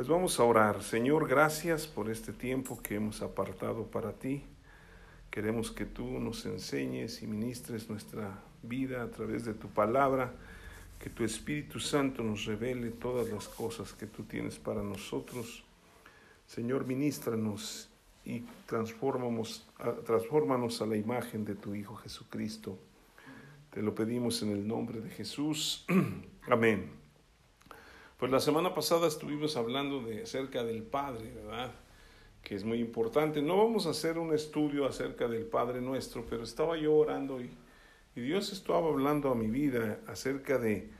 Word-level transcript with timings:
Pues 0.00 0.08
vamos 0.08 0.40
a 0.40 0.44
orar. 0.44 0.82
Señor, 0.82 1.28
gracias 1.28 1.86
por 1.86 2.08
este 2.08 2.32
tiempo 2.32 2.80
que 2.82 2.94
hemos 2.94 3.20
apartado 3.20 3.84
para 3.84 4.14
ti. 4.14 4.42
Queremos 5.30 5.70
que 5.70 5.84
tú 5.84 6.18
nos 6.18 6.46
enseñes 6.46 7.22
y 7.22 7.26
ministres 7.26 7.90
nuestra 7.90 8.42
vida 8.62 9.02
a 9.02 9.10
través 9.10 9.44
de 9.44 9.52
tu 9.52 9.68
palabra, 9.68 10.32
que 10.98 11.10
tu 11.10 11.22
Espíritu 11.22 11.80
Santo 11.80 12.22
nos 12.22 12.46
revele 12.46 12.92
todas 12.92 13.28
las 13.28 13.46
cosas 13.46 13.92
que 13.92 14.06
tú 14.06 14.22
tienes 14.22 14.58
para 14.58 14.82
nosotros. 14.82 15.64
Señor, 16.46 16.86
ministranos 16.86 17.90
y 18.24 18.42
transformamos, 18.64 19.68
transfórmanos 20.06 20.80
a 20.80 20.86
la 20.86 20.96
imagen 20.96 21.44
de 21.44 21.56
tu 21.56 21.74
Hijo 21.74 21.96
Jesucristo. 21.96 22.78
Te 23.70 23.82
lo 23.82 23.94
pedimos 23.94 24.40
en 24.40 24.52
el 24.52 24.66
nombre 24.66 25.02
de 25.02 25.10
Jesús. 25.10 25.84
Amén. 26.48 26.99
Pues 28.20 28.30
la 28.30 28.40
semana 28.40 28.74
pasada 28.74 29.08
estuvimos 29.08 29.56
hablando 29.56 30.02
de 30.02 30.24
acerca 30.24 30.62
del 30.62 30.82
Padre, 30.82 31.32
¿verdad? 31.34 31.72
Que 32.42 32.54
es 32.54 32.64
muy 32.64 32.78
importante. 32.78 33.40
No 33.40 33.56
vamos 33.56 33.86
a 33.86 33.90
hacer 33.90 34.18
un 34.18 34.34
estudio 34.34 34.84
acerca 34.84 35.26
del 35.26 35.46
Padre 35.46 35.80
nuestro, 35.80 36.26
pero 36.28 36.42
estaba 36.42 36.76
yo 36.76 36.94
orando 36.94 37.40
y, 37.40 37.48
Dios 38.14 38.52
estaba 38.52 38.86
hablando 38.86 39.30
a 39.30 39.34
mi 39.34 39.46
vida 39.46 40.00
acerca 40.06 40.58
de, 40.58 40.90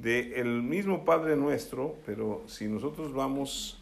de 0.00 0.40
el 0.40 0.62
mismo 0.62 1.04
Padre 1.04 1.36
nuestro, 1.36 1.94
pero 2.04 2.42
si 2.48 2.66
nosotros 2.66 3.12
vamos 3.12 3.80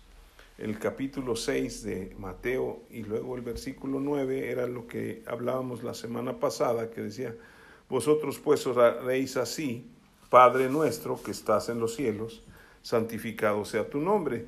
el 0.58 0.78
capítulo 0.78 1.34
6 1.34 1.84
de 1.84 2.14
Mateo 2.18 2.82
y 2.90 3.04
luego 3.04 3.36
el 3.36 3.40
versículo 3.40 4.00
9 4.00 4.50
era 4.50 4.66
lo 4.66 4.86
que 4.86 5.22
hablábamos 5.26 5.82
la 5.82 5.94
semana 5.94 6.38
pasada, 6.38 6.90
que 6.90 7.00
decía, 7.00 7.34
vosotros 7.88 8.38
pues 8.38 8.66
os 8.66 8.76
haréis 8.76 9.38
así, 9.38 9.86
Padre 10.28 10.68
nuestro 10.68 11.22
que 11.22 11.30
estás 11.30 11.70
en 11.70 11.80
los 11.80 11.94
cielos, 11.94 12.42
santificado 12.82 13.64
sea 13.64 13.88
tu 13.88 13.98
nombre. 13.98 14.46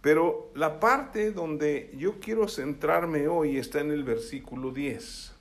Pero 0.00 0.50
la 0.54 0.78
parte 0.78 1.32
donde 1.32 1.92
yo 1.96 2.20
quiero 2.20 2.48
centrarme 2.48 3.28
hoy 3.28 3.58
está 3.58 3.80
en 3.80 3.90
el 3.90 4.04
versículo 4.04 4.70
10, 4.70 5.34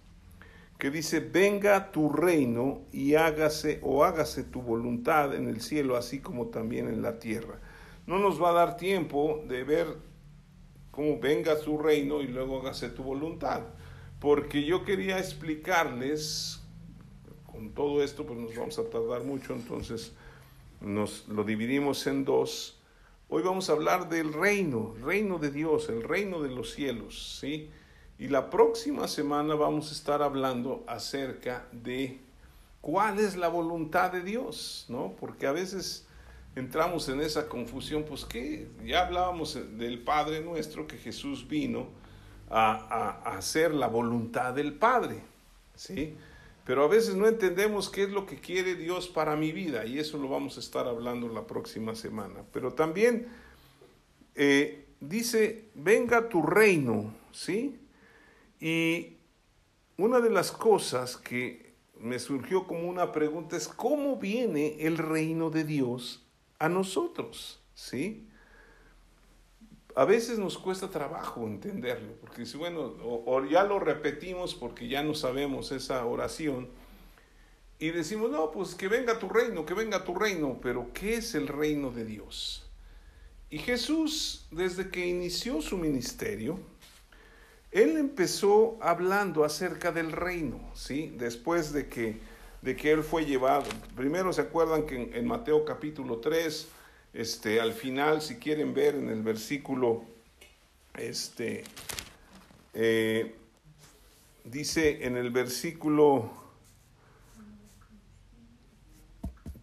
que 0.79 0.89
dice, 0.89 1.19
venga 1.19 1.91
tu 1.91 2.09
reino 2.09 2.81
y 2.91 3.15
hágase 3.15 3.79
o 3.83 4.03
hágase 4.03 4.43
tu 4.43 4.61
voluntad 4.61 5.35
en 5.35 5.47
el 5.47 5.61
cielo, 5.61 5.95
así 5.95 6.19
como 6.19 6.47
también 6.47 6.87
en 6.87 7.01
la 7.01 7.19
tierra. 7.19 7.59
No 8.07 8.19
nos 8.19 8.41
va 8.41 8.49
a 8.49 8.53
dar 8.53 8.77
tiempo 8.77 9.43
de 9.47 9.63
ver 9.63 9.87
cómo 10.91 11.19
venga 11.19 11.55
su 11.57 11.77
reino 11.77 12.21
y 12.21 12.27
luego 12.27 12.59
hágase 12.59 12.89
tu 12.89 13.03
voluntad, 13.03 13.61
porque 14.19 14.65
yo 14.65 14.83
quería 14.83 15.19
explicarles, 15.19 16.63
con 17.45 17.71
todo 17.73 18.03
esto 18.03 18.25
pues 18.25 18.39
nos 18.39 18.55
vamos 18.55 18.79
a 18.79 18.89
tardar 18.89 19.23
mucho, 19.23 19.53
entonces 19.53 20.15
nos 20.81 21.27
lo 21.27 21.43
dividimos 21.43 22.05
en 22.07 22.25
dos. 22.25 22.77
Hoy 23.29 23.43
vamos 23.43 23.69
a 23.69 23.73
hablar 23.73 24.09
del 24.09 24.33
reino, 24.33 24.95
reino 25.01 25.37
de 25.37 25.51
Dios, 25.51 25.89
el 25.89 26.03
reino 26.03 26.41
de 26.41 26.49
los 26.49 26.71
cielos, 26.71 27.39
¿sí? 27.39 27.69
Y 28.19 28.29
la 28.29 28.49
próxima 28.49 29.07
semana 29.07 29.55
vamos 29.55 29.89
a 29.89 29.93
estar 29.93 30.21
hablando 30.21 30.83
acerca 30.87 31.67
de 31.71 32.19
cuál 32.81 33.19
es 33.19 33.35
la 33.35 33.47
voluntad 33.47 34.11
de 34.11 34.21
Dios, 34.21 34.85
¿no? 34.87 35.13
Porque 35.19 35.45
a 35.45 35.51
veces 35.51 36.07
entramos 36.55 37.09
en 37.09 37.21
esa 37.21 37.47
confusión, 37.47 38.03
pues 38.03 38.25
que 38.25 38.69
ya 38.85 39.05
hablábamos 39.05 39.59
del 39.77 39.99
Padre 39.99 40.41
nuestro, 40.41 40.87
que 40.87 40.97
Jesús 40.97 41.47
vino 41.47 41.87
a, 42.49 43.19
a 43.25 43.37
hacer 43.37 43.73
la 43.73 43.87
voluntad 43.87 44.53
del 44.53 44.73
Padre, 44.73 45.21
¿sí? 45.75 46.15
Pero 46.67 46.83
a 46.83 46.87
veces 46.89 47.15
no 47.15 47.27
entendemos 47.27 47.89
qué 47.89 48.03
es 48.03 48.09
lo 48.09 48.25
que 48.25 48.41
quiere 48.41 48.75
Dios 48.75 49.07
para 49.07 49.37
mi 49.37 49.53
vida 49.53 49.85
y 49.85 49.99
eso 49.99 50.17
lo 50.17 50.27
vamos 50.27 50.57
a 50.57 50.59
estar 50.59 50.85
hablando 50.85 51.29
la 51.29 51.47
próxima 51.47 51.95
semana. 51.95 52.43
Pero 52.51 52.73
también 52.73 53.29
eh, 54.35 54.85
dice, 54.99 55.69
venga 55.75 56.27
tu 56.27 56.41
reino, 56.41 57.13
¿sí? 57.31 57.79
Y 58.59 59.15
una 59.95 60.19
de 60.19 60.29
las 60.29 60.51
cosas 60.51 61.15
que 61.15 61.73
me 62.01 62.19
surgió 62.19 62.67
como 62.67 62.89
una 62.89 63.13
pregunta 63.13 63.55
es, 63.55 63.69
¿cómo 63.69 64.17
viene 64.17 64.75
el 64.81 64.97
reino 64.97 65.49
de 65.49 65.63
Dios 65.63 66.27
a 66.59 66.67
nosotros? 66.67 67.61
¿Sí? 67.75 68.27
A 69.97 70.05
veces 70.05 70.37
nos 70.37 70.59
cuesta 70.59 70.91
trabajo 70.91 71.47
entenderlo, 71.47 72.13
porque 72.21 72.45
si 72.45 72.55
bueno, 72.55 72.93
o, 73.03 73.43
ya 73.45 73.63
lo 73.63 73.79
repetimos 73.79 74.53
porque 74.53 74.87
ya 74.87 75.01
no 75.01 75.15
sabemos 75.15 75.71
esa 75.71 76.05
oración, 76.05 76.69
y 77.79 77.89
decimos, 77.89 78.29
no, 78.29 78.51
pues 78.51 78.75
que 78.75 78.87
venga 78.87 79.17
tu 79.17 79.27
reino, 79.27 79.65
que 79.65 79.73
venga 79.73 80.03
tu 80.03 80.13
reino, 80.13 80.59
pero 80.61 80.91
¿qué 80.93 81.15
es 81.15 81.33
el 81.33 81.47
reino 81.47 81.89
de 81.89 82.05
Dios? 82.05 82.69
Y 83.49 83.57
Jesús, 83.57 84.45
desde 84.51 84.91
que 84.91 85.07
inició 85.07 85.63
su 85.63 85.79
ministerio, 85.79 86.59
él 87.71 87.97
empezó 87.97 88.77
hablando 88.79 89.43
acerca 89.43 89.91
del 89.91 90.11
reino, 90.11 90.59
¿sí? 90.75 91.11
Después 91.17 91.73
de 91.73 91.87
que, 91.87 92.19
de 92.61 92.75
que 92.75 92.91
él 92.91 93.01
fue 93.01 93.25
llevado. 93.25 93.65
Primero 93.95 94.31
se 94.31 94.41
acuerdan 94.41 94.85
que 94.85 94.95
en, 94.95 95.15
en 95.15 95.25
Mateo 95.25 95.65
capítulo 95.65 96.19
3, 96.19 96.67
este, 97.17 97.59
al 97.59 97.73
final, 97.73 98.21
si 98.21 98.35
quieren 98.35 98.75
ver 98.75 98.93
en 98.93 99.09
el 99.09 99.23
versículo, 99.23 100.03
este, 100.95 101.63
eh, 102.75 103.33
dice 104.43 105.03
en 105.03 105.17
el 105.17 105.31
versículo 105.31 106.29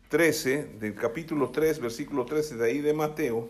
13, 0.09 0.65
del 0.81 0.97
capítulo 0.97 1.51
3, 1.51 1.79
versículo 1.79 2.25
13 2.25 2.57
de 2.57 2.67
ahí 2.67 2.81
de 2.81 2.93
Mateo, 2.93 3.49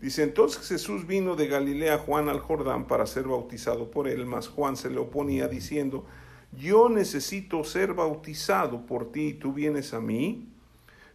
dice, 0.00 0.22
entonces 0.22 0.66
Jesús 0.66 1.06
vino 1.06 1.36
de 1.36 1.46
Galilea 1.46 1.98
Juan 1.98 2.30
al 2.30 2.40
Jordán 2.40 2.86
para 2.86 3.06
ser 3.06 3.24
bautizado 3.24 3.90
por 3.90 4.08
él, 4.08 4.24
mas 4.24 4.48
Juan 4.48 4.78
se 4.78 4.88
le 4.88 4.96
oponía 4.96 5.46
diciendo, 5.46 6.06
yo 6.58 6.88
necesito 6.88 7.64
ser 7.64 7.92
bautizado 7.92 8.86
por 8.86 9.12
ti 9.12 9.26
y 9.26 9.34
tú 9.34 9.52
vienes 9.52 9.92
a 9.92 10.00
mí. 10.00 10.55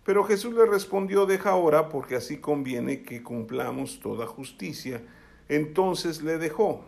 Pero 0.04 0.24
Jesús 0.24 0.54
le 0.54 0.66
respondió, 0.66 1.26
deja 1.26 1.52
ahora, 1.52 1.90
porque 1.90 2.16
así 2.16 2.38
conviene 2.38 3.04
que 3.04 3.22
cumplamos 3.22 4.00
toda 4.00 4.26
justicia. 4.26 5.02
Entonces 5.48 6.24
le 6.24 6.38
dejó. 6.38 6.86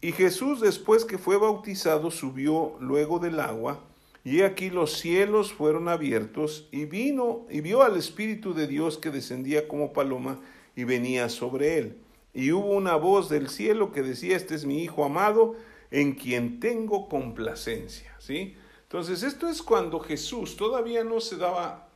Y 0.00 0.12
Jesús, 0.12 0.60
después 0.60 1.04
que 1.04 1.18
fue 1.18 1.36
bautizado, 1.36 2.10
subió 2.10 2.76
luego 2.80 3.18
del 3.18 3.40
agua, 3.40 3.80
y 4.22 4.40
aquí 4.40 4.70
los 4.70 4.98
cielos 4.98 5.52
fueron 5.52 5.88
abiertos, 5.88 6.68
y 6.72 6.86
vino 6.86 7.46
y 7.50 7.60
vio 7.60 7.82
al 7.82 7.96
Espíritu 7.96 8.54
de 8.54 8.66
Dios 8.66 8.96
que 8.96 9.10
descendía 9.10 9.68
como 9.68 9.92
paloma 9.92 10.40
y 10.74 10.84
venía 10.84 11.28
sobre 11.28 11.78
él. 11.78 11.98
Y 12.32 12.52
hubo 12.52 12.72
una 12.72 12.96
voz 12.96 13.28
del 13.28 13.48
cielo 13.48 13.92
que 13.92 14.02
decía, 14.02 14.36
este 14.36 14.54
es 14.54 14.64
mi 14.64 14.82
Hijo 14.82 15.04
amado, 15.04 15.56
en 15.90 16.12
quien 16.12 16.60
tengo 16.60 17.08
complacencia. 17.08 18.14
¿Sí? 18.18 18.56
Entonces, 18.94 19.24
esto 19.24 19.48
es 19.48 19.60
cuando 19.60 19.98
Jesús 19.98 20.56
todavía 20.56 21.02
no 21.02 21.18
se 21.18 21.36
daba, 21.36 21.88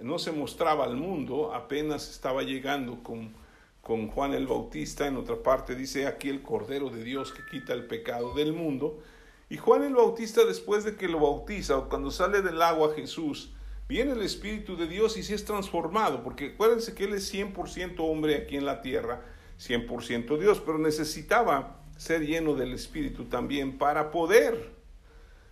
no 0.00 0.16
se 0.20 0.30
mostraba 0.30 0.84
al 0.84 0.94
mundo, 0.94 1.52
apenas 1.52 2.08
estaba 2.08 2.44
llegando 2.44 3.02
con, 3.02 3.34
con 3.80 4.06
Juan 4.06 4.34
el 4.34 4.46
Bautista. 4.46 5.08
En 5.08 5.16
otra 5.16 5.42
parte 5.42 5.74
dice 5.74 6.06
aquí 6.06 6.28
el 6.28 6.40
Cordero 6.40 6.88
de 6.88 7.02
Dios 7.02 7.32
que 7.32 7.42
quita 7.50 7.72
el 7.72 7.88
pecado 7.88 8.32
del 8.32 8.52
mundo. 8.52 9.00
Y 9.48 9.56
Juan 9.56 9.82
el 9.82 9.96
Bautista, 9.96 10.44
después 10.44 10.84
de 10.84 10.94
que 10.94 11.08
lo 11.08 11.18
bautiza, 11.18 11.76
o 11.76 11.88
cuando 11.88 12.12
sale 12.12 12.42
del 12.42 12.62
agua 12.62 12.94
Jesús, 12.94 13.50
viene 13.88 14.12
el 14.12 14.22
Espíritu 14.22 14.76
de 14.76 14.86
Dios 14.86 15.16
y 15.16 15.24
se 15.24 15.34
es 15.34 15.44
transformado, 15.44 16.22
porque 16.22 16.52
acuérdense 16.54 16.94
que 16.94 17.06
Él 17.06 17.14
es 17.14 17.34
100% 17.34 17.96
hombre 18.08 18.36
aquí 18.36 18.56
en 18.56 18.66
la 18.66 18.82
tierra, 18.82 19.24
100% 19.58 20.38
Dios, 20.38 20.62
pero 20.64 20.78
necesitaba 20.78 21.82
ser 21.96 22.24
lleno 22.24 22.54
del 22.54 22.72
Espíritu 22.72 23.24
también 23.24 23.78
para 23.78 24.12
poder 24.12 24.79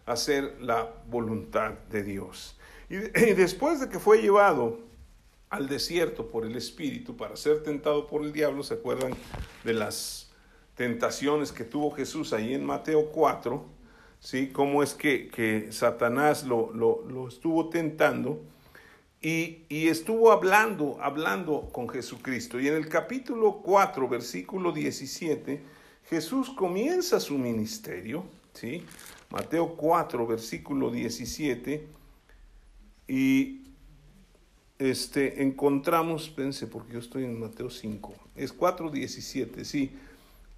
hacer 0.08 0.56
la 0.60 0.88
voluntad 1.08 1.72
de 1.90 2.02
Dios. 2.02 2.58
Y, 2.88 2.96
después 3.34 3.80
de 3.80 3.88
que 3.88 3.98
fue 3.98 4.20
llevado 4.22 4.80
al 5.50 5.68
desierto 5.68 6.28
por 6.28 6.44
el 6.44 6.56
Espíritu 6.56 7.16
para 7.16 7.36
ser 7.36 7.62
tentado 7.62 8.06
por 8.06 8.22
el 8.22 8.32
diablo, 8.32 8.62
¿se 8.62 8.74
acuerdan 8.74 9.12
de 9.64 9.74
las 9.74 10.30
tentaciones 10.74 11.52
que 11.52 11.64
tuvo 11.64 11.90
Jesús 11.90 12.32
ahí 12.32 12.54
en 12.54 12.64
Mateo 12.64 13.10
4? 13.12 13.64
¿Sí? 14.20 14.48
Cómo 14.48 14.82
es 14.82 14.94
que, 14.94 15.28
que 15.28 15.70
Satanás 15.70 16.44
lo, 16.44 16.72
lo, 16.72 17.28
estuvo 17.28 17.68
tentando 17.68 18.42
y, 19.20 19.64
y, 19.68 19.88
estuvo 19.88 20.32
hablando, 20.32 20.96
hablando 21.00 21.68
con 21.72 21.88
Jesucristo. 21.88 22.58
Y 22.60 22.68
en 22.68 22.74
el 22.74 22.88
capítulo 22.88 23.60
4, 23.64 24.08
versículo 24.08 24.72
17, 24.72 25.60
Jesús 26.08 26.50
comienza 26.50 27.20
su 27.20 27.36
ministerio, 27.36 28.24
¿sí? 28.54 28.84
Mateo 29.30 29.76
4, 29.76 30.26
versículo 30.26 30.90
17, 30.90 31.86
y 33.08 33.62
este, 34.78 35.42
encontramos, 35.42 36.30
pense, 36.30 36.66
porque 36.66 36.94
yo 36.94 36.98
estoy 36.98 37.24
en 37.24 37.38
Mateo 37.38 37.70
5, 37.70 38.14
es 38.36 38.52
4, 38.52 38.90
17, 38.90 39.64
sí. 39.64 39.92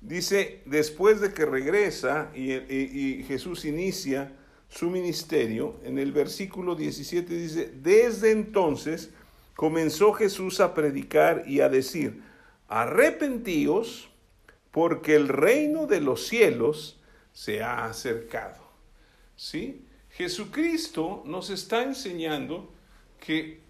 Dice, 0.00 0.62
después 0.64 1.20
de 1.20 1.32
que 1.32 1.44
regresa 1.44 2.30
y, 2.34 2.52
y 2.52 3.22
Jesús 3.24 3.64
inicia 3.64 4.32
su 4.68 4.88
ministerio, 4.88 5.78
en 5.84 5.98
el 5.98 6.12
versículo 6.12 6.74
17 6.74 7.34
dice, 7.34 7.72
desde 7.82 8.30
entonces 8.30 9.10
comenzó 9.56 10.12
Jesús 10.12 10.60
a 10.60 10.74
predicar 10.74 11.42
y 11.46 11.60
a 11.60 11.68
decir, 11.68 12.22
arrepentíos 12.68 14.08
porque 14.70 15.16
el 15.16 15.28
reino 15.28 15.86
de 15.86 16.00
los 16.00 16.26
cielos 16.26 17.00
se 17.32 17.62
ha 17.62 17.84
acercado. 17.84 18.59
¿Sí? 19.40 19.80
Jesucristo 20.10 21.22
nos 21.24 21.48
está 21.48 21.82
enseñando 21.82 22.70
que 23.18 23.60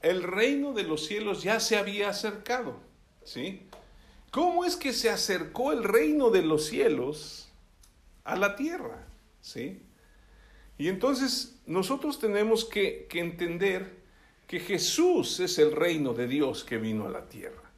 el 0.00 0.22
reino 0.22 0.72
de 0.72 0.84
los 0.84 1.04
cielos 1.04 1.42
ya 1.42 1.58
se 1.58 1.76
había 1.76 2.10
acercado. 2.10 2.78
¿Sí? 3.24 3.62
¿Cómo 4.30 4.64
es 4.64 4.76
que 4.76 4.92
se 4.92 5.10
acercó 5.10 5.72
el 5.72 5.82
reino 5.82 6.30
de 6.30 6.42
los 6.42 6.66
cielos 6.66 7.48
a 8.22 8.36
la 8.36 8.54
tierra? 8.54 9.04
¿Sí? 9.40 9.82
Y 10.78 10.86
entonces 10.86 11.58
nosotros 11.66 12.20
tenemos 12.20 12.64
que, 12.64 13.08
que 13.10 13.18
entender 13.18 13.96
que 14.46 14.60
Jesús 14.60 15.40
es 15.40 15.58
el 15.58 15.72
reino 15.72 16.14
de 16.14 16.28
Dios 16.28 16.62
que 16.62 16.78
vino 16.78 17.04
a 17.04 17.10
la 17.10 17.28
tierra. 17.28 17.68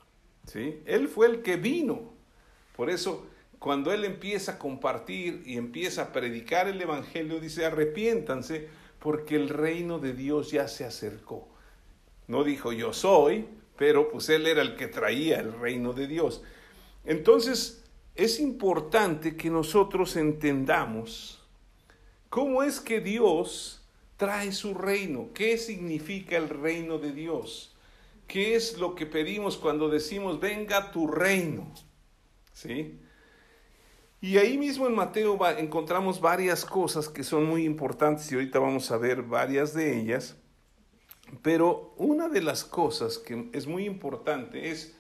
¿Sí? 0.47 0.83
Él 0.85 1.09
fue 1.09 1.29
el 1.29 1.41
que 1.41 1.57
vino. 1.57 2.13
Por 2.77 2.91
eso, 2.91 3.27
cuando 3.59 3.93
Él 3.93 4.05
empieza 4.05 4.53
a 4.53 4.59
compartir 4.59 5.43
y 5.45 5.57
empieza 5.57 6.03
a 6.03 6.13
predicar 6.13 6.69
el 6.69 6.81
Evangelio, 6.81 7.41
dice, 7.41 7.67
arrepiéntanse 7.67 8.69
porque 8.99 9.37
el 9.37 9.49
reino 9.49 9.99
de 9.99 10.13
Dios 10.13 10.51
ya 10.51 10.69
se 10.69 10.85
acercó. 10.85 11.49
No 12.27 12.45
dijo 12.45 12.73
yo 12.73 12.93
soy, 12.93 13.47
pero 13.77 14.11
pues 14.11 14.29
Él 14.29 14.47
era 14.47 14.63
el 14.63 14.77
que 14.77 14.87
traía 14.87 15.41
el 15.41 15.53
reino 15.59 15.93
de 15.93 16.07
Dios. 16.07 16.43
Entonces, 17.05 17.85
es 18.15 18.39
importante 18.39 19.37
que 19.37 19.51
nosotros 19.51 20.17
entendamos 20.17 21.43
cómo 22.29 22.63
es 22.63 22.81
que 22.81 23.01
Dios 23.01 23.83
trae 24.17 24.53
su 24.53 24.75
reino, 24.75 25.31
qué 25.33 25.57
significa 25.57 26.37
el 26.37 26.49
reino 26.49 26.99
de 26.99 27.13
Dios, 27.13 27.75
qué 28.27 28.57
es 28.57 28.79
lo 28.79 28.95
que 28.95 29.07
pedimos 29.07 29.57
cuando 29.57 29.89
decimos 29.89 30.39
venga 30.39 30.91
tu 30.91 31.07
reino. 31.07 31.73
¿Sí? 32.53 32.99
Y 34.21 34.39
ahí 34.39 34.59
mismo 34.59 34.87
en 34.87 34.95
Mateo 34.95 35.39
encontramos 35.57 36.21
varias 36.21 36.65
cosas 36.65 37.09
que 37.09 37.23
son 37.23 37.45
muy 37.45 37.65
importantes 37.65 38.31
y 38.31 38.35
ahorita 38.35 38.59
vamos 38.59 38.91
a 38.91 38.99
ver 38.99 39.23
varias 39.23 39.75
de 39.75 40.01
ellas. 40.01 40.37
Pero 41.43 41.95
una 41.97 42.29
de 42.29 42.43
las 42.43 42.65
cosas 42.65 43.19
que 43.19 43.49
es 43.53 43.67
muy 43.67 43.85
importante 43.85 44.71
es, 44.71 44.97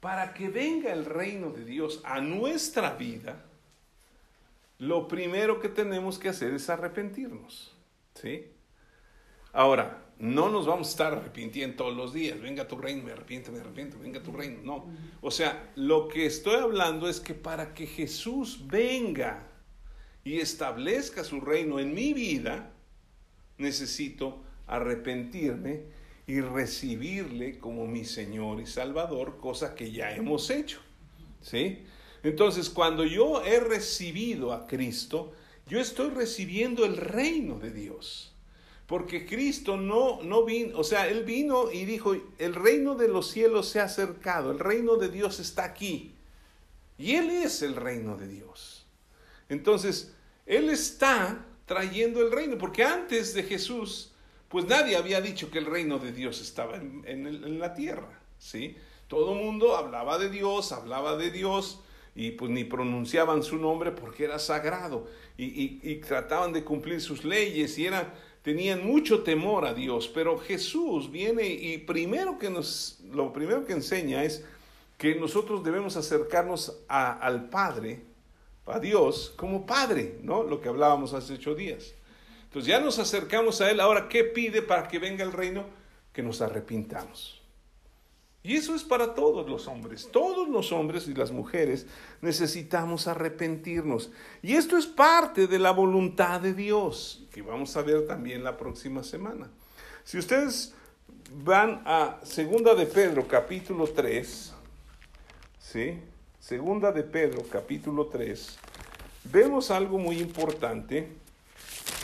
para 0.00 0.32
que 0.32 0.48
venga 0.48 0.92
el 0.92 1.04
reino 1.04 1.50
de 1.50 1.64
Dios 1.64 2.00
a 2.04 2.20
nuestra 2.20 2.94
vida, 2.94 3.44
lo 4.78 5.08
primero 5.08 5.60
que 5.60 5.68
tenemos 5.68 6.18
que 6.18 6.28
hacer 6.30 6.54
es 6.54 6.70
arrepentirnos. 6.70 7.74
¿Sí? 8.14 8.46
Ahora, 9.52 10.05
no 10.18 10.48
nos 10.48 10.66
vamos 10.66 10.88
a 10.88 10.90
estar 10.90 11.14
arrepintiendo 11.14 11.76
todos 11.76 11.96
los 11.96 12.12
días. 12.14 12.40
Venga 12.40 12.66
tu 12.66 12.76
reino, 12.76 13.02
me 13.02 13.12
arrepiento, 13.12 13.52
me 13.52 13.60
arrepiento, 13.60 13.98
venga 13.98 14.22
tu 14.22 14.32
reino. 14.32 14.60
No. 14.62 14.86
O 15.20 15.30
sea, 15.30 15.72
lo 15.76 16.08
que 16.08 16.26
estoy 16.26 16.56
hablando 16.56 17.08
es 17.08 17.20
que 17.20 17.34
para 17.34 17.74
que 17.74 17.86
Jesús 17.86 18.66
venga 18.66 19.46
y 20.24 20.38
establezca 20.38 21.22
su 21.22 21.40
reino 21.40 21.78
en 21.78 21.94
mi 21.94 22.14
vida, 22.14 22.72
necesito 23.58 24.42
arrepentirme 24.66 25.84
y 26.26 26.40
recibirle 26.40 27.58
como 27.58 27.86
mi 27.86 28.04
Señor 28.04 28.60
y 28.60 28.66
Salvador, 28.66 29.38
cosa 29.38 29.74
que 29.74 29.92
ya 29.92 30.12
hemos 30.12 30.50
hecho. 30.50 30.80
¿Sí? 31.42 31.84
Entonces, 32.22 32.70
cuando 32.70 33.04
yo 33.04 33.44
he 33.44 33.60
recibido 33.60 34.52
a 34.52 34.66
Cristo, 34.66 35.32
yo 35.68 35.78
estoy 35.78 36.10
recibiendo 36.10 36.84
el 36.84 36.96
reino 36.96 37.58
de 37.58 37.70
Dios. 37.70 38.35
Porque 38.86 39.26
Cristo 39.26 39.76
no, 39.76 40.22
no 40.22 40.44
vino, 40.44 40.78
o 40.78 40.84
sea, 40.84 41.08
Él 41.08 41.24
vino 41.24 41.72
y 41.72 41.84
dijo, 41.84 42.14
el 42.38 42.54
reino 42.54 42.94
de 42.94 43.08
los 43.08 43.30
cielos 43.30 43.68
se 43.68 43.80
ha 43.80 43.84
acercado, 43.84 44.52
el 44.52 44.60
reino 44.60 44.96
de 44.96 45.08
Dios 45.08 45.40
está 45.40 45.64
aquí. 45.64 46.14
Y 46.96 47.16
Él 47.16 47.30
es 47.30 47.62
el 47.62 47.74
reino 47.74 48.16
de 48.16 48.28
Dios. 48.28 48.86
Entonces, 49.48 50.14
Él 50.46 50.70
está 50.70 51.44
trayendo 51.66 52.20
el 52.20 52.30
reino, 52.30 52.56
porque 52.58 52.84
antes 52.84 53.34
de 53.34 53.42
Jesús, 53.42 54.12
pues 54.48 54.66
nadie 54.66 54.96
había 54.96 55.20
dicho 55.20 55.50
que 55.50 55.58
el 55.58 55.66
reino 55.66 55.98
de 55.98 56.12
Dios 56.12 56.40
estaba 56.40 56.76
en, 56.76 57.58
la 57.58 57.74
tierra, 57.74 58.20
¿sí? 58.38 58.76
Todo 59.08 59.32
el 59.32 59.44
mundo 59.44 59.76
hablaba 59.76 60.18
de 60.18 60.30
Dios, 60.30 60.70
hablaba 60.70 61.16
de 61.16 61.32
Dios, 61.32 61.80
y 62.14 62.30
pues 62.30 62.50
ni 62.50 62.64
pronunciaban 62.64 63.42
su 63.42 63.56
nombre 63.56 63.90
porque 63.90 64.24
era 64.24 64.38
sagrado, 64.38 65.08
y, 65.36 65.80
y 65.82 65.96
trataban 65.96 66.52
de 66.52 66.64
cumplir 66.64 67.00
sus 67.00 67.24
leyes, 67.24 67.76
y 67.78 67.86
era 67.86 68.14
tenían 68.46 68.86
mucho 68.86 69.24
temor 69.24 69.66
a 69.66 69.74
Dios, 69.74 70.06
pero 70.06 70.38
Jesús 70.38 71.10
viene 71.10 71.48
y 71.48 71.78
primero 71.78 72.38
que 72.38 72.48
nos, 72.48 73.00
lo 73.10 73.32
primero 73.32 73.66
que 73.66 73.72
enseña 73.72 74.22
es 74.22 74.44
que 74.96 75.16
nosotros 75.16 75.64
debemos 75.64 75.96
acercarnos 75.96 76.78
al 76.86 77.48
Padre, 77.48 78.02
a 78.66 78.78
Dios, 78.78 79.34
como 79.36 79.66
Padre, 79.66 80.20
¿no? 80.22 80.44
Lo 80.44 80.60
que 80.60 80.68
hablábamos 80.68 81.12
hace 81.12 81.32
ocho 81.32 81.56
días. 81.56 81.92
Entonces 82.44 82.68
ya 82.68 82.78
nos 82.78 83.00
acercamos 83.00 83.60
a 83.60 83.68
Él, 83.68 83.80
ahora, 83.80 84.08
¿qué 84.08 84.22
pide 84.22 84.62
para 84.62 84.86
que 84.86 85.00
venga 85.00 85.24
el 85.24 85.32
reino? 85.32 85.64
Que 86.12 86.22
nos 86.22 86.40
arrepintamos. 86.40 87.42
Y 88.46 88.54
eso 88.54 88.76
es 88.76 88.84
para 88.84 89.12
todos 89.12 89.50
los 89.50 89.66
hombres. 89.66 90.08
Todos 90.12 90.48
los 90.48 90.70
hombres 90.70 91.08
y 91.08 91.14
las 91.14 91.32
mujeres 91.32 91.84
necesitamos 92.20 93.08
arrepentirnos. 93.08 94.12
Y 94.40 94.54
esto 94.54 94.78
es 94.78 94.86
parte 94.86 95.48
de 95.48 95.58
la 95.58 95.72
voluntad 95.72 96.40
de 96.40 96.54
Dios, 96.54 97.24
que 97.32 97.42
vamos 97.42 97.76
a 97.76 97.82
ver 97.82 98.06
también 98.06 98.44
la 98.44 98.56
próxima 98.56 99.02
semana. 99.02 99.50
Si 100.04 100.16
ustedes 100.16 100.72
van 101.42 101.82
a 101.86 102.20
Segunda 102.22 102.76
de 102.76 102.86
Pedro 102.86 103.26
capítulo 103.26 103.88
3, 103.88 104.54
¿sí? 105.58 105.98
Segunda 106.38 106.92
de 106.92 107.02
Pedro 107.02 107.42
capítulo 107.50 108.06
3, 108.06 108.58
vemos 109.24 109.72
algo 109.72 109.98
muy 109.98 110.20
importante 110.20 111.08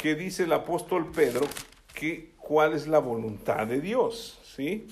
que 0.03 0.17
dice 0.17 0.43
el 0.43 0.53
apóstol 0.53 1.13
Pedro, 1.13 1.47
que 1.95 2.33
cuál 2.37 2.73
es 2.73 2.89
la 2.89 2.99
voluntad 2.99 3.65
de 3.69 3.81
Dios, 3.81 4.41
¿sí? 4.57 4.89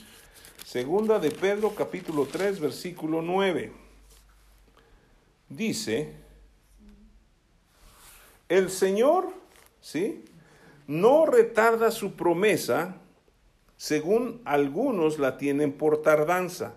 Segunda 0.70 1.18
de 1.18 1.32
Pedro 1.32 1.74
capítulo 1.74 2.26
3 2.26 2.60
versículo 2.60 3.22
9. 3.22 3.72
Dice, 5.48 6.12
el 8.48 8.70
Señor, 8.70 9.30
¿sí? 9.80 10.24
No 10.86 11.26
retarda 11.26 11.90
su 11.90 12.12
promesa, 12.12 12.98
según 13.76 14.42
algunos 14.44 15.18
la 15.18 15.38
tienen 15.38 15.72
por 15.72 16.02
tardanza, 16.02 16.74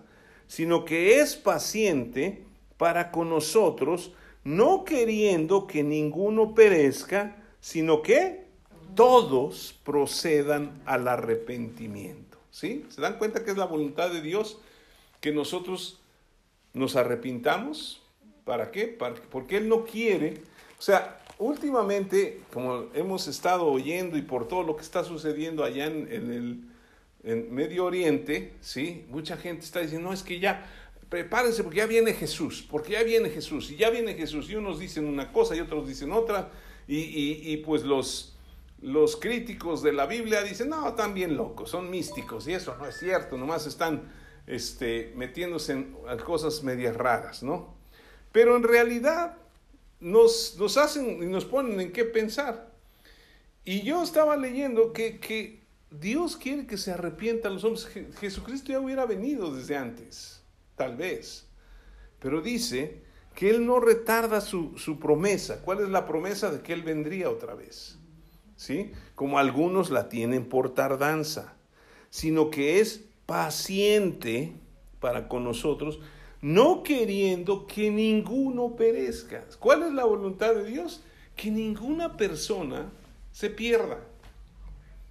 sino 0.48 0.84
que 0.84 1.20
es 1.20 1.36
paciente 1.36 2.42
para 2.76 3.12
con 3.12 3.30
nosotros, 3.30 4.10
no 4.42 4.82
queriendo 4.84 5.68
que 5.68 5.84
ninguno 5.84 6.52
perezca, 6.52 7.36
sino 7.60 8.02
que 8.02 8.48
todos 8.96 9.80
procedan 9.84 10.82
al 10.84 11.06
arrepentimiento. 11.06 12.33
¿Sí? 12.54 12.86
¿Se 12.88 13.00
dan 13.00 13.18
cuenta 13.18 13.42
que 13.42 13.50
es 13.50 13.56
la 13.56 13.64
voluntad 13.64 14.10
de 14.10 14.20
Dios 14.20 14.58
que 15.20 15.32
nosotros 15.32 15.98
nos 16.72 16.94
arrepintamos? 16.94 18.00
¿Para 18.44 18.70
qué? 18.70 18.96
porque 19.28 19.56
Él 19.56 19.68
no 19.68 19.84
quiere. 19.84 20.40
O 20.78 20.82
sea, 20.82 21.20
últimamente, 21.40 22.42
como 22.52 22.86
hemos 22.94 23.26
estado 23.26 23.66
oyendo 23.66 24.16
y 24.16 24.22
por 24.22 24.46
todo 24.46 24.62
lo 24.62 24.76
que 24.76 24.82
está 24.82 25.02
sucediendo 25.02 25.64
allá 25.64 25.86
en, 25.86 26.68
el 27.24 27.50
Medio 27.50 27.86
Oriente, 27.86 28.52
¿sí? 28.60 29.04
Mucha 29.08 29.36
gente 29.36 29.64
está 29.64 29.80
diciendo, 29.80 30.10
no, 30.10 30.14
es 30.14 30.22
que 30.22 30.38
ya, 30.38 30.64
prepárense 31.08 31.64
porque 31.64 31.78
ya 31.78 31.86
viene 31.86 32.12
Jesús, 32.12 32.64
porque 32.70 32.92
ya 32.92 33.02
viene 33.02 33.30
Jesús, 33.30 33.68
y 33.72 33.76
ya 33.76 33.90
viene 33.90 34.14
Jesús, 34.14 34.48
y 34.48 34.54
unos 34.54 34.78
dicen 34.78 35.06
una 35.06 35.32
cosa 35.32 35.56
y 35.56 35.60
otros 35.60 35.88
dicen 35.88 36.12
otra, 36.12 36.52
y, 36.86 37.52
y 37.52 37.56
pues 37.56 37.82
los 37.82 38.33
los 38.84 39.16
críticos 39.16 39.82
de 39.82 39.94
la 39.94 40.04
Biblia 40.04 40.42
dicen, 40.42 40.68
no, 40.68 40.86
están 40.86 41.14
bien 41.14 41.38
locos, 41.38 41.70
son 41.70 41.90
místicos, 41.90 42.46
y 42.46 42.52
eso 42.52 42.76
no 42.76 42.86
es 42.86 42.98
cierto, 42.98 43.38
nomás 43.38 43.66
están 43.66 44.12
este, 44.46 45.14
metiéndose 45.16 45.72
en 45.72 45.96
cosas 46.22 46.62
medias 46.62 46.94
raras, 46.94 47.42
¿no? 47.42 47.74
Pero 48.30 48.56
en 48.56 48.62
realidad 48.62 49.38
nos, 50.00 50.56
nos 50.58 50.76
hacen 50.76 51.22
y 51.22 51.26
nos 51.26 51.46
ponen 51.46 51.80
en 51.80 51.92
qué 51.92 52.04
pensar. 52.04 52.74
Y 53.64 53.80
yo 53.80 54.02
estaba 54.02 54.36
leyendo 54.36 54.92
que, 54.92 55.18
que 55.18 55.62
Dios 55.90 56.36
quiere 56.36 56.66
que 56.66 56.76
se 56.76 56.92
arrepientan 56.92 57.54
los 57.54 57.64
hombres. 57.64 57.88
Jesucristo 58.20 58.70
ya 58.70 58.80
hubiera 58.80 59.06
venido 59.06 59.54
desde 59.54 59.78
antes, 59.78 60.42
tal 60.76 60.94
vez. 60.94 61.46
Pero 62.18 62.42
dice 62.42 63.02
que 63.34 63.48
Él 63.48 63.64
no 63.64 63.80
retarda 63.80 64.42
su, 64.42 64.76
su 64.76 64.98
promesa. 64.98 65.62
¿Cuál 65.62 65.80
es 65.80 65.88
la 65.88 66.06
promesa 66.06 66.50
de 66.50 66.60
que 66.60 66.74
Él 66.74 66.82
vendría 66.82 67.30
otra 67.30 67.54
vez? 67.54 67.98
¿Sí? 68.56 68.92
Como 69.14 69.38
algunos 69.38 69.90
la 69.90 70.08
tienen 70.08 70.48
por 70.48 70.74
tardanza, 70.74 71.54
sino 72.10 72.50
que 72.50 72.80
es 72.80 73.04
paciente 73.26 74.52
para 75.00 75.28
con 75.28 75.44
nosotros, 75.44 76.00
no 76.40 76.82
queriendo 76.82 77.66
que 77.66 77.90
ninguno 77.90 78.76
perezca. 78.76 79.44
¿Cuál 79.58 79.82
es 79.84 79.92
la 79.92 80.04
voluntad 80.04 80.54
de 80.54 80.64
Dios? 80.64 81.02
Que 81.36 81.50
ninguna 81.50 82.16
persona 82.16 82.90
se 83.32 83.50
pierda. 83.50 83.98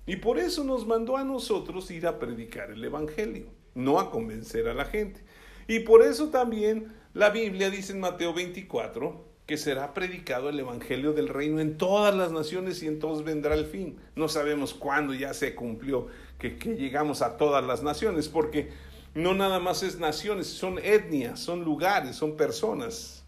Y 0.05 0.17
por 0.17 0.37
eso 0.37 0.63
nos 0.63 0.85
mandó 0.85 1.17
a 1.17 1.23
nosotros 1.23 1.89
ir 1.91 2.07
a 2.07 2.19
predicar 2.19 2.71
el 2.71 2.83
Evangelio, 2.83 3.47
no 3.73 3.99
a 3.99 4.11
convencer 4.11 4.67
a 4.67 4.73
la 4.73 4.85
gente. 4.85 5.21
Y 5.67 5.79
por 5.79 6.03
eso 6.03 6.29
también 6.29 6.93
la 7.13 7.29
Biblia 7.29 7.69
dice 7.69 7.93
en 7.93 7.99
Mateo 7.99 8.33
24 8.33 9.32
que 9.45 9.57
será 9.57 9.93
predicado 9.93 10.49
el 10.49 10.59
Evangelio 10.59 11.13
del 11.13 11.27
Reino 11.27 11.59
en 11.59 11.77
todas 11.77 12.15
las 12.15 12.31
naciones 12.31 12.81
y 12.81 12.87
en 12.87 12.99
todos 12.99 13.23
vendrá 13.23 13.55
el 13.55 13.65
fin. 13.65 13.99
No 14.15 14.29
sabemos 14.29 14.73
cuándo 14.73 15.13
ya 15.13 15.33
se 15.33 15.53
cumplió 15.55 16.07
que, 16.39 16.57
que 16.57 16.75
llegamos 16.75 17.21
a 17.21 17.37
todas 17.37 17.63
las 17.63 17.83
naciones, 17.83 18.29
porque 18.29 18.71
no 19.13 19.33
nada 19.33 19.59
más 19.59 19.83
es 19.83 19.99
naciones, 19.99 20.47
son 20.47 20.79
etnias, 20.79 21.39
son 21.39 21.63
lugares, 21.63 22.15
son 22.15 22.35
personas. 22.35 23.23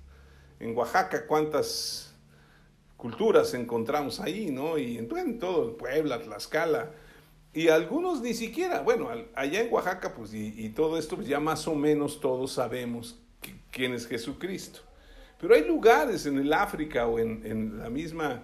En 0.60 0.76
Oaxaca, 0.76 1.28
¿cuántas 1.28 2.16
culturas 2.98 3.54
encontramos 3.54 4.20
ahí, 4.20 4.50
no? 4.50 4.78
Y 4.78 4.98
en, 4.98 5.16
en 5.18 5.38
todo, 5.38 5.78
Puebla, 5.78 6.22
Tlaxcala. 6.22 6.92
Y 7.54 7.68
algunos 7.68 8.22
ni 8.22 8.34
siquiera, 8.34 8.82
bueno, 8.82 9.10
allá 9.36 9.62
en 9.62 9.72
Oaxaca, 9.72 10.14
pues, 10.16 10.34
y, 10.34 10.70
todo 10.70 10.98
esto, 10.98 11.16
pues 11.16 11.28
ya 11.28 11.40
más 11.40 11.68
o 11.68 11.76
menos 11.76 12.20
todos 12.20 12.54
sabemos 12.54 13.20
quién 13.72 13.94
es 13.94 14.08
Jesucristo. 14.08 14.82
Pero 15.40 15.56
hay 15.56 15.66
lugares 15.66 16.26
en 16.26 16.38
el 16.38 16.52
África 16.54 17.08
o 17.08 17.20
en, 17.20 17.46
en 17.46 17.80
la 17.80 17.90
misma, 17.90 18.44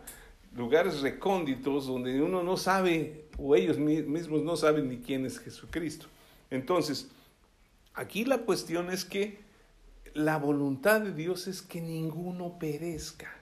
lugares 0.56 1.02
recónditos 1.02 1.88
donde 1.88 2.22
uno 2.22 2.44
no 2.44 2.58
sabe, 2.58 3.26
o 3.38 3.56
ellos 3.56 3.78
mismos 3.78 4.42
no 4.44 4.56
saben 4.56 4.90
ni 4.90 4.98
quién 4.98 5.26
es 5.26 5.40
Jesucristo. 5.40 6.08
Entonces, 6.50 7.10
aquí 7.94 8.26
la 8.26 8.40
cuestión 8.40 8.92
es 8.92 9.06
que 9.06 9.40
la 10.14 10.38
voluntad 10.38 11.02
de 11.02 11.14
Dios 11.14 11.48
es 11.48 11.62
que 11.62 11.82
ninguno 11.82 12.60
perezca. 12.60 13.42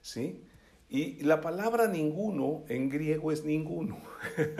¿sí? 0.00 0.42
Y 0.88 1.22
la 1.22 1.40
palabra 1.40 1.86
ninguno 1.86 2.64
en 2.68 2.88
griego 2.88 3.30
es 3.30 3.44
ninguno, 3.44 3.98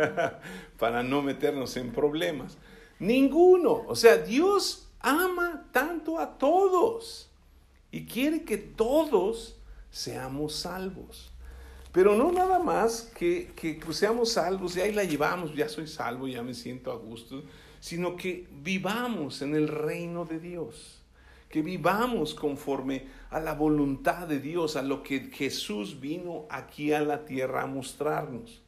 para 0.78 1.02
no 1.02 1.22
meternos 1.22 1.76
en 1.76 1.90
problemas. 1.92 2.58
Ninguno, 2.98 3.84
o 3.86 3.96
sea, 3.96 4.18
Dios 4.18 4.90
ama 5.00 5.68
tanto 5.72 6.18
a 6.18 6.36
todos 6.36 7.27
y 7.90 8.06
quiere 8.06 8.44
que 8.44 8.58
todos 8.58 9.56
seamos 9.90 10.54
salvos. 10.54 11.32
Pero 11.92 12.14
no 12.14 12.30
nada 12.30 12.58
más 12.58 13.10
que, 13.16 13.52
que 13.56 13.80
seamos 13.92 14.32
salvos 14.32 14.76
y 14.76 14.80
ahí 14.80 14.92
la 14.92 15.04
llevamos, 15.04 15.54
ya 15.54 15.68
soy 15.68 15.86
salvo, 15.86 16.28
ya 16.28 16.42
me 16.42 16.54
siento 16.54 16.92
a 16.92 16.96
gusto, 16.96 17.42
sino 17.80 18.16
que 18.16 18.46
vivamos 18.62 19.42
en 19.42 19.54
el 19.54 19.68
reino 19.68 20.24
de 20.24 20.38
Dios 20.38 20.98
que 21.48 21.62
vivamos 21.62 22.34
conforme 22.34 23.06
a 23.30 23.40
la 23.40 23.54
voluntad 23.54 24.26
de 24.26 24.38
Dios, 24.38 24.76
a 24.76 24.82
lo 24.82 25.02
que 25.02 25.30
Jesús 25.32 26.00
vino 26.00 26.46
aquí 26.50 26.92
a 26.92 27.00
la 27.00 27.24
tierra 27.24 27.62
a 27.62 27.66
mostrarnos. 27.66 28.62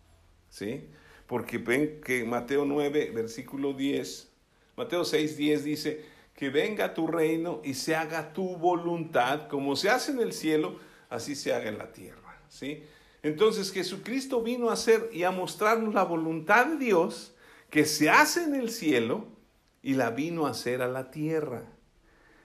¿Sí? 0.48 0.86
Porque 1.26 1.58
ven 1.58 2.00
que 2.00 2.24
Mateo 2.24 2.64
9, 2.64 3.12
versículo 3.14 3.72
10, 3.74 4.32
Mateo 4.76 5.04
6, 5.04 5.36
10 5.36 5.64
dice, 5.64 6.04
que 6.40 6.49
venga 6.49 6.94
tu 6.94 7.06
reino 7.06 7.61
y 7.62 7.75
se 7.75 7.94
haga 7.94 8.32
tu 8.32 8.56
voluntad, 8.56 9.47
como 9.49 9.76
se 9.76 9.90
hace 9.90 10.12
en 10.12 10.20
el 10.20 10.32
cielo, 10.32 10.78
así 11.11 11.37
se 11.37 11.52
haga 11.52 11.68
en 11.68 11.76
la 11.76 11.92
tierra. 11.92 12.40
¿Sí? 12.49 12.82
Entonces 13.23 13.70
Jesucristo 13.70 14.42
vino 14.42 14.70
a 14.70 14.73
hacer 14.73 15.11
y 15.12 15.25
a 15.25 15.32
mostrarnos 15.32 15.92
la 15.92 16.02
voluntad 16.02 16.64
de 16.64 16.78
Dios 16.78 17.35
que 17.68 17.85
se 17.85 18.09
hace 18.09 18.42
en 18.44 18.54
el 18.54 18.70
cielo 18.70 19.26
y 19.82 19.92
la 19.92 20.12
vino 20.12 20.47
a 20.47 20.52
hacer 20.52 20.80
a 20.80 20.88
la 20.88 21.11
tierra. 21.11 21.64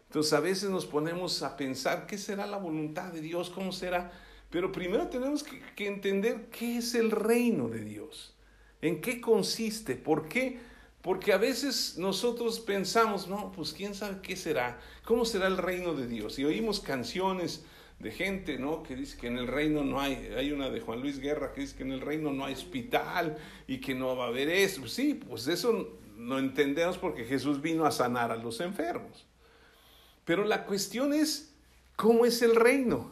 Entonces 0.10 0.34
a 0.34 0.42
veces 0.42 0.70
nos 0.70 0.86
ponemos 0.86 1.42
a 1.42 1.56
pensar 1.56 2.06
qué 2.06 2.18
será 2.18 2.46
la 2.48 2.58
voluntad 2.58 3.14
de 3.14 3.22
Dios, 3.22 3.50
cómo 3.50 3.72
será. 3.72 4.12
Pero 4.50 4.74
primero 4.74 5.08
tenemos 5.08 5.42
que, 5.42 5.88
entender 5.88 6.50
qué 6.50 6.80
es 6.80 6.96
el 6.96 7.12
reino 7.12 7.70
de 7.70 7.80
Dios, 7.80 8.36
en 8.82 9.00
qué 9.00 9.22
consiste, 9.22 9.96
por 9.96 10.28
qué. 10.28 10.75
Porque 11.06 11.34
a 11.34 11.38
veces 11.38 12.00
nosotros 12.00 12.60
pensamos, 12.60 13.28
no, 13.28 13.52
pues 13.52 13.74
quién 13.74 13.94
sabe 13.94 14.22
qué 14.24 14.36
será, 14.36 14.80
cómo 15.04 15.24
será 15.24 15.46
el 15.46 15.58
reino 15.58 15.94
de 15.94 16.08
Dios. 16.08 16.40
Y 16.40 16.46
oímos 16.46 16.80
canciones 16.80 17.64
de 18.00 18.10
gente, 18.10 18.58
¿no? 18.58 18.82
Que 18.82 18.96
dice 18.96 19.16
que 19.16 19.28
en 19.28 19.38
el 19.38 19.46
reino 19.46 19.84
no 19.84 20.02
hay, 20.02 20.34
hay 20.36 20.52
una 20.52 20.72
de 20.72 20.82
Juan 20.82 21.02
Luis 21.02 21.20
Guerra 21.20 21.54
que 21.54 21.62
dice 21.62 21.76
que 21.76 21.84
en 21.84 21.92
el 21.92 22.02
reino 22.02 22.34
no 22.34 22.44
hay 22.44 22.56
hospital 22.56 23.38
y 23.68 23.82
que 23.82 23.94
no 23.94 24.18
va 24.18 24.26
a 24.26 24.28
haber 24.30 24.50
eso. 24.50 24.88
Sí, 24.88 25.14
pues 25.14 25.48
eso 25.48 25.96
no 26.18 26.40
entendemos 26.40 26.98
porque 26.98 27.24
Jesús 27.24 27.62
vino 27.62 27.86
a 27.86 27.92
sanar 27.92 28.32
a 28.32 28.36
los 28.36 28.60
enfermos. 28.60 29.28
Pero 30.26 30.44
la 30.44 30.66
cuestión 30.66 31.14
es, 31.14 31.54
¿cómo 31.96 32.26
es 32.26 32.42
el 32.42 32.56
reino? 32.56 33.12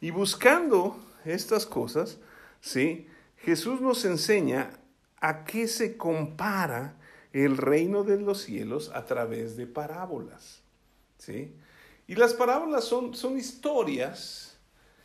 Y 0.00 0.10
buscando 0.10 0.98
estas 1.24 1.64
cosas, 1.64 2.18
¿sí? 2.60 3.06
Jesús 3.36 3.80
nos 3.80 4.04
enseña 4.04 4.72
a 5.20 5.44
qué 5.44 5.68
se 5.68 5.96
compara 5.96 6.96
el 7.32 7.56
reino 7.56 8.04
de 8.04 8.20
los 8.20 8.42
cielos 8.42 8.90
a 8.94 9.04
través 9.04 9.56
de 9.56 9.66
parábolas, 9.66 10.62
¿sí? 11.18 11.54
Y 12.06 12.16
las 12.16 12.34
parábolas 12.34 12.84
son, 12.84 13.14
son 13.14 13.38
historias 13.38 14.58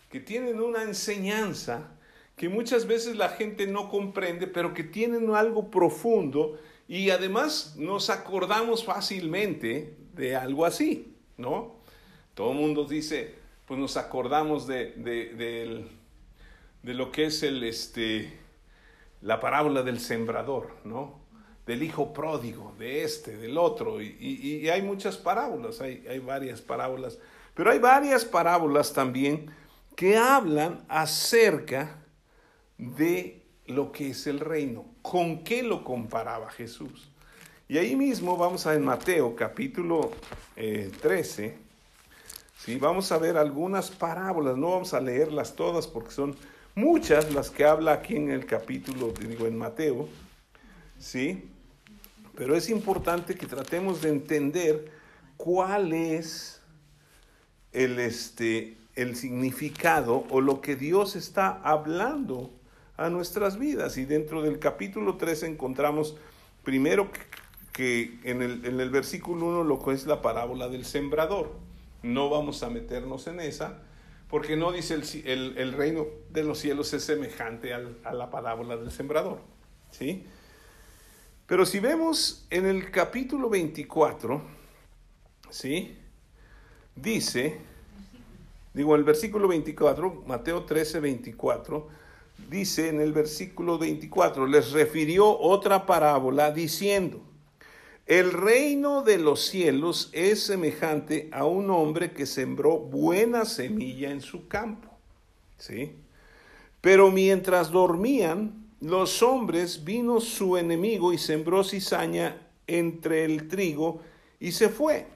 que 0.10 0.20
tienen 0.20 0.60
una 0.60 0.84
enseñanza 0.84 1.92
que 2.36 2.50
muchas 2.50 2.88
veces 2.88 3.16
la 3.16 3.30
gente 3.30 3.68
no 3.68 3.90
comprende, 3.90 4.48
pero 4.48 4.74
que 4.74 4.84
tienen 4.84 5.30
algo 5.36 5.70
profundo 5.70 6.60
y 6.88 7.12
además 7.12 7.76
nos 7.78 8.10
acordamos 8.10 8.84
fácilmente 8.84 9.96
de 10.14 10.36
algo 10.36 10.66
así. 10.66 11.16
¿no? 11.38 11.76
Todo 12.34 12.52
el 12.52 12.58
mundo 12.58 12.86
dice, 12.86 13.36
pues 13.66 13.80
nos 13.80 13.98
acordamos 13.98 14.68
de, 14.68 14.92
de, 14.94 15.86
de, 16.84 16.94
lo 16.94 17.12
que 17.12 17.26
es 17.26 17.44
el, 17.44 17.64
este, 17.64 18.32
la 19.22 19.40
parábola 19.40 19.84
del 19.84 20.00
sembrador, 20.00 20.76
¿no? 20.84 21.25
Del 21.66 21.82
hijo 21.84 22.14
pródigo, 22.14 22.76
de 22.78 23.04
este, 23.04 23.38
del 23.38 23.58
otro, 23.58 24.02
y, 24.02 24.16
y, 24.20 24.70
hay 24.70 24.82
muchas 24.84 25.18
parábolas, 25.18 25.82
hay, 25.82 26.06
hay 26.08 26.20
varias 26.20 26.62
parábolas, 26.62 27.18
pero 27.56 27.72
hay 27.72 27.80
varias 27.80 28.24
parábolas 28.24 28.94
también 28.94 29.50
que 29.96 30.18
hablan 30.18 30.86
acerca 30.90 31.98
de 32.78 33.42
lo 33.68 33.92
que 33.92 34.12
es 34.12 34.28
el 34.28 34.40
reino. 34.40 34.86
¿Con 35.02 35.44
qué 35.44 35.64
lo 35.64 35.84
comparaba 35.84 36.50
Jesús? 36.52 37.10
Y 37.68 37.78
ahí 37.78 37.96
mismo 37.96 38.38
vamos 38.38 38.68
a 38.68 38.76
en 38.76 38.84
Mateo 38.84 39.36
capítulo 39.36 40.12
13, 40.54 41.46
eh, 41.46 41.58
¿sí? 42.58 42.78
vamos 42.78 43.12
a 43.12 43.18
ver 43.18 43.38
algunas 43.38 43.90
parábolas, 43.90 44.56
no 44.56 44.72
vamos 44.72 44.94
a 44.94 45.02
leerlas 45.02 45.56
todas 45.56 45.88
porque 45.88 46.12
son 46.12 46.36
muchas 46.76 47.34
las 47.34 47.50
que 47.50 47.66
habla 47.66 47.94
aquí 47.94 48.18
en 48.18 48.30
el 48.30 48.46
capítulo, 48.46 49.14
digo, 49.20 49.48
en 49.48 49.58
Mateo, 49.58 50.08
¿sí? 51.00 51.50
Pero 52.36 52.56
es 52.56 52.70
importante 52.70 53.36
que 53.36 53.46
tratemos 53.46 54.02
de 54.02 54.10
entender 54.10 54.92
cuál 55.38 55.94
es 55.94 56.62
el, 57.72 58.00
este, 58.00 58.78
el 58.96 59.16
significado 59.16 60.26
o 60.30 60.42
lo 60.42 60.62
que 60.62 60.76
Dios 60.76 61.16
está 61.16 61.62
hablando 61.64 62.52
a 62.98 63.10
nuestras 63.10 63.58
vidas. 63.58 63.98
Y 63.98 64.06
dentro 64.06 64.42
del 64.42 64.60
capítulo 64.60 65.16
13 65.18 65.48
encontramos 65.48 66.18
primero 66.64 67.10
que 67.72 68.20
en 68.24 68.42
el, 68.42 68.66
en 68.66 68.80
el 68.80 68.90
versículo 68.90 69.48
1 69.48 69.64
lo 69.64 69.84
que 69.84 69.92
es 69.92 70.06
la 70.06 70.22
parábola 70.22 70.68
del 70.70 70.86
sembrador. 70.86 71.54
No 72.04 72.30
vamos 72.30 72.64
a 72.64 72.70
meternos 72.70 73.28
en 73.28 73.40
esa, 73.40 73.80
porque 74.30 74.56
no 74.56 74.72
dice 74.72 74.96
el, 75.26 75.58
el, 75.58 75.74
reino 75.74 76.06
de 76.30 76.44
los 76.44 76.60
cielos 76.60 76.94
es 76.94 77.04
semejante 77.04 77.74
a 77.74 78.14
la 78.14 78.30
parábola 78.30 78.78
del 78.78 78.92
sembrador. 78.92 79.40
¿sí? 79.92 80.26
Pero 81.48 81.66
si 81.66 81.80
vemos 81.80 82.48
en 82.50 82.66
el 82.66 82.90
capítulo 82.90 83.50
24, 83.50 84.42
¿sí? 85.52 85.96
dice, 86.96 87.60
digo, 88.74 88.96
el 88.96 89.04
versículo 89.04 89.48
24, 89.48 90.24
Mateo 90.26 90.64
13, 90.64 91.00
24, 91.00 91.88
dice 92.50 92.90
en 92.90 93.00
el 93.00 93.14
versículo 93.14 93.78
24, 93.78 94.48
les 94.48 94.72
refirió 94.72 95.38
otra 95.40 95.86
parábola 95.86 96.50
diciendo, 96.52 97.22
el 98.08 98.34
reino 98.34 99.04
de 99.04 99.20
los 99.20 99.46
cielos 99.46 100.10
es 100.14 100.44
semejante 100.44 101.30
a 101.32 101.46
un 101.46 101.70
hombre 101.70 102.12
que 102.12 102.26
sembró 102.26 102.80
buena 102.80 103.46
semilla 103.46 104.10
en 104.10 104.22
su 104.22 104.48
campo. 104.48 104.90
¿Sí? 105.58 105.94
Pero 106.82 107.12
mientras 107.12 107.72
dormían, 107.72 108.65
los 108.82 109.24
hombres 109.24 109.84
vino 109.84 110.20
su 110.20 110.58
enemigo 110.58 111.14
y 111.14 111.18
sembró 111.18 111.64
cizaña 111.64 112.42
entre 112.68 113.26
el 113.26 113.48
trigo 113.48 114.02
y 114.40 114.52
se 114.52 114.70
fue. 114.70 115.08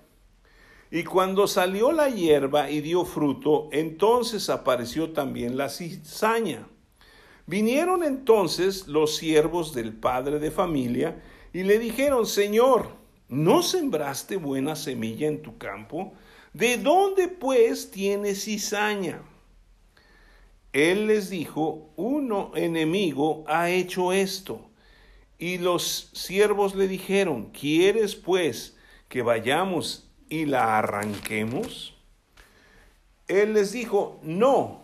Y 0.91 1.03
cuando 1.03 1.47
salió 1.47 1.91
la 1.91 2.09
hierba 2.09 2.71
y 2.71 2.81
dio 2.81 3.05
fruto, 3.05 3.69
entonces 3.71 4.49
apareció 4.49 5.11
también 5.11 5.55
la 5.55 5.69
cizaña. 5.69 6.67
Vinieron 7.45 8.03
entonces 8.03 8.87
los 8.87 9.15
siervos 9.15 9.73
del 9.73 9.93
padre 9.93 10.39
de 10.39 10.51
familia 10.51 11.21
y 11.53 11.63
le 11.63 11.79
dijeron, 11.79 12.25
Señor, 12.25 12.89
¿no 13.27 13.61
sembraste 13.61 14.37
buena 14.37 14.75
semilla 14.75 15.27
en 15.27 15.41
tu 15.41 15.57
campo? 15.57 16.13
¿De 16.53 16.77
dónde 16.77 17.27
pues 17.27 17.91
tienes 17.91 18.45
cizaña? 18.45 19.21
Él 20.79 21.07
les 21.07 21.29
dijo, 21.29 21.89
uno 21.95 22.51
enemigo 22.55 23.43
ha 23.47 23.69
hecho 23.69 24.13
esto. 24.13 24.69
Y 25.37 25.57
los 25.57 26.11
siervos 26.13 26.75
le 26.75 26.87
dijeron, 26.87 27.51
¿quieres 27.51 28.15
pues 28.15 28.77
que 29.07 29.21
vayamos 29.21 30.09
y 30.27 30.45
la 30.45 30.77
arranquemos? 30.77 31.95
Él 33.27 33.53
les 33.53 33.71
dijo, 33.71 34.19
no, 34.21 34.81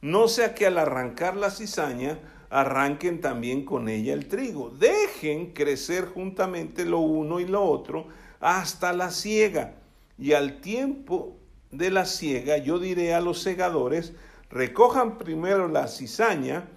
no 0.00 0.28
sea 0.28 0.54
que 0.54 0.66
al 0.66 0.78
arrancar 0.78 1.36
la 1.36 1.50
cizaña 1.50 2.18
arranquen 2.50 3.20
también 3.20 3.64
con 3.64 3.88
ella 3.88 4.12
el 4.12 4.28
trigo. 4.28 4.70
Dejen 4.70 5.52
crecer 5.52 6.06
juntamente 6.06 6.84
lo 6.84 6.98
uno 6.98 7.40
y 7.40 7.46
lo 7.46 7.64
otro 7.64 8.08
hasta 8.40 8.92
la 8.92 9.10
siega. 9.10 9.74
Y 10.18 10.32
al 10.32 10.60
tiempo 10.60 11.36
de 11.70 11.90
la 11.90 12.04
siega 12.04 12.58
yo 12.58 12.78
diré 12.78 13.14
a 13.14 13.20
los 13.20 13.40
segadores, 13.40 14.12
recojan 14.54 15.18
primero 15.18 15.66
la 15.68 15.88
cizaña 15.88 16.68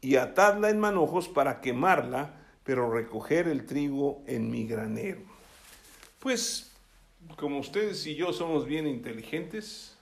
y 0.00 0.16
atadla 0.16 0.70
en 0.70 0.80
manojos 0.80 1.28
para 1.28 1.60
quemarla, 1.60 2.34
pero 2.64 2.90
recoger 2.90 3.48
el 3.48 3.66
trigo 3.66 4.22
en 4.26 4.50
mi 4.50 4.66
granero. 4.66 5.20
Pues 6.18 6.72
como 7.36 7.58
ustedes 7.58 8.06
y 8.06 8.14
yo 8.14 8.32
somos 8.32 8.64
bien 8.64 8.86
inteligentes, 8.86 9.94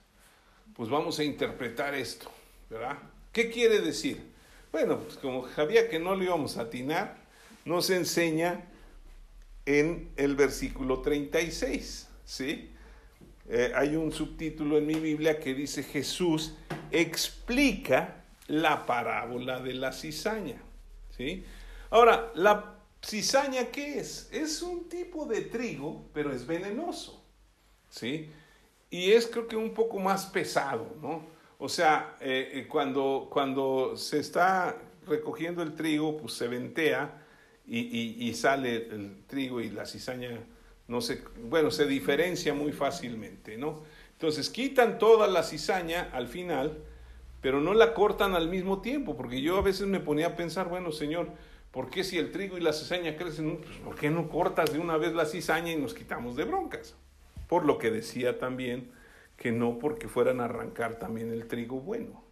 pues 0.73 0.89
vamos 0.89 1.19
a 1.19 1.23
interpretar 1.25 1.93
esto, 1.95 2.31
¿verdad? 2.69 2.97
¿Qué 3.33 3.51
quiere 3.51 3.81
decir? 3.81 4.21
Bueno, 4.71 4.99
pues 4.99 5.17
como 5.17 5.47
sabía 5.49 5.89
que 5.89 5.99
no 5.99 6.15
lo 6.15 6.23
íbamos 6.23 6.57
a 6.57 6.63
atinar, 6.63 7.17
nos 7.65 7.89
enseña 7.89 8.65
en 9.65 10.09
el 10.15 10.35
versículo 10.35 11.01
36, 11.01 12.07
¿sí? 12.23 12.71
Eh, 13.49 13.71
hay 13.75 13.95
un 13.95 14.11
subtítulo 14.13 14.77
en 14.77 14.85
mi 14.85 14.95
Biblia 14.95 15.39
que 15.39 15.53
dice 15.53 15.83
Jesús 15.83 16.53
explica 16.91 18.23
la 18.47 18.85
parábola 18.85 19.59
de 19.59 19.73
la 19.73 19.91
cizaña, 19.91 20.61
¿sí? 21.15 21.45
Ahora, 21.89 22.31
la 22.35 22.75
cizaña, 23.05 23.65
¿qué 23.65 23.99
es? 23.99 24.29
Es 24.31 24.61
un 24.61 24.89
tipo 24.89 25.25
de 25.25 25.41
trigo, 25.41 26.09
pero 26.13 26.31
es 26.33 26.45
venenoso, 26.45 27.23
¿sí? 27.89 28.29
Y 28.89 29.11
es 29.11 29.27
creo 29.27 29.47
que 29.47 29.55
un 29.55 29.73
poco 29.73 29.99
más 29.99 30.25
pesado, 30.27 30.95
¿no? 31.01 31.25
O 31.59 31.67
sea, 31.67 32.15
eh, 32.21 32.51
eh, 32.53 32.67
cuando, 32.67 33.27
cuando 33.31 33.97
se 33.97 34.19
está 34.19 34.77
recogiendo 35.05 35.63
el 35.63 35.75
trigo, 35.75 36.17
pues 36.17 36.33
se 36.33 36.47
ventea 36.47 37.23
y, 37.65 38.25
y 38.25 38.33
sale 38.33 38.75
el 38.75 39.23
trigo 39.27 39.59
y 39.59 39.69
la 39.69 39.85
cizaña 39.85 40.39
no 40.87 41.01
se, 41.01 41.21
bueno, 41.43 41.69
se 41.69 41.85
diferencia 41.85 42.53
muy 42.53 42.71
fácilmente, 42.71 43.57
¿no? 43.57 43.83
Entonces 44.17 44.49
quitan 44.49 44.97
toda 44.97 45.27
la 45.27 45.43
cizaña 45.43 46.09
al 46.11 46.27
final, 46.27 46.79
pero 47.39 47.61
no 47.61 47.75
la 47.75 47.93
cortan 47.93 48.33
al 48.33 48.49
mismo 48.49 48.81
tiempo, 48.81 49.15
porque 49.15 49.41
yo 49.41 49.57
a 49.57 49.61
veces 49.61 49.85
me 49.85 49.99
ponía 49.99 50.27
a 50.27 50.35
pensar, 50.35 50.69
bueno, 50.69 50.91
Señor, 50.91 51.29
¿por 51.69 51.91
qué 51.91 52.03
si 52.03 52.17
el 52.17 52.31
trigo 52.31 52.57
y 52.57 52.61
la 52.61 52.73
cizaña 52.73 53.15
crecen, 53.15 53.57
pues, 53.57 53.77
¿por 53.77 53.93
qué 53.93 54.09
no 54.09 54.27
cortas 54.27 54.73
de 54.73 54.79
una 54.79 54.97
vez 54.97 55.13
la 55.13 55.27
cizaña 55.27 55.71
y 55.71 55.75
nos 55.75 55.93
quitamos 55.93 56.35
de 56.35 56.45
broncas? 56.45 56.95
Por 57.47 57.63
lo 57.63 57.77
que 57.77 57.91
decía 57.91 58.39
también 58.39 58.89
que 59.37 59.51
no 59.51 59.77
porque 59.77 60.07
fueran 60.07 60.41
a 60.41 60.45
arrancar 60.45 60.97
también 60.97 61.31
el 61.31 61.47
trigo 61.47 61.79
bueno. 61.79 62.23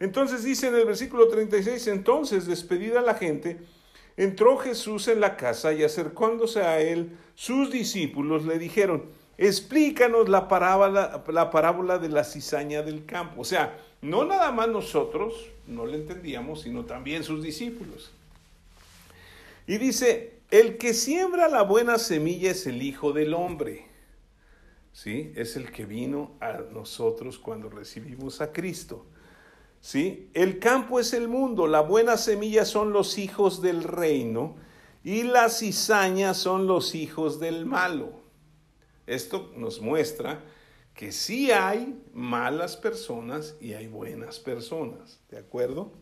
Entonces 0.00 0.44
dice 0.44 0.68
en 0.68 0.74
el 0.74 0.84
versículo 0.84 1.28
36, 1.28 1.86
entonces 1.86 2.46
despedida 2.46 3.00
la 3.00 3.14
gente, 3.14 3.58
entró 4.18 4.58
Jesús 4.58 5.08
en 5.08 5.22
la 5.22 5.38
casa 5.38 5.72
y 5.72 5.84
acercándose 5.84 6.60
a 6.60 6.80
él, 6.80 7.16
sus 7.34 7.72
discípulos 7.72 8.44
le 8.44 8.58
dijeron, 8.58 9.06
explícanos 9.38 10.28
la 10.28 10.48
parábola, 10.48 11.24
la 11.28 11.50
parábola 11.50 11.98
de 11.98 12.08
la 12.08 12.24
cizaña 12.24 12.82
del 12.82 13.06
campo. 13.06 13.40
O 13.40 13.44
sea, 13.44 13.78
no 14.02 14.24
nada 14.24 14.50
más 14.50 14.68
nosotros 14.68 15.46
no 15.66 15.86
le 15.86 15.96
entendíamos, 15.96 16.62
sino 16.62 16.84
también 16.84 17.22
sus 17.22 17.42
discípulos. 17.42 18.10
Y 19.66 19.78
dice, 19.78 20.40
el 20.50 20.76
que 20.76 20.92
siembra 20.92 21.48
la 21.48 21.62
buena 21.62 21.98
semilla 21.98 22.50
es 22.50 22.66
el 22.66 22.82
Hijo 22.82 23.12
del 23.12 23.34
Hombre. 23.34 23.86
¿Sí? 24.92 25.32
Es 25.36 25.56
el 25.56 25.70
que 25.70 25.84
vino 25.86 26.32
a 26.40 26.54
nosotros 26.72 27.38
cuando 27.38 27.68
recibimos 27.68 28.40
a 28.40 28.52
Cristo. 28.52 29.06
¿Sí? 29.80 30.28
El 30.34 30.58
campo 30.58 30.98
es 30.98 31.12
el 31.12 31.28
mundo, 31.28 31.68
la 31.68 31.80
buena 31.80 32.16
semilla 32.16 32.64
son 32.64 32.92
los 32.92 33.16
hijos 33.18 33.62
del 33.62 33.84
reino 33.84 34.56
y 35.04 35.22
las 35.22 35.60
cizañas 35.60 36.36
son 36.36 36.66
los 36.66 36.96
hijos 36.96 37.38
del 37.38 37.64
malo. 37.64 38.17
Esto 39.08 39.50
nos 39.56 39.80
muestra 39.80 40.44
que 40.92 41.12
sí 41.12 41.50
hay 41.50 41.98
malas 42.12 42.76
personas 42.76 43.56
y 43.58 43.72
hay 43.72 43.86
buenas 43.86 44.38
personas, 44.38 45.18
¿de 45.30 45.38
acuerdo? 45.38 45.92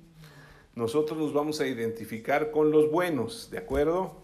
Nosotros 0.75 1.17
nos 1.17 1.33
vamos 1.33 1.61
a 1.61 1.69
identificar 1.69 2.51
con 2.51 2.73
los 2.73 2.91
buenos, 2.91 3.49
¿de 3.51 3.59
acuerdo? 3.59 4.17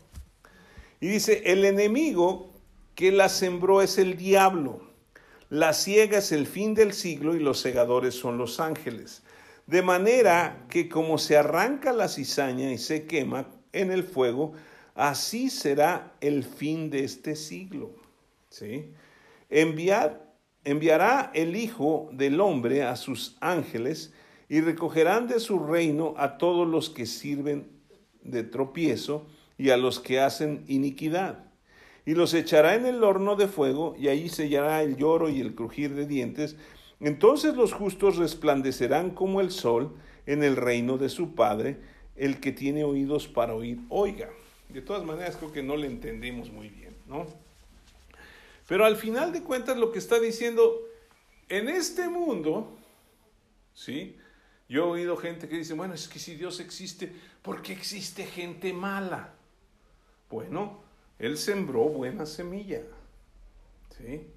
Y 0.98 1.06
dice, 1.06 1.44
el 1.46 1.64
enemigo 1.64 2.50
que 2.96 3.12
la 3.12 3.28
sembró 3.28 3.82
es 3.82 3.98
el 3.98 4.16
diablo, 4.16 4.80
la 5.48 5.74
ciega 5.74 6.18
es 6.18 6.32
el 6.32 6.48
fin 6.48 6.74
del 6.74 6.92
siglo 6.92 7.36
y 7.36 7.38
los 7.38 7.60
segadores 7.60 8.14
son 8.14 8.36
los 8.36 8.58
ángeles. 8.58 9.22
De 9.68 9.82
manera 9.82 10.66
que 10.68 10.88
como 10.88 11.18
se 11.18 11.36
arranca 11.36 11.92
la 11.92 12.08
cizaña 12.08 12.72
y 12.72 12.78
se 12.78 13.06
quema 13.06 13.46
en 13.72 13.92
el 13.92 14.02
fuego, 14.02 14.54
así 14.96 15.50
será 15.50 16.14
el 16.20 16.42
fin 16.42 16.90
de 16.90 17.04
este 17.04 17.36
siglo. 17.36 18.01
¿Sí? 18.52 18.92
enviará 19.48 21.30
el 21.34 21.56
Hijo 21.56 22.10
del 22.12 22.40
Hombre 22.40 22.82
a 22.82 22.96
sus 22.96 23.36
ángeles 23.40 24.12
y 24.48 24.60
recogerán 24.60 25.26
de 25.26 25.40
su 25.40 25.58
reino 25.58 26.14
a 26.18 26.36
todos 26.36 26.68
los 26.68 26.90
que 26.90 27.06
sirven 27.06 27.66
de 28.22 28.42
tropiezo 28.42 29.26
y 29.56 29.70
a 29.70 29.78
los 29.78 30.00
que 30.00 30.20
hacen 30.20 30.64
iniquidad. 30.68 31.46
Y 32.04 32.14
los 32.14 32.34
echará 32.34 32.74
en 32.74 32.84
el 32.84 33.02
horno 33.02 33.36
de 33.36 33.48
fuego, 33.48 33.94
y 33.98 34.08
allí 34.08 34.28
sellará 34.28 34.82
el 34.82 34.96
lloro 34.96 35.30
y 35.30 35.40
el 35.40 35.54
crujir 35.54 35.94
de 35.94 36.06
dientes. 36.06 36.56
Entonces 37.00 37.54
los 37.54 37.72
justos 37.72 38.16
resplandecerán 38.16 39.10
como 39.10 39.40
el 39.40 39.50
sol 39.50 39.96
en 40.26 40.42
el 40.42 40.56
reino 40.56 40.98
de 40.98 41.08
su 41.08 41.34
Padre. 41.34 41.78
El 42.16 42.40
que 42.40 42.52
tiene 42.52 42.84
oídos 42.84 43.28
para 43.28 43.54
oír, 43.54 43.80
oiga. 43.88 44.28
De 44.68 44.82
todas 44.82 45.04
maneras, 45.04 45.36
creo 45.36 45.52
que 45.52 45.62
no 45.62 45.76
le 45.76 45.86
entendimos 45.86 46.52
muy 46.52 46.68
bien, 46.68 46.94
¿no? 47.06 47.26
Pero 48.72 48.86
al 48.86 48.96
final 48.96 49.34
de 49.34 49.42
cuentas, 49.42 49.76
lo 49.76 49.92
que 49.92 49.98
está 49.98 50.18
diciendo, 50.18 50.88
en 51.50 51.68
este 51.68 52.08
mundo, 52.08 52.74
¿sí? 53.74 54.16
Yo 54.66 54.84
he 54.84 54.90
oído 54.92 55.18
gente 55.18 55.46
que 55.46 55.58
dice, 55.58 55.74
bueno, 55.74 55.92
es 55.92 56.08
que 56.08 56.18
si 56.18 56.36
Dios 56.36 56.58
existe, 56.58 57.12
¿por 57.42 57.60
qué 57.60 57.74
existe 57.74 58.24
gente 58.24 58.72
mala? 58.72 59.34
Bueno, 60.30 60.80
Él 61.18 61.36
sembró 61.36 61.82
buena 61.82 62.24
semilla, 62.24 62.80
¿sí? 63.98 64.28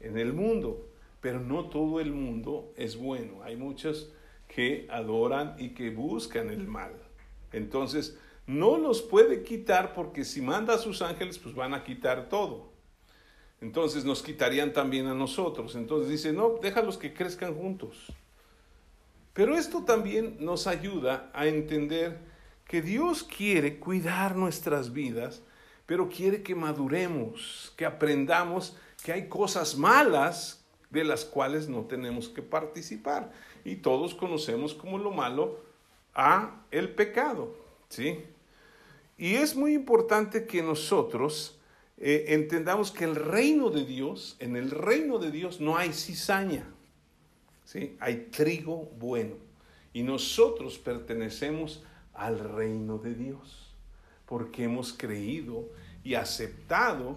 En 0.00 0.18
el 0.18 0.34
mundo, 0.34 0.90
pero 1.22 1.40
no 1.40 1.70
todo 1.70 1.98
el 1.98 2.12
mundo 2.12 2.74
es 2.76 2.98
bueno. 2.98 3.42
Hay 3.42 3.56
muchos 3.56 4.12
que 4.48 4.86
adoran 4.90 5.56
y 5.58 5.70
que 5.70 5.88
buscan 5.88 6.50
el 6.50 6.66
mal. 6.66 6.92
Entonces, 7.52 8.18
no 8.46 8.76
los 8.76 9.00
puede 9.00 9.42
quitar 9.42 9.94
porque 9.94 10.26
si 10.26 10.42
manda 10.42 10.74
a 10.74 10.78
sus 10.78 11.00
ángeles, 11.00 11.38
pues 11.38 11.54
van 11.54 11.72
a 11.72 11.84
quitar 11.84 12.28
todo. 12.28 12.71
Entonces 13.62 14.04
nos 14.04 14.22
quitarían 14.24 14.72
también 14.72 15.06
a 15.06 15.14
nosotros. 15.14 15.76
Entonces 15.76 16.10
dice, 16.10 16.32
no, 16.32 16.58
déjalos 16.60 16.98
que 16.98 17.14
crezcan 17.14 17.54
juntos. 17.54 18.12
Pero 19.32 19.56
esto 19.56 19.84
también 19.84 20.36
nos 20.40 20.66
ayuda 20.66 21.30
a 21.32 21.46
entender 21.46 22.18
que 22.66 22.82
Dios 22.82 23.22
quiere 23.22 23.78
cuidar 23.78 24.34
nuestras 24.34 24.92
vidas, 24.92 25.42
pero 25.86 26.08
quiere 26.08 26.42
que 26.42 26.56
maduremos, 26.56 27.72
que 27.76 27.86
aprendamos 27.86 28.76
que 29.04 29.12
hay 29.12 29.28
cosas 29.28 29.76
malas 29.76 30.64
de 30.90 31.04
las 31.04 31.24
cuales 31.24 31.68
no 31.68 31.82
tenemos 31.82 32.28
que 32.28 32.42
participar. 32.42 33.30
Y 33.64 33.76
todos 33.76 34.12
conocemos 34.12 34.74
como 34.74 34.98
lo 34.98 35.12
malo 35.12 35.60
a 36.14 36.64
el 36.72 36.90
pecado, 36.90 37.54
¿sí? 37.88 38.24
Y 39.16 39.34
es 39.36 39.54
muy 39.54 39.72
importante 39.72 40.46
que 40.46 40.62
nosotros 40.62 41.60
eh, 42.02 42.34
entendamos 42.34 42.90
que 42.90 43.04
el 43.04 43.14
reino 43.14 43.70
de 43.70 43.84
Dios, 43.84 44.36
en 44.40 44.56
el 44.56 44.70
reino 44.70 45.18
de 45.18 45.30
Dios 45.30 45.60
no 45.60 45.76
hay 45.76 45.92
cizaña, 45.92 46.66
¿sí? 47.64 47.96
hay 48.00 48.28
trigo 48.30 48.90
bueno. 48.98 49.36
Y 49.94 50.02
nosotros 50.02 50.78
pertenecemos 50.78 51.82
al 52.12 52.38
reino 52.38 52.98
de 52.98 53.14
Dios, 53.14 53.72
porque 54.26 54.64
hemos 54.64 54.92
creído 54.92 55.68
y 56.02 56.14
aceptado 56.14 57.16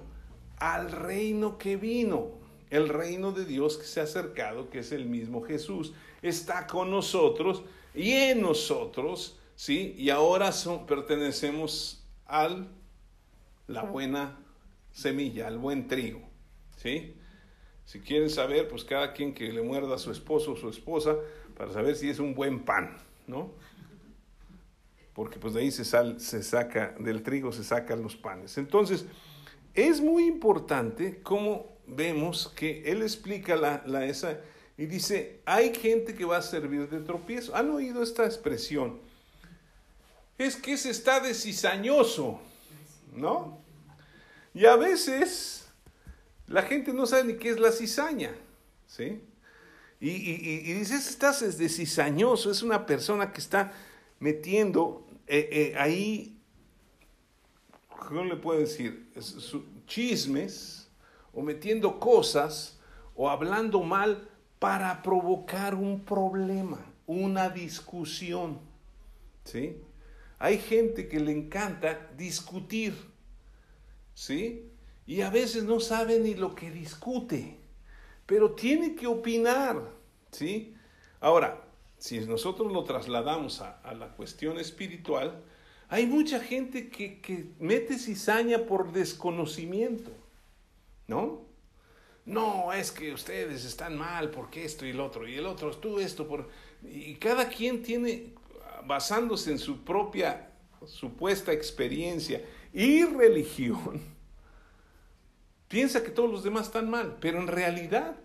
al 0.57 0.91
reino 0.91 1.57
que 1.57 1.75
vino, 1.75 2.29
el 2.69 2.87
reino 2.87 3.31
de 3.31 3.45
Dios 3.45 3.77
que 3.77 3.85
se 3.85 3.99
ha 3.99 4.03
acercado, 4.03 4.69
que 4.69 4.79
es 4.79 4.91
el 4.91 5.05
mismo 5.05 5.41
Jesús, 5.41 5.93
está 6.21 6.67
con 6.67 6.91
nosotros 6.91 7.63
y 7.93 8.11
en 8.11 8.41
nosotros 8.41 9.37
¿sí? 9.55 9.95
Y 9.97 10.09
ahora 10.09 10.51
son, 10.51 10.85
pertenecemos 10.85 12.03
al 12.25 12.67
la 13.67 13.83
buena 13.83 14.37
semilla, 14.95 15.47
al 15.47 15.57
buen 15.57 15.87
trigo, 15.87 16.21
¿sí? 16.77 17.15
Si 17.83 17.99
quieren 17.99 18.29
saber, 18.29 18.69
pues 18.69 18.85
cada 18.85 19.11
quien 19.11 19.33
que 19.33 19.51
le 19.51 19.61
muerda 19.61 19.95
a 19.95 19.97
su 19.97 20.09
esposo 20.09 20.53
o 20.53 20.55
su 20.55 20.69
esposa, 20.69 21.17
para 21.55 21.71
saber 21.71 21.95
si 21.97 22.09
es 22.09 22.19
un 22.19 22.33
buen 22.33 22.63
pan, 22.63 22.97
¿no? 23.27 23.51
Porque 25.13 25.37
pues 25.37 25.53
de 25.53 25.61
ahí 25.61 25.71
se, 25.71 25.83
sal, 25.83 26.19
se 26.21 26.41
saca, 26.41 26.95
del 26.97 27.23
trigo 27.23 27.51
se 27.51 27.63
sacan 27.63 28.01
los 28.01 28.15
panes. 28.15 28.57
Entonces, 28.57 29.05
es 29.73 29.99
muy 29.99 30.25
importante 30.27 31.19
cómo 31.21 31.77
vemos 31.85 32.47
que 32.55 32.83
él 32.85 33.01
explica 33.01 33.57
la, 33.57 33.83
la 33.85 34.05
esa 34.05 34.39
y 34.77 34.85
dice, 34.85 35.41
hay 35.45 35.75
gente 35.75 36.15
que 36.15 36.23
va 36.23 36.37
a 36.37 36.41
servir 36.41 36.89
de 36.89 37.01
tropiezo. 37.01 37.53
¿Han 37.53 37.69
oído 37.69 38.01
esta 38.01 38.25
expresión? 38.25 38.99
Es 40.37 40.55
que 40.55 40.77
se 40.77 40.89
está 40.89 41.19
de 41.19 41.33
cizañoso, 41.33 42.39
¿no? 43.13 43.64
Y 44.55 44.65
a 44.65 44.77
veces 44.77 45.67
la 46.47 46.61
gente 46.61 46.93
no 46.93 47.05
sabe 47.05 47.25
ni 47.25 47.33
qué 47.35 47.49
es 47.49 47.59
la 47.59 47.73
cizaña, 47.73 48.31
¿sí? 48.87 49.21
Y, 49.99 50.09
y, 50.09 50.61
y, 50.65 50.73
dice, 50.73 50.95
estás 50.95 51.57
de 51.57 51.69
cizañoso, 51.69 52.51
es 52.51 52.63
una 52.63 52.85
persona 52.85 53.33
que 53.33 53.41
está 53.41 53.73
metiendo 54.19 55.05
eh, 55.27 55.49
eh, 55.51 55.75
ahí, 55.77 56.37
¿cómo 57.89 58.23
le 58.23 58.37
puedo 58.37 58.59
decir? 58.59 59.11
Chismes, 59.87 60.87
o 61.33 61.41
metiendo 61.41 61.99
cosas, 61.99 62.79
o 63.13 63.29
hablando 63.29 63.81
mal 63.81 64.29
para 64.59 65.01
provocar 65.01 65.75
un 65.75 66.05
problema, 66.05 66.79
una 67.07 67.49
discusión. 67.49 68.59
¿Sí? 69.43 69.77
Hay 70.39 70.59
gente 70.59 71.09
que 71.09 71.19
le 71.19 71.31
encanta 71.31 72.09
discutir. 72.15 73.14
¿Sí? 74.15 74.71
Y 75.05 75.21
a 75.21 75.29
veces 75.29 75.65
no 75.65 75.79
sabe 75.79 76.19
ni 76.19 76.33
lo 76.33 76.55
que 76.55 76.71
discute, 76.71 77.59
pero 78.25 78.53
tiene 78.53 78.95
que 78.95 79.05
opinar. 79.05 79.91
¿Sí? 80.31 80.73
Ahora, 81.19 81.63
si 81.99 82.19
nosotros 82.21 82.71
lo 82.71 82.83
trasladamos 82.83 83.61
a, 83.61 83.93
la 83.93 84.09
cuestión 84.15 84.57
espiritual, 84.57 85.43
hay 85.87 86.07
mucha 86.07 86.39
gente 86.39 86.89
que, 86.89 87.21
que 87.21 87.51
mete 87.59 87.99
cizaña 87.99 88.65
por 88.65 88.91
desconocimiento, 88.91 90.11
¿no? 91.07 91.45
no, 92.25 92.73
es 92.73 92.91
que 92.91 93.13
ustedes 93.13 93.65
están 93.65 93.97
mal 93.97 94.31
porque 94.31 94.65
esto 94.65 94.85
y 94.85 94.89
el 94.89 94.99
otro, 94.99 95.27
y 95.27 95.35
el 95.35 95.45
otro, 95.45 95.71
tú 95.77 95.99
esto, 95.99 96.27
por... 96.27 96.49
y 96.83 97.15
cada 97.15 97.47
quien 97.47 97.83
tiene, 97.83 98.33
basándose 98.85 99.51
en 99.51 99.59
su 99.59 99.83
propia 99.83 100.51
supuesta 100.85 101.51
experiencia 101.53 102.43
y 102.75 103.05
religión, 103.05 104.01
piensa 105.67 106.03
que 106.03 106.11
todos 106.11 106.29
los 106.29 106.43
demás 106.43 106.67
están 106.67 106.89
mal, 106.89 107.17
pero 107.21 107.39
en 107.39 107.47
realidad 107.47 108.17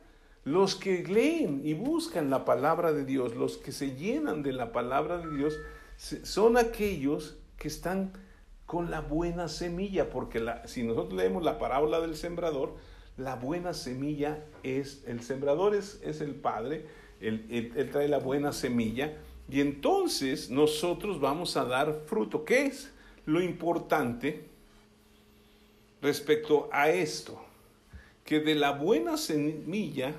los 0.45 0.75
que 0.75 1.05
leen 1.05 1.63
y 1.65 1.75
buscan 1.75 2.29
la 2.31 2.45
palabra 2.45 2.93
de 2.93 3.05
Dios, 3.05 3.37
los 3.37 3.57
que 3.57 3.73
se 3.73 3.95
llenan 3.95 4.43
de 4.43 4.53
la 4.53 4.73
palabra 4.73 5.19
de 5.19 5.37
Dios, 5.37 5.55
son 5.97 6.57
aquellos 6.57 7.39
que 7.57 7.69
están 7.69 8.13
con 8.67 8.91
la 8.91 9.01
buena 9.01 9.49
semilla, 9.49 10.11
porque 10.11 10.41
la, 10.41 10.67
si 10.67 10.83
nosotros 10.83 11.15
leemos 11.15 11.45
la 11.45 11.59
parábola 11.59 12.01
del 12.01 12.17
sembrador, 12.17 12.75
la 13.17 13.37
buena 13.37 13.75
semilla 13.75 14.45
es, 14.63 15.05
el 15.07 15.21
sembrador 15.23 15.75
es, 15.75 16.01
el 16.03 16.35
Padre, 16.35 16.87
él, 17.21 17.89
trae 17.93 18.09
la 18.09 18.19
buena 18.19 18.53
semilla 18.53 19.13
y 19.49 19.61
entonces 19.61 20.51
nosotros 20.51 21.21
vamos 21.21 21.57
a 21.57 21.65
dar 21.65 22.03
fruto. 22.07 22.45
¿Qué 22.45 22.67
es 22.67 22.91
lo 23.27 23.41
importante 23.43 24.45
respecto 26.03 26.69
a 26.73 26.91
esto? 26.91 27.43
Que 28.25 28.41
de 28.41 28.55
la 28.55 28.73
buena 28.73 29.17
semilla 29.17 30.15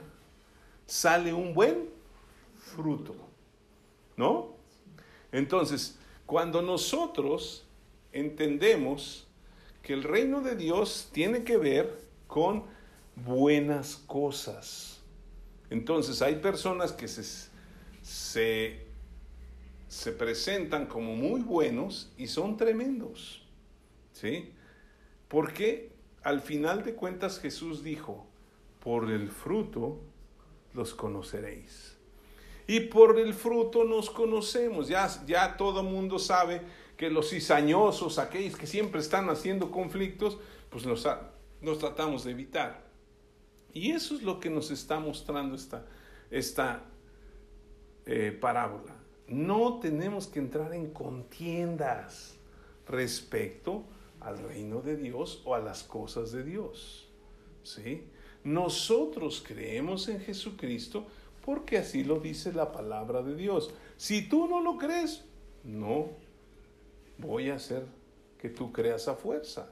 sale 0.85 1.33
un 1.33 1.53
buen 1.53 1.89
fruto, 2.75 3.15
¿no? 4.17 4.55
Entonces, 5.31 5.97
cuando 6.25 6.61
nosotros 6.61 7.65
entendemos 8.11 9.27
que 9.81 9.93
el 9.93 10.03
reino 10.03 10.41
de 10.41 10.55
Dios 10.55 11.09
tiene 11.11 11.43
que 11.43 11.57
ver 11.57 11.99
con 12.27 12.63
buenas 13.15 13.95
cosas. 14.07 14.99
Entonces 15.69 16.21
hay 16.21 16.35
personas 16.35 16.91
que 16.91 17.07
se, 17.07 17.23
se, 18.01 18.85
se 19.91 20.13
presentan 20.13 20.85
como 20.85 21.17
muy 21.17 21.41
buenos 21.41 22.13
y 22.17 22.27
son 22.27 22.55
tremendos. 22.55 23.45
¿Sí? 24.13 24.53
Porque 25.27 25.91
al 26.23 26.39
final 26.39 26.85
de 26.85 26.95
cuentas 26.95 27.39
Jesús 27.39 27.83
dijo, 27.83 28.25
por 28.79 29.11
el 29.11 29.29
fruto 29.29 29.99
los 30.73 30.93
conoceréis. 30.93 31.97
Y 32.67 32.79
por 32.79 33.19
el 33.19 33.33
fruto 33.33 33.83
nos 33.83 34.09
conocemos. 34.09 34.87
Ya, 34.87 35.09
ya 35.27 35.57
todo 35.57 35.83
mundo 35.83 36.19
sabe 36.19 36.61
que 36.95 37.09
los 37.09 37.29
cizañosos, 37.29 38.17
aquellos 38.17 38.55
que 38.55 38.67
siempre 38.67 39.01
están 39.01 39.29
haciendo 39.29 39.71
conflictos, 39.71 40.37
pues 40.69 40.85
los, 40.85 41.05
los 41.61 41.79
tratamos 41.79 42.23
de 42.23 42.31
evitar. 42.31 42.85
Y 43.73 43.91
eso 43.91 44.15
es 44.15 44.23
lo 44.23 44.39
que 44.39 44.49
nos 44.49 44.71
está 44.71 45.01
mostrando 45.01 45.53
esta, 45.53 45.85
esta 46.29 46.85
eh, 48.05 48.31
parábola. 48.39 49.00
No 49.31 49.79
tenemos 49.79 50.27
que 50.27 50.39
entrar 50.39 50.73
en 50.73 50.91
contiendas 50.91 52.35
respecto 52.85 53.85
al 54.19 54.37
reino 54.37 54.81
de 54.81 54.97
Dios 54.97 55.41
o 55.45 55.55
a 55.55 55.59
las 55.59 55.83
cosas 55.83 56.33
de 56.33 56.43
Dios. 56.43 57.07
¿sí? 57.63 58.03
Nosotros 58.43 59.41
creemos 59.45 60.09
en 60.09 60.19
Jesucristo 60.19 61.07
porque 61.45 61.77
así 61.77 62.03
lo 62.03 62.19
dice 62.19 62.51
la 62.51 62.73
palabra 62.73 63.23
de 63.23 63.35
Dios. 63.35 63.73
Si 63.95 64.27
tú 64.27 64.47
no 64.47 64.61
lo 64.61 64.77
crees, 64.77 65.23
no 65.63 66.09
voy 67.17 67.49
a 67.49 67.55
hacer 67.55 67.85
que 68.37 68.49
tú 68.49 68.73
creas 68.73 69.07
a 69.07 69.15
fuerza. 69.15 69.69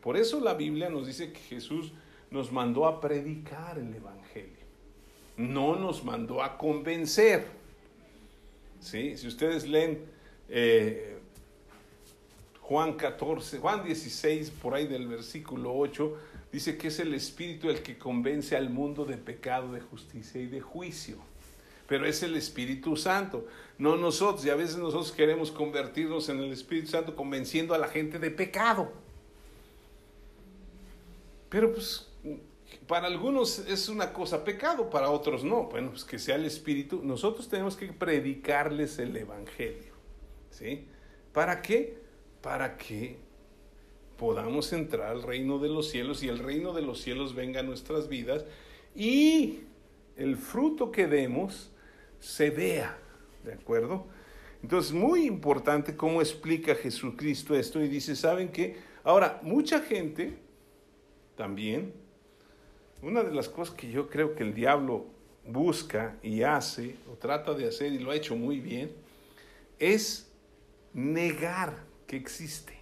Por 0.00 0.16
eso 0.16 0.40
la 0.40 0.54
Biblia 0.54 0.90
nos 0.90 1.06
dice 1.06 1.32
que 1.32 1.38
Jesús 1.38 1.92
nos 2.30 2.50
mandó 2.50 2.86
a 2.86 3.00
predicar 3.00 3.78
el 3.78 3.94
Evangelio, 3.94 4.66
no 5.36 5.76
nos 5.76 6.04
mandó 6.04 6.42
a 6.42 6.58
convencer. 6.58 7.59
¿Sí? 8.80 9.16
Si 9.16 9.26
ustedes 9.26 9.68
leen 9.68 10.04
eh, 10.48 11.18
Juan 12.62 12.94
14, 12.94 13.58
Juan 13.58 13.84
16, 13.84 14.50
por 14.50 14.74
ahí 14.74 14.86
del 14.86 15.06
versículo 15.06 15.74
8, 15.76 16.16
dice 16.52 16.76
que 16.76 16.88
es 16.88 16.98
el 16.98 17.14
Espíritu 17.14 17.68
el 17.68 17.82
que 17.82 17.98
convence 17.98 18.56
al 18.56 18.70
mundo 18.70 19.04
de 19.04 19.16
pecado, 19.16 19.72
de 19.72 19.80
justicia 19.80 20.40
y 20.40 20.46
de 20.46 20.60
juicio. 20.60 21.16
Pero 21.86 22.06
es 22.06 22.22
el 22.22 22.36
Espíritu 22.36 22.96
Santo, 22.96 23.46
no 23.76 23.96
nosotros. 23.96 24.46
Y 24.46 24.50
a 24.50 24.54
veces 24.54 24.76
nosotros 24.76 25.10
queremos 25.10 25.50
convertirnos 25.50 26.28
en 26.28 26.38
el 26.38 26.52
Espíritu 26.52 26.88
Santo 26.88 27.16
convenciendo 27.16 27.74
a 27.74 27.78
la 27.78 27.88
gente 27.88 28.18
de 28.18 28.30
pecado. 28.30 28.92
Pero 31.48 31.72
pues 31.72 32.08
para 32.90 33.06
algunos 33.06 33.60
es 33.68 33.88
una 33.88 34.12
cosa 34.12 34.42
pecado, 34.42 34.90
para 34.90 35.10
otros 35.10 35.44
no. 35.44 35.68
Bueno, 35.68 35.90
pues 35.90 36.02
que 36.02 36.18
sea 36.18 36.34
el 36.34 36.44
Espíritu. 36.44 37.00
Nosotros 37.04 37.48
tenemos 37.48 37.76
que 37.76 37.86
predicarles 37.92 38.98
el 38.98 39.16
Evangelio. 39.16 39.92
¿Sí? 40.50 40.88
¿Para 41.32 41.62
qué? 41.62 41.98
Para 42.42 42.76
que 42.76 43.16
podamos 44.16 44.72
entrar 44.72 45.06
al 45.06 45.22
reino 45.22 45.60
de 45.60 45.68
los 45.68 45.88
cielos 45.88 46.24
y 46.24 46.28
el 46.28 46.40
reino 46.40 46.72
de 46.72 46.82
los 46.82 47.00
cielos 47.00 47.32
venga 47.32 47.60
a 47.60 47.62
nuestras 47.62 48.08
vidas 48.08 48.44
y 48.96 49.60
el 50.16 50.36
fruto 50.36 50.90
que 50.90 51.06
demos 51.06 51.70
se 52.18 52.50
vea. 52.50 52.98
¿De 53.44 53.52
acuerdo? 53.52 54.08
Entonces, 54.64 54.92
muy 54.92 55.26
importante 55.26 55.96
cómo 55.96 56.20
explica 56.20 56.74
Jesucristo 56.74 57.54
esto 57.54 57.80
y 57.80 57.86
dice, 57.86 58.16
¿saben 58.16 58.48
qué? 58.48 58.78
Ahora, 59.04 59.38
mucha 59.44 59.78
gente 59.78 60.36
también 61.36 61.99
una 63.02 63.22
de 63.22 63.32
las 63.32 63.48
cosas 63.48 63.74
que 63.74 63.90
yo 63.90 64.08
creo 64.08 64.34
que 64.34 64.42
el 64.42 64.54
diablo 64.54 65.06
busca 65.46 66.16
y 66.22 66.42
hace, 66.42 66.96
o 67.10 67.16
trata 67.16 67.54
de 67.54 67.68
hacer, 67.68 67.92
y 67.92 67.98
lo 67.98 68.10
ha 68.10 68.16
hecho 68.16 68.36
muy 68.36 68.60
bien, 68.60 68.92
es 69.78 70.30
negar 70.92 71.84
que 72.06 72.16
existe. 72.16 72.74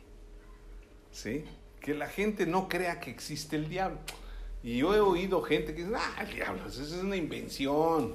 ¿Sí? 1.12 1.44
Que 1.80 1.94
la 1.94 2.08
gente 2.08 2.46
no 2.46 2.68
crea 2.68 3.00
que 3.00 3.10
existe 3.10 3.56
el 3.56 3.68
diablo. 3.68 3.98
Y 4.62 4.78
yo 4.78 4.94
he 4.94 5.00
oído 5.00 5.42
gente 5.42 5.74
que 5.74 5.84
dice, 5.84 5.96
ah, 5.96 6.22
el 6.22 6.34
diablo, 6.34 6.66
eso 6.66 6.82
es 6.82 6.92
una 6.92 7.16
invención. 7.16 8.14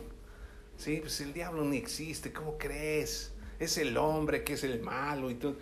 Sí, 0.77 0.97
pues 1.01 1.21
el 1.21 1.33
diablo 1.33 1.63
ni 1.63 1.77
existe, 1.77 2.33
¿cómo 2.33 2.57
crees? 2.57 3.31
Es 3.59 3.77
el 3.77 3.95
hombre 3.97 4.43
que 4.43 4.53
es 4.53 4.63
el 4.63 4.81
malo 4.81 5.31
y 5.31 5.35
todo. 5.35 5.55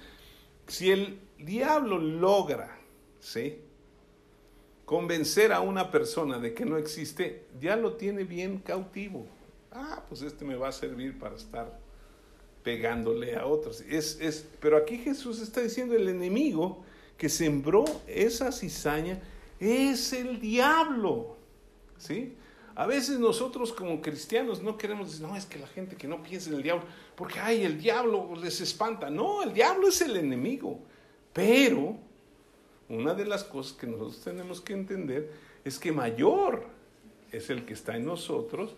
Si 0.67 0.91
el 0.91 1.19
diablo 1.37 1.99
logra, 1.99 2.79
¿sí? 3.19 3.59
Convencer 4.91 5.53
a 5.53 5.61
una 5.61 5.89
persona 5.89 6.37
de 6.37 6.53
que 6.53 6.65
no 6.65 6.75
existe, 6.75 7.45
ya 7.61 7.77
lo 7.77 7.93
tiene 7.93 8.25
bien 8.25 8.57
cautivo. 8.57 9.25
Ah, 9.71 10.03
pues 10.09 10.21
este 10.21 10.43
me 10.43 10.55
va 10.55 10.67
a 10.67 10.73
servir 10.73 11.17
para 11.17 11.37
estar 11.37 11.79
pegándole 12.61 13.37
a 13.37 13.45
otros. 13.45 13.79
Es, 13.87 14.19
es, 14.19 14.45
pero 14.59 14.75
aquí 14.75 14.97
Jesús 14.97 15.39
está 15.39 15.61
diciendo 15.61 15.95
el 15.95 16.09
enemigo 16.09 16.83
que 17.17 17.29
sembró 17.29 17.85
esa 18.05 18.51
cizaña 18.51 19.21
es 19.61 20.11
el 20.11 20.41
diablo. 20.41 21.37
¿Sí? 21.97 22.35
A 22.75 22.85
veces 22.85 23.17
nosotros 23.17 23.71
como 23.71 24.01
cristianos 24.01 24.61
no 24.61 24.77
queremos 24.77 25.09
decir, 25.09 25.25
no, 25.25 25.37
es 25.37 25.45
que 25.45 25.57
la 25.57 25.67
gente 25.67 25.95
que 25.95 26.09
no 26.09 26.21
piensa 26.21 26.49
en 26.49 26.57
el 26.57 26.63
diablo, 26.63 26.83
porque, 27.15 27.39
ay, 27.39 27.63
el 27.63 27.79
diablo 27.79 28.35
les 28.35 28.59
espanta. 28.59 29.09
No, 29.09 29.41
el 29.41 29.53
diablo 29.53 29.87
es 29.87 30.01
el 30.01 30.17
enemigo. 30.17 30.81
Pero 31.31 32.10
una 32.91 33.13
de 33.13 33.25
las 33.25 33.43
cosas 33.43 33.73
que 33.73 33.87
nosotros 33.87 34.21
tenemos 34.23 34.61
que 34.61 34.73
entender 34.73 35.31
es 35.63 35.79
que 35.79 35.91
mayor 35.91 36.65
es 37.31 37.49
el 37.49 37.65
que 37.65 37.73
está 37.73 37.95
en 37.95 38.05
nosotros 38.05 38.75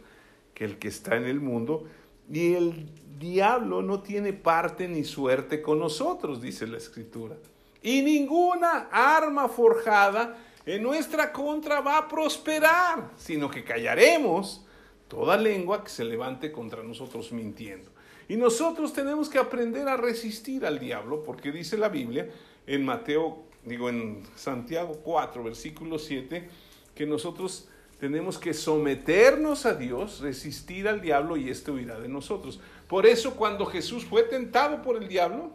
que 0.54 0.66
el 0.66 0.78
que 0.78 0.88
está 0.88 1.16
en 1.16 1.26
el 1.26 1.40
mundo. 1.40 1.88
Y 2.32 2.54
el 2.54 2.90
diablo 3.20 3.82
no 3.82 4.02
tiene 4.02 4.34
parte 4.34 4.88
ni 4.88 5.04
suerte 5.04 5.62
con 5.62 5.80
nosotros, 5.80 6.42
dice 6.42 6.68
la 6.68 6.78
escritura. 6.78 7.36
Y 7.82 8.02
ninguna 8.02 8.88
arma 8.92 9.50
forjada 9.50 10.38
en 10.66 10.84
nuestra 10.84 11.34
contra 11.34 11.82
va 11.82 11.98
a 11.98 12.08
prosperar, 12.08 13.12
sino 13.18 13.50
que 13.50 13.64
callaremos 13.64 14.66
toda 15.10 15.36
lengua 15.36 15.84
que 15.84 15.90
se 15.90 16.06
levante 16.06 16.52
contra 16.52 16.82
nosotros 16.82 17.32
mintiendo. 17.32 17.92
Y 18.30 18.38
nosotros 18.38 18.94
tenemos 18.94 19.28
que 19.28 19.38
aprender 19.38 19.90
a 19.90 19.98
resistir 19.98 20.66
al 20.66 20.80
diablo, 20.80 21.24
porque 21.24 21.52
dice 21.52 21.78
la 21.78 21.90
Biblia 21.90 22.30
en 22.66 22.86
Mateo, 22.86 23.44
digo 23.66 23.90
en 23.90 24.24
Santiago 24.36 25.00
4, 25.04 25.44
versículo 25.44 26.00
7, 26.00 26.50
que 26.96 27.06
nosotros 27.06 27.70
tenemos 28.00 28.38
que 28.38 28.54
someternos 28.54 29.66
a 29.66 29.76
Dios, 29.76 30.20
resistir 30.20 30.88
al 30.88 31.02
diablo 31.02 31.38
y 31.38 31.50
éste 31.50 31.72
huirá 31.72 32.00
de 32.00 32.10
nosotros. 32.10 32.60
Por 32.88 33.06
eso 33.06 33.36
cuando 33.36 33.66
Jesús 33.66 34.04
fue 34.06 34.24
tentado 34.24 34.82
por 34.82 35.02
el 35.02 35.08
diablo, 35.08 35.52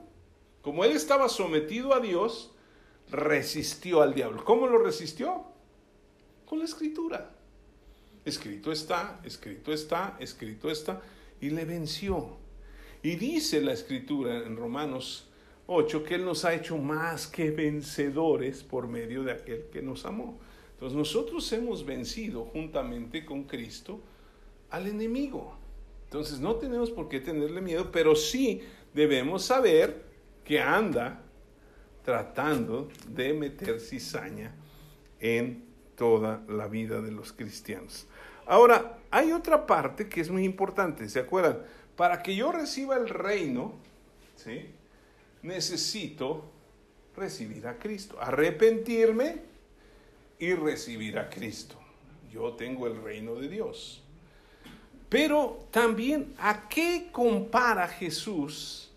como 0.63 0.85
él 0.85 0.93
estaba 0.93 1.29
sometido 1.29 1.95
a 1.95 2.01
Dios, 2.01 2.53
resistió 3.11 4.03
al 4.03 4.15
diablo. 4.15 4.45
¿Cómo 4.45 4.67
lo 4.67 4.79
resistió? 4.79 5.45
Con 6.47 6.59
la 6.59 6.65
escritura. 6.65 7.31
Escrito 8.25 8.73
está, 8.73 9.21
escrito 9.25 9.73
está, 9.73 10.17
escrito 10.19 10.71
está, 10.71 11.01
y 11.41 11.51
le 11.51 11.65
venció. 11.65 12.37
Y 13.03 13.17
dice 13.17 13.61
la 13.61 13.73
escritura 13.73 14.39
en 14.39 14.57
Romanos 14.57 15.28
8 15.71 16.03
que 16.03 16.15
Él 16.15 16.25
nos 16.25 16.47
ha 16.47 16.55
hecho 16.55 16.79
más 16.79 17.27
que 17.27 17.51
vencedores 17.51 18.63
por 18.65 18.89
medio 18.89 19.23
de 19.23 19.33
aquel 19.33 19.67
que 19.71 19.83
nos 19.83 20.07
amó. 20.07 20.39
Entonces 20.73 20.97
nosotros 20.97 21.53
hemos 21.53 21.85
vencido 21.85 22.47
juntamente 22.47 23.27
con 23.27 23.45
Cristo 23.45 24.01
al 24.71 24.87
enemigo. 24.87 25.55
Entonces 26.05 26.41
no 26.41 26.57
tenemos 26.57 26.91
por 26.91 27.11
qué 27.11 27.21
tenerle 27.21 27.61
miedo, 27.61 27.93
pero 27.93 28.17
sí 28.17 28.63
debemos 28.95 29.45
saber 29.45 30.05
que 30.43 30.59
anda 30.59 31.21
tratando 32.03 32.89
de 33.07 33.35
meter 33.35 33.79
cizaña 33.79 34.55
en 35.21 35.67
toda 35.97 36.43
la 36.49 36.67
vida 36.67 37.03
de 37.03 37.13
los 37.13 37.35
cristianos. 37.35 38.07
Ahora, 38.47 39.01
hay 39.11 39.33
otra 39.33 39.67
parte 39.67 40.09
que 40.09 40.23
es 40.23 40.31
muy 40.31 40.45
importante, 40.45 41.11
¿se 41.11 41.21
acuerdan? 41.21 41.59
Para 41.95 42.23
que 42.23 42.35
yo 42.35 42.53
reciba 42.53 42.97
el 42.97 43.11
reino, 43.11 43.75
¿sí? 44.37 44.78
Necesito 45.43 46.45
recibir 47.17 47.67
a 47.67 47.79
Cristo, 47.79 48.17
arrepentirme 48.21 49.37
y 50.39 50.55
recibir 50.55 51.19
a 51.19 51.29
Cristo. 51.29 51.77
Yo 52.31 52.53
tengo 52.53 52.87
el 52.87 53.03
reino 53.03 53.35
de 53.35 53.49
Dios. 53.49 54.03
Pero 55.09 55.67
también, 55.71 56.35
¿a 56.39 56.69
qué 56.69 57.09
compara 57.11 57.89
Jesús 57.89 58.89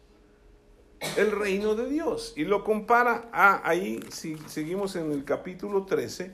el 1.17 1.31
reino 1.31 1.75
de 1.75 1.89
Dios. 1.89 2.33
Y 2.35 2.45
lo 2.45 2.63
compara 2.63 3.29
a, 3.31 3.67
ahí, 3.67 3.99
si 4.09 4.37
seguimos 4.47 4.95
en 4.95 5.11
el 5.11 5.23
capítulo 5.23 5.85
13, 5.85 6.31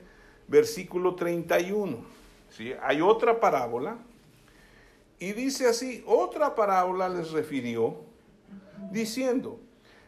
versículo 0.48 1.16
31. 1.16 1.98
¿sí? 2.50 2.74
Hay 2.82 3.02
otra 3.02 3.40
parábola. 3.40 3.98
Y 5.20 5.34
dice 5.34 5.68
así, 5.68 6.04
otra 6.06 6.54
parábola 6.54 7.10
les 7.10 7.32
refirió, 7.32 7.96
diciendo, 8.92 9.60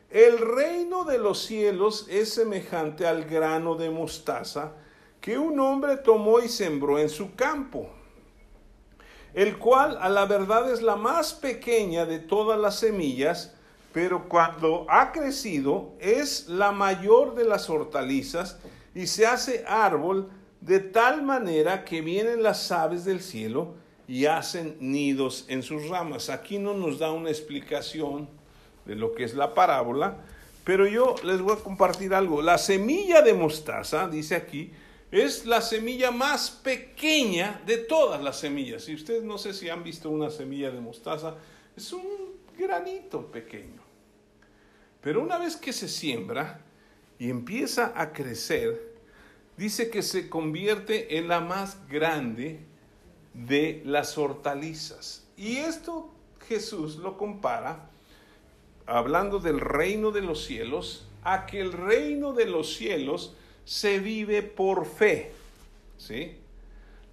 el 0.10 0.40
reino 0.40 1.04
de 1.04 1.20
los 1.20 1.46
cielos 1.46 2.08
es 2.10 2.34
semejante 2.34 3.06
al 3.06 3.26
grano 3.26 3.76
de 3.76 3.92
mostaza 3.92 4.74
que 5.22 5.38
un 5.38 5.60
hombre 5.60 5.98
tomó 5.98 6.40
y 6.40 6.50
sembró 6.50 6.98
en 6.98 7.10
su 7.10 7.36
campo, 7.36 7.90
el 9.34 9.58
cual 9.60 9.98
a 10.02 10.10
la 10.10 10.26
verdad 10.26 10.72
es 10.72 10.82
la 10.82 10.96
más 10.96 11.34
pequeña 11.34 12.06
de 12.06 12.18
todas 12.18 12.60
las 12.60 12.80
semillas, 12.80 13.54
pero 13.94 14.28
cuando 14.28 14.88
ha 14.90 15.12
crecido 15.12 15.94
es 16.00 16.48
la 16.48 16.72
mayor 16.72 17.36
de 17.36 17.46
las 17.46 17.70
hortalizas 17.70 18.58
y 18.96 19.06
se 19.06 19.28
hace 19.28 19.64
árbol 19.68 20.30
de 20.62 20.80
tal 20.80 21.22
manera 21.22 21.86
que 21.86 22.02
vienen 22.02 22.42
las 22.42 22.72
aves 22.72 23.06
del 23.06 23.22
cielo 23.22 23.76
y 24.08 24.26
hacen 24.26 24.76
nidos 24.80 25.46
en 25.50 25.62
sus 25.62 25.88
ramas. 25.88 26.30
Aquí 26.30 26.58
no 26.58 26.74
nos 26.74 26.98
da 26.98 27.12
una 27.12 27.30
explicación 27.30 28.39
de 28.90 28.96
lo 28.96 29.14
que 29.14 29.24
es 29.24 29.36
la 29.36 29.54
parábola, 29.54 30.18
pero 30.64 30.88
yo 30.88 31.14
les 31.24 31.42
voy 31.42 31.54
a 31.54 31.64
compartir 31.64 32.12
algo. 32.12 32.42
La 32.42 32.58
semilla 32.58 33.22
de 33.22 33.36
mostaza, 33.36 34.08
dice 34.08 34.36
aquí, 34.36 34.72
es 35.12 35.46
la 35.46 35.62
semilla 35.62 36.10
más 36.10 36.50
pequeña 36.50 37.62
de 37.68 37.78
todas 37.78 38.22
las 38.22 38.40
semillas. 38.40 38.84
Si 38.84 38.96
ustedes 38.96 39.24
no 39.24 39.38
sé 39.38 39.54
si 39.54 39.70
han 39.70 39.84
visto 39.84 40.10
una 40.10 40.32
semilla 40.32 40.72
de 40.72 40.82
mostaza, 40.82 41.36
es 41.78 41.94
un 41.94 42.04
granito 42.58 43.28
pequeño. 43.28 43.80
Pero 45.02 45.22
una 45.22 45.38
vez 45.38 45.56
que 45.56 45.72
se 45.72 45.88
siembra 45.88 46.62
y 47.20 47.30
empieza 47.30 47.94
a 47.96 48.12
crecer, 48.12 48.96
dice 49.56 49.92
que 49.92 50.02
se 50.02 50.30
convierte 50.30 51.20
en 51.20 51.28
la 51.28 51.42
más 51.42 51.78
grande 51.88 52.60
de 53.36 53.84
las 53.86 54.18
hortalizas. 54.18 55.28
Y 55.38 55.58
esto 55.58 56.12
Jesús 56.48 56.96
lo 56.96 57.18
compara, 57.18 57.90
hablando 58.90 59.40
del 59.40 59.60
reino 59.60 60.12
de 60.12 60.22
los 60.22 60.44
cielos, 60.44 61.06
a 61.24 61.46
que 61.46 61.62
el 61.62 61.74
reino 61.74 62.34
de 62.34 62.46
los 62.46 62.76
cielos 62.76 63.36
se 63.66 64.00
vive 64.00 64.42
por 64.42 64.86
fe. 64.86 65.32
¿Sí? 65.98 66.38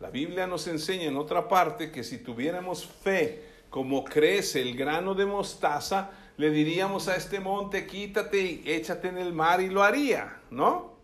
La 0.00 0.10
Biblia 0.10 0.46
nos 0.46 0.66
enseña 0.68 1.04
en 1.04 1.16
otra 1.16 1.48
parte 1.48 1.90
que 1.90 2.04
si 2.04 2.18
tuviéramos 2.18 2.86
fe 2.86 3.44
como 3.70 4.04
crece 4.04 4.62
el 4.62 4.76
grano 4.76 5.14
de 5.14 5.26
mostaza, 5.26 6.10
le 6.36 6.50
diríamos 6.50 7.08
a 7.08 7.16
este 7.16 7.40
monte, 7.40 7.86
quítate 7.86 8.40
y 8.40 8.62
échate 8.66 9.08
en 9.08 9.18
el 9.18 9.32
mar 9.32 9.60
y 9.60 9.68
lo 9.68 9.82
haría, 9.82 10.40
¿no? 10.50 10.94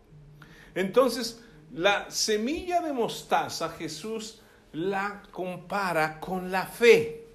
Entonces, 0.75 1.43
la 1.73 2.11
semilla 2.11 2.81
de 2.81 2.93
mostaza 2.93 3.71
Jesús 3.71 4.41
la 4.73 5.23
compara 5.31 6.21
con 6.21 6.51
la 6.51 6.67
fe, 6.67 7.27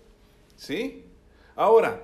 ¿sí? 0.55 1.03
Ahora, 1.55 2.01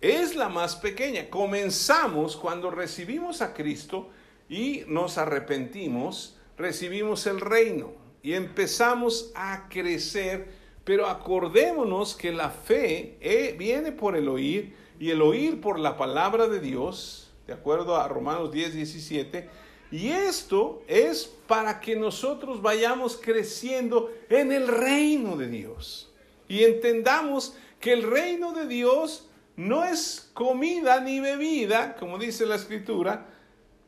es 0.00 0.34
la 0.34 0.48
más 0.48 0.76
pequeña. 0.76 1.28
Comenzamos 1.28 2.36
cuando 2.36 2.70
recibimos 2.70 3.42
a 3.42 3.54
Cristo 3.54 4.08
y 4.48 4.82
nos 4.86 5.18
arrepentimos, 5.18 6.36
recibimos 6.56 7.26
el 7.26 7.40
reino 7.40 7.92
y 8.22 8.32
empezamos 8.32 9.30
a 9.34 9.68
crecer, 9.68 10.48
pero 10.84 11.06
acordémonos 11.06 12.14
que 12.14 12.32
la 12.32 12.50
fe 12.50 13.16
eh, 13.20 13.54
viene 13.58 13.92
por 13.92 14.16
el 14.16 14.28
oír 14.28 14.74
y 14.98 15.10
el 15.10 15.22
oír 15.22 15.60
por 15.60 15.78
la 15.78 15.96
palabra 15.96 16.46
de 16.48 16.60
Dios, 16.60 17.30
de 17.46 17.52
acuerdo 17.52 17.96
a 17.96 18.08
Romanos 18.08 18.52
10, 18.52 18.74
17, 18.74 19.48
y 19.92 20.08
esto 20.08 20.82
es 20.86 21.26
para 21.46 21.80
que 21.80 21.96
nosotros 21.96 22.62
vayamos 22.62 23.18
creciendo 23.20 24.10
en 24.28 24.52
el 24.52 24.68
reino 24.68 25.36
de 25.36 25.48
Dios 25.48 26.12
y 26.48 26.64
entendamos 26.64 27.56
que 27.80 27.92
el 27.92 28.02
reino 28.02 28.52
de 28.52 28.66
Dios 28.66 29.29
no 29.60 29.84
es 29.84 30.30
comida 30.32 31.00
ni 31.00 31.20
bebida, 31.20 31.94
como 31.96 32.18
dice 32.18 32.46
la 32.46 32.54
escritura, 32.54 33.26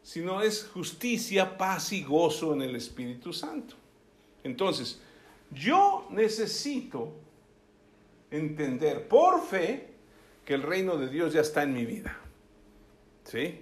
sino 0.02 0.42
es 0.42 0.64
justicia, 0.64 1.56
paz 1.56 1.94
y 1.94 2.02
gozo 2.02 2.52
en 2.52 2.60
el 2.60 2.76
Espíritu 2.76 3.32
Santo. 3.32 3.74
Entonces, 4.44 5.00
yo 5.50 6.06
necesito 6.10 7.14
entender 8.30 9.08
por 9.08 9.42
fe 9.42 9.94
que 10.44 10.52
el 10.52 10.62
reino 10.62 10.98
de 10.98 11.08
Dios 11.08 11.32
ya 11.32 11.40
está 11.40 11.62
en 11.62 11.72
mi 11.72 11.86
vida. 11.86 12.18
¿Sí? 13.24 13.60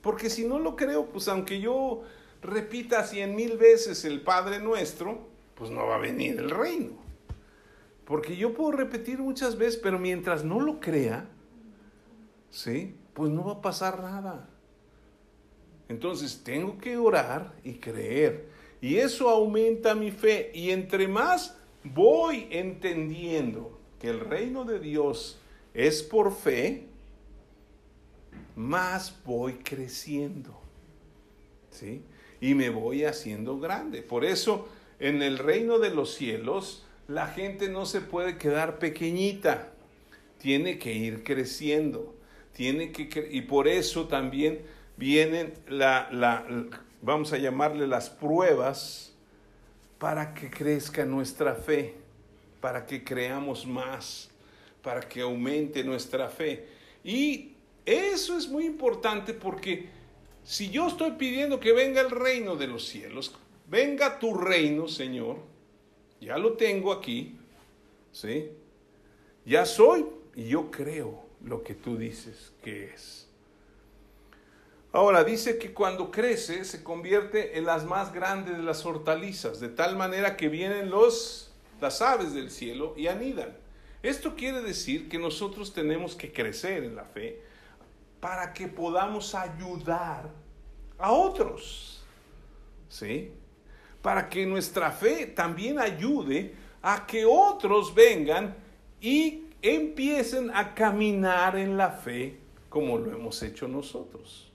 Porque 0.00 0.30
si 0.30 0.46
no 0.46 0.58
lo 0.58 0.76
creo, 0.76 1.10
pues 1.10 1.28
aunque 1.28 1.60
yo 1.60 2.04
repita 2.40 3.04
cien 3.04 3.36
mil 3.36 3.58
veces 3.58 4.06
el 4.06 4.22
Padre 4.22 4.60
nuestro, 4.60 5.28
pues 5.56 5.70
no 5.70 5.86
va 5.86 5.96
a 5.96 5.98
venir 5.98 6.38
el 6.38 6.48
reino. 6.48 6.92
Porque 8.06 8.34
yo 8.38 8.54
puedo 8.54 8.72
repetir 8.72 9.18
muchas 9.18 9.58
veces, 9.58 9.78
pero 9.82 9.98
mientras 9.98 10.42
no 10.42 10.58
lo 10.58 10.80
crea, 10.80 11.28
¿sí? 12.50 12.94
Pues 13.14 13.30
no 13.30 13.44
va 13.44 13.52
a 13.52 13.62
pasar 13.62 14.02
nada. 14.02 14.48
Entonces 15.88 16.42
tengo 16.44 16.78
que 16.78 16.96
orar 16.96 17.52
y 17.64 17.74
creer. 17.74 18.48
Y 18.80 18.96
eso 18.96 19.28
aumenta 19.28 19.94
mi 19.94 20.10
fe. 20.10 20.50
Y 20.54 20.70
entre 20.70 21.08
más 21.08 21.56
voy 21.82 22.46
entendiendo 22.50 23.78
que 23.98 24.08
el 24.08 24.20
reino 24.20 24.64
de 24.64 24.78
Dios 24.78 25.38
es 25.74 26.02
por 26.02 26.34
fe, 26.34 26.86
más 28.56 29.16
voy 29.24 29.54
creciendo. 29.54 30.58
¿Sí? 31.70 32.02
Y 32.40 32.54
me 32.54 32.70
voy 32.70 33.04
haciendo 33.04 33.58
grande. 33.58 34.02
Por 34.02 34.24
eso 34.24 34.68
en 35.00 35.22
el 35.22 35.38
reino 35.38 35.78
de 35.78 35.90
los 35.90 36.14
cielos, 36.14 36.84
la 37.08 37.26
gente 37.26 37.68
no 37.68 37.86
se 37.86 38.02
puede 38.02 38.36
quedar 38.36 38.78
pequeñita, 38.78 39.72
tiene 40.38 40.78
que 40.78 40.92
ir 40.92 41.24
creciendo, 41.24 42.14
tiene 42.52 42.92
que 42.92 43.28
y 43.30 43.42
por 43.42 43.68
eso 43.68 44.06
también 44.06 44.60
vienen 44.96 45.54
la, 45.68 46.08
la, 46.12 46.44
vamos 47.00 47.32
a 47.32 47.38
llamarle 47.38 47.86
las 47.86 48.10
pruebas 48.10 49.14
para 49.98 50.34
que 50.34 50.50
crezca 50.50 51.04
nuestra 51.04 51.54
fe, 51.54 51.94
para 52.60 52.86
que 52.86 53.02
creamos 53.02 53.66
más, 53.66 54.30
para 54.82 55.00
que 55.00 55.20
aumente 55.20 55.84
nuestra 55.84 56.28
fe. 56.28 56.66
Y 57.04 57.52
eso 57.86 58.36
es 58.36 58.48
muy 58.48 58.66
importante 58.66 59.32
porque 59.34 59.88
si 60.42 60.70
yo 60.70 60.88
estoy 60.88 61.12
pidiendo 61.12 61.60
que 61.60 61.72
venga 61.72 62.00
el 62.00 62.10
reino 62.10 62.56
de 62.56 62.66
los 62.66 62.86
cielos, 62.86 63.34
venga 63.68 64.18
tu 64.18 64.34
reino, 64.34 64.88
Señor, 64.88 65.38
ya 66.20 66.36
lo 66.36 66.54
tengo 66.54 66.92
aquí, 66.92 67.36
¿sí? 68.12 68.50
Ya 69.46 69.64
soy 69.64 70.04
y 70.34 70.48
yo 70.48 70.70
creo 70.70 71.29
lo 71.44 71.62
que 71.62 71.74
tú 71.74 71.96
dices 71.96 72.52
que 72.62 72.92
es. 72.92 73.26
Ahora 74.92 75.22
dice 75.22 75.58
que 75.58 75.72
cuando 75.72 76.10
crece 76.10 76.64
se 76.64 76.82
convierte 76.82 77.58
en 77.58 77.64
las 77.64 77.84
más 77.84 78.12
grandes 78.12 78.56
de 78.56 78.62
las 78.62 78.84
hortalizas, 78.84 79.60
de 79.60 79.68
tal 79.68 79.96
manera 79.96 80.36
que 80.36 80.48
vienen 80.48 80.90
los 80.90 81.50
las 81.80 82.02
aves 82.02 82.34
del 82.34 82.50
cielo 82.50 82.94
y 82.96 83.06
anidan. 83.06 83.56
Esto 84.02 84.34
quiere 84.34 84.62
decir 84.62 85.08
que 85.08 85.18
nosotros 85.18 85.72
tenemos 85.72 86.14
que 86.14 86.32
crecer 86.32 86.84
en 86.84 86.96
la 86.96 87.04
fe 87.04 87.42
para 88.20 88.52
que 88.52 88.68
podamos 88.68 89.34
ayudar 89.34 90.30
a 90.98 91.12
otros. 91.12 92.02
¿Sí? 92.88 93.32
Para 94.02 94.28
que 94.28 94.46
nuestra 94.46 94.90
fe 94.90 95.26
también 95.26 95.78
ayude 95.78 96.54
a 96.82 97.06
que 97.06 97.24
otros 97.24 97.94
vengan 97.94 98.56
y 99.00 99.49
empiecen 99.62 100.50
a 100.50 100.74
caminar 100.74 101.56
en 101.56 101.76
la 101.76 101.90
fe 101.90 102.38
como 102.68 102.98
lo 102.98 103.12
hemos 103.12 103.42
hecho 103.42 103.68
nosotros. 103.68 104.50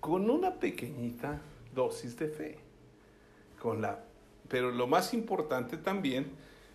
Con 0.00 0.28
una 0.30 0.54
pequeñita 0.54 1.40
dosis 1.74 2.18
de 2.18 2.28
fe. 2.28 2.58
Con 3.60 3.82
la, 3.82 4.02
pero 4.48 4.72
lo 4.72 4.86
más 4.86 5.14
importante 5.14 5.76
también 5.76 6.26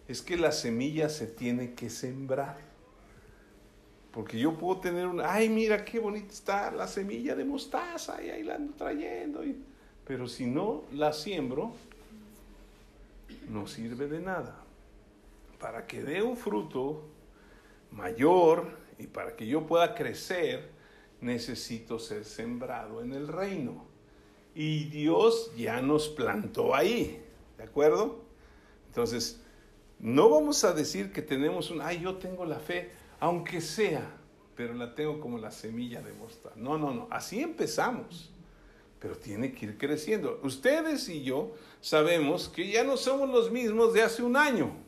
es 0.08 0.22
que 0.22 0.38
la 0.38 0.52
semilla 0.52 1.10
se 1.10 1.28
tiene 1.28 1.74
que 1.74 1.90
sembrar. 1.90 2.58
Porque 4.12 4.40
yo 4.40 4.58
puedo 4.58 4.80
tener 4.80 5.06
una, 5.06 5.32
ay, 5.32 5.50
mira 5.50 5.84
qué 5.84 6.00
bonita 6.00 6.34
está 6.34 6.72
la 6.72 6.88
semilla 6.88 7.36
de 7.36 7.44
mostaza 7.44 8.24
y 8.24 8.30
ahí 8.30 8.44
la 8.44 8.56
ando 8.56 8.74
trayendo. 8.74 9.42
pero 10.06 10.28
si 10.28 10.46
no 10.46 10.86
la 10.94 11.12
siembro, 11.12 11.74
no 13.50 13.68
sirve 13.68 14.08
de 14.08 14.20
nada. 14.20 14.67
Para 15.60 15.88
que 15.88 16.04
dé 16.04 16.22
un 16.22 16.38
fruto 16.38 17.04
mayor 17.92 18.78
y 18.98 19.08
para 19.08 19.36
que 19.36 19.48
yo 19.48 19.66
pueda 19.66 19.96
crecer, 19.96 20.70
necesito 21.22 22.00
ser 22.00 22.26
sembrado 22.26 23.02
en 23.02 23.14
el 23.14 23.28
reino. 23.28 23.86
Y 24.56 24.86
Dios 24.86 25.52
ya 25.56 25.82
nos 25.82 26.08
plantó 26.10 26.74
ahí, 26.74 27.24
¿de 27.58 27.64
acuerdo? 27.64 28.24
Entonces, 28.88 29.42
no 30.00 30.30
vamos 30.30 30.64
a 30.64 30.74
decir 30.74 31.12
que 31.12 31.22
tenemos 31.22 31.70
un, 31.70 31.82
ay, 31.82 32.02
yo 32.02 32.16
tengo 32.16 32.46
la 32.46 32.60
fe, 32.60 32.92
aunque 33.20 33.62
sea, 33.62 34.18
pero 34.56 34.74
la 34.74 34.96
tengo 34.96 35.20
como 35.20 35.38
la 35.38 35.52
semilla 35.52 36.02
de 36.02 36.14
mostaza. 36.14 36.56
No, 36.56 36.78
no, 36.78 36.94
no, 36.94 37.08
así 37.12 37.42
empezamos, 37.42 38.32
pero 39.00 39.16
tiene 39.16 39.54
que 39.54 39.68
ir 39.68 39.78
creciendo. 39.78 40.40
Ustedes 40.44 41.08
y 41.10 41.24
yo 41.24 41.52
sabemos 41.82 42.50
que 42.50 42.72
ya 42.72 42.84
no 42.84 42.98
somos 42.98 43.30
los 43.30 43.52
mismos 43.52 43.94
de 43.94 44.02
hace 44.02 44.24
un 44.24 44.36
año 44.36 44.87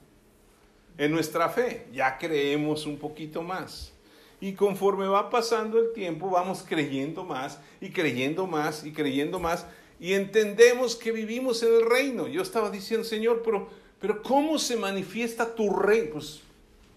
en 0.99 1.11
nuestra 1.11 1.47
fe, 1.47 1.87
ya 1.93 2.17
creemos 2.17 2.85
un 2.85 2.97
poquito 2.97 3.41
más. 3.41 3.93
Y 4.41 4.51
conforme 4.53 5.07
va 5.07 5.29
pasando 5.29 5.79
el 5.79 5.93
tiempo, 5.93 6.29
vamos 6.29 6.63
creyendo 6.67 7.23
más 7.23 7.59
y 7.79 7.89
creyendo 7.89 8.45
más 8.45 8.85
y 8.85 8.91
creyendo 8.91 9.39
más 9.39 9.65
y 9.97 10.13
entendemos 10.13 10.97
que 10.97 11.11
vivimos 11.11 11.63
en 11.63 11.73
el 11.73 11.89
reino. 11.89 12.27
Yo 12.27 12.41
estaba 12.41 12.69
diciendo, 12.69 13.05
Señor, 13.05 13.41
pero, 13.43 13.69
pero 13.99 14.21
¿cómo 14.21 14.59
se 14.59 14.75
manifiesta 14.75 15.55
tu 15.55 15.73
reino? 15.73 16.11
Pues 16.13 16.41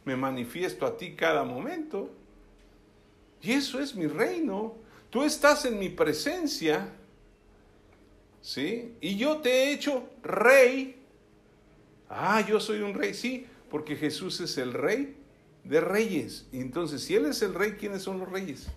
me 0.04 0.16
manifiesto 0.16 0.84
a 0.84 0.96
ti 0.96 1.14
cada 1.14 1.44
momento. 1.44 2.10
Y 3.40 3.52
eso 3.52 3.80
es 3.80 3.94
mi 3.94 4.08
reino. 4.08 4.74
Tú 5.10 5.22
estás 5.22 5.64
en 5.64 5.78
mi 5.78 5.88
presencia. 5.88 6.88
¿Sí? 8.40 8.94
Y 9.00 9.16
yo 9.16 9.38
te 9.38 9.50
he 9.50 9.72
hecho 9.72 10.08
rey. 10.22 10.96
Ah, 12.08 12.44
yo 12.46 12.60
soy 12.60 12.82
un 12.82 12.94
rey, 12.94 13.14
sí, 13.14 13.46
porque 13.72 13.96
Jesús 13.96 14.38
es 14.42 14.58
el 14.58 14.74
rey 14.74 15.16
de 15.64 15.80
reyes. 15.80 16.46
Y 16.52 16.60
entonces, 16.60 17.02
si 17.02 17.14
Él 17.14 17.24
es 17.24 17.40
el 17.40 17.54
rey, 17.54 17.72
¿quiénes 17.72 18.02
son 18.02 18.18
los 18.18 18.30
reyes? 18.30 18.68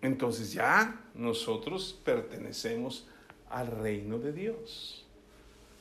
Entonces 0.00 0.52
ya 0.52 1.04
nosotros 1.12 2.00
pertenecemos 2.04 3.08
al 3.50 3.66
reino 3.66 4.20
de 4.20 4.32
Dios. 4.32 5.04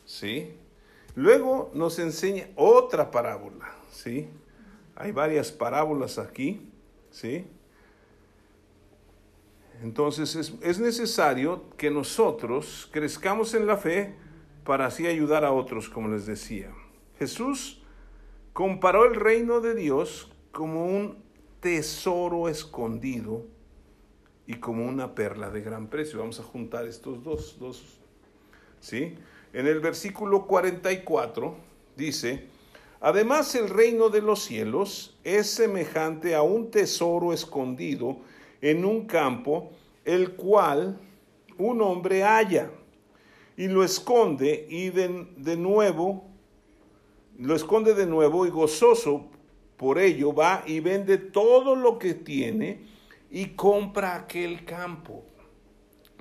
¿Sí? 0.05 0.55
Luego 1.13 1.69
nos 1.75 1.99
enseña 1.99 2.49
otra 2.55 3.11
parábola, 3.11 3.71
¿sí? 3.91 4.27
Hay 4.95 5.11
varias 5.11 5.51
parábolas 5.51 6.17
aquí, 6.17 6.67
¿sí? 7.11 7.45
Entonces 9.83 10.35
es, 10.35 10.53
es, 10.61 10.79
necesario 10.79 11.65
que 11.77 11.91
nosotros 11.91 12.89
crezcamos 12.91 13.53
en 13.53 13.67
la 13.67 13.77
fe 13.77 14.15
para 14.65 14.87
así 14.87 15.05
ayudar 15.07 15.45
a 15.45 15.53
otros, 15.53 15.87
como 15.87 16.09
les 16.09 16.25
decía. 16.25 16.73
Jesús 17.19 17.83
comparó 18.51 19.05
el 19.05 19.15
reino 19.15 19.61
de 19.61 19.75
Dios 19.75 20.31
como 20.51 20.87
un 20.87 21.23
tesoro 21.59 22.49
escondido 22.49 23.45
y 24.47 24.55
como 24.55 24.85
una 24.85 25.13
perla 25.13 25.51
de 25.51 25.61
gran 25.61 25.87
precio. 25.87 26.19
Vamos 26.19 26.39
a 26.39 26.43
juntar 26.43 26.85
estos 26.87 27.23
dos, 27.23 27.57
dos, 27.59 27.99
¿sí? 28.79 29.15
En 29.53 29.67
el 29.67 29.79
versículo 29.79 30.47
44 30.47 31.55
dice, 31.95 32.47
además 33.01 33.53
el 33.55 33.69
reino 33.69 34.09
de 34.09 34.21
los 34.21 34.43
cielos 34.43 35.15
es 35.23 35.47
semejante 35.47 36.33
a 36.33 36.41
un 36.41 36.71
tesoro 36.71 37.33
escondido 37.33 38.17
en 38.61 38.83
un 38.83 39.05
campo, 39.05 39.71
el 40.03 40.31
cual 40.31 40.99
un 41.57 41.81
hombre 41.81 42.23
halla 42.23 42.71
y 43.57 43.67
lo 43.67 43.83
esconde 43.83 44.67
y 44.69 44.89
de, 44.89 45.27
de 45.37 45.55
nuevo, 45.55 46.25
lo 47.37 47.55
esconde 47.55 47.93
de 47.93 48.05
nuevo 48.05 48.45
y 48.45 48.49
gozoso 48.49 49.29
por 49.77 49.99
ello 49.99 50.33
va 50.33 50.63
y 50.65 50.79
vende 50.79 51.17
todo 51.17 51.75
lo 51.75 51.99
que 51.99 52.13
tiene 52.13 52.87
y 53.29 53.47
compra 53.47 54.15
aquel 54.15 54.63
campo. 54.65 55.23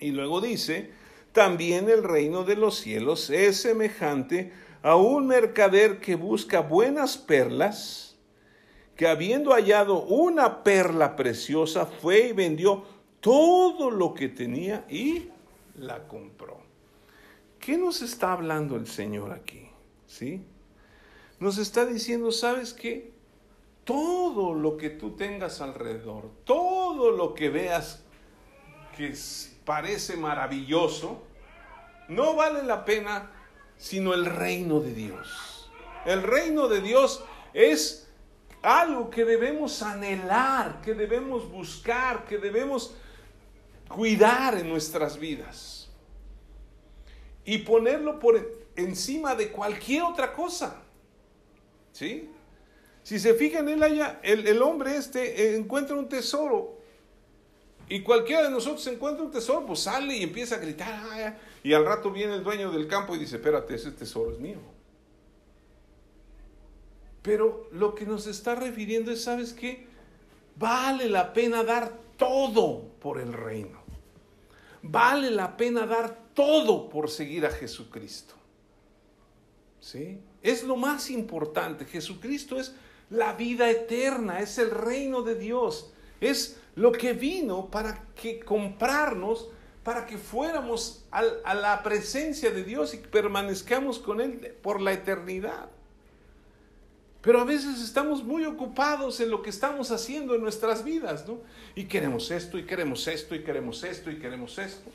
Y 0.01 0.11
luego 0.11 0.40
dice, 0.40 0.90
también 1.33 1.88
el 1.88 2.03
reino 2.03 2.44
de 2.44 2.57
los 2.57 2.77
cielos 2.77 3.31
es 3.31 3.61
semejante 3.61 4.53
a 4.83 4.97
un 4.97 5.27
mercader 5.27 6.01
que 6.01 6.14
busca 6.14 6.61
buenas 6.61 7.16
perlas, 7.16 8.16
que 8.97 9.07
habiendo 9.07 9.53
hallado 9.53 10.03
una 10.03 10.62
perla 10.62 11.16
preciosa, 11.16 11.87
fue 11.87 12.29
y 12.29 12.33
vendió 12.33 12.85
todo 13.20 13.90
lo 13.90 14.14
que 14.14 14.29
tenía 14.29 14.85
y 14.88 15.29
la 15.77 16.07
compró. 16.07 16.63
¿Qué 17.64 17.79
nos 17.79 18.03
está 18.03 18.33
hablando 18.33 18.77
el 18.77 18.87
Señor 18.87 19.33
aquí? 19.33 19.70
¿Sí? 20.07 20.44
Nos 21.40 21.57
está 21.57 21.87
diciendo, 21.87 22.31
¿sabes 22.31 22.74
qué? 22.74 23.14
Todo 23.85 24.53
lo 24.53 24.77
que 24.77 24.90
tú 24.90 25.16
tengas 25.16 25.62
alrededor, 25.62 26.31
todo 26.44 27.11
lo 27.11 27.33
que 27.33 27.48
veas 27.48 28.05
que 28.94 29.14
parece 29.64 30.18
maravilloso, 30.18 31.22
no 32.09 32.37
vale 32.37 32.62
la 32.64 32.85
pena 32.85 33.31
sino 33.79 34.12
el 34.12 34.27
reino 34.27 34.81
de 34.81 34.92
Dios. 34.92 35.70
El 36.05 36.22
reino 36.22 36.68
de 36.68 36.83
Dios 36.83 37.24
es 37.55 38.11
algo 38.61 39.09
que 39.09 39.24
debemos 39.24 39.83
anhelar, 39.83 40.83
que 40.83 40.92
debemos 40.92 41.50
buscar, 41.50 42.27
que 42.27 42.37
debemos 42.37 42.94
cuidar 43.88 44.58
en 44.58 44.69
nuestras 44.69 45.19
vidas. 45.19 45.84
Y 47.45 47.59
ponerlo 47.59 48.19
por 48.19 48.40
encima 48.77 49.35
de 49.35 49.51
cualquier 49.51 50.03
otra 50.03 50.33
cosa. 50.33 50.83
¿Sí? 51.92 52.31
Si 53.03 53.19
se 53.19 53.35
fijan, 53.35 53.69
él 53.69 53.83
allá, 53.83 54.21
el, 54.23 54.47
el 54.47 54.63
hombre 54.63 54.97
este 54.97 55.57
encuentra 55.57 55.95
un 55.97 56.09
tesoro 56.09 56.75
y 57.88 58.01
cualquiera 58.03 58.45
de 58.45 58.51
nosotros 58.51 58.87
encuentra 58.87 59.25
un 59.25 59.31
tesoro, 59.31 59.67
pues 59.67 59.81
sale 59.81 60.17
y 60.17 60.23
empieza 60.23 60.57
a 60.57 60.59
gritar. 60.59 61.38
y 61.63 61.73
al 61.73 61.85
rato 61.85 62.11
viene 62.11 62.35
el 62.35 62.42
dueño 62.42 62.71
del 62.71 62.87
campo 62.87 63.15
y 63.15 63.19
dice, 63.19 63.37
espérate, 63.37 63.75
ese 63.75 63.92
tesoro 63.92 64.33
es 64.33 64.38
mío. 64.38 64.59
Pero 67.23 67.69
lo 67.73 67.95
que 67.95 68.07
nos 68.07 68.27
está 68.27 68.55
refiriendo 68.55 69.11
es, 69.11 69.25
¿sabes 69.25 69.53
qué? 69.53 69.87
Vale 70.57 71.09
la 71.09 71.33
pena 71.33 71.63
dar 71.63 71.92
todo 72.17 72.83
por 73.01 73.21
el 73.21 73.33
reino. 73.33 73.83
Vale 74.83 75.31
la 75.31 75.57
pena 75.57 75.87
dar 75.87 76.19
todo 76.35 76.89
por 76.89 77.11
seguir 77.11 77.47
a 77.47 77.51
Jesucristo. 77.51 78.35
¿Sí? 79.81 80.19
Es 80.43 80.65
lo 80.65 80.77
más 80.77 81.11
importante. 81.11 81.85
Jesucristo 81.85 82.59
es 82.59 82.75
la 83.11 83.35
vida 83.35 83.71
eterna, 83.71 84.41
es 84.41 84.59
el 84.59 84.71
reino 84.71 85.23
de 85.23 85.37
Dios. 85.37 85.93
Es 86.21 86.59
lo 86.75 86.93
que 86.93 87.13
vino 87.13 87.71
para 87.71 88.07
que 88.15 88.41
comprarnos, 88.41 89.49
para 89.83 90.07
que 90.07 90.19
fuéramos 90.19 91.05
a 91.11 91.55
la 91.55 91.83
presencia 91.83 92.51
de 92.51 92.65
Dios 92.65 92.95
y 92.95 92.99
permanezcamos 92.99 93.99
con 93.99 94.21
Él 94.21 94.57
por 94.63 94.81
la 94.81 94.93
eternidad. 94.93 95.69
Pero 97.21 97.41
a 97.41 97.45
veces 97.45 97.81
estamos 97.81 98.23
muy 98.23 98.45
ocupados 98.45 99.19
en 99.21 99.31
lo 99.31 99.41
que 99.41 99.49
estamos 99.49 99.91
haciendo 99.91 100.35
en 100.35 100.43
nuestras 100.43 100.85
vidas, 100.85 101.27
¿no? 101.27 101.39
Y 101.75 101.85
queremos 101.85 102.31
esto, 102.31 102.59
y 102.59 102.67
queremos 102.67 103.07
esto, 103.09 103.35
y 103.35 103.43
queremos 103.43 103.83
esto, 103.83 104.11
y 104.11 104.19
queremos 104.19 104.59
esto. 104.59 104.91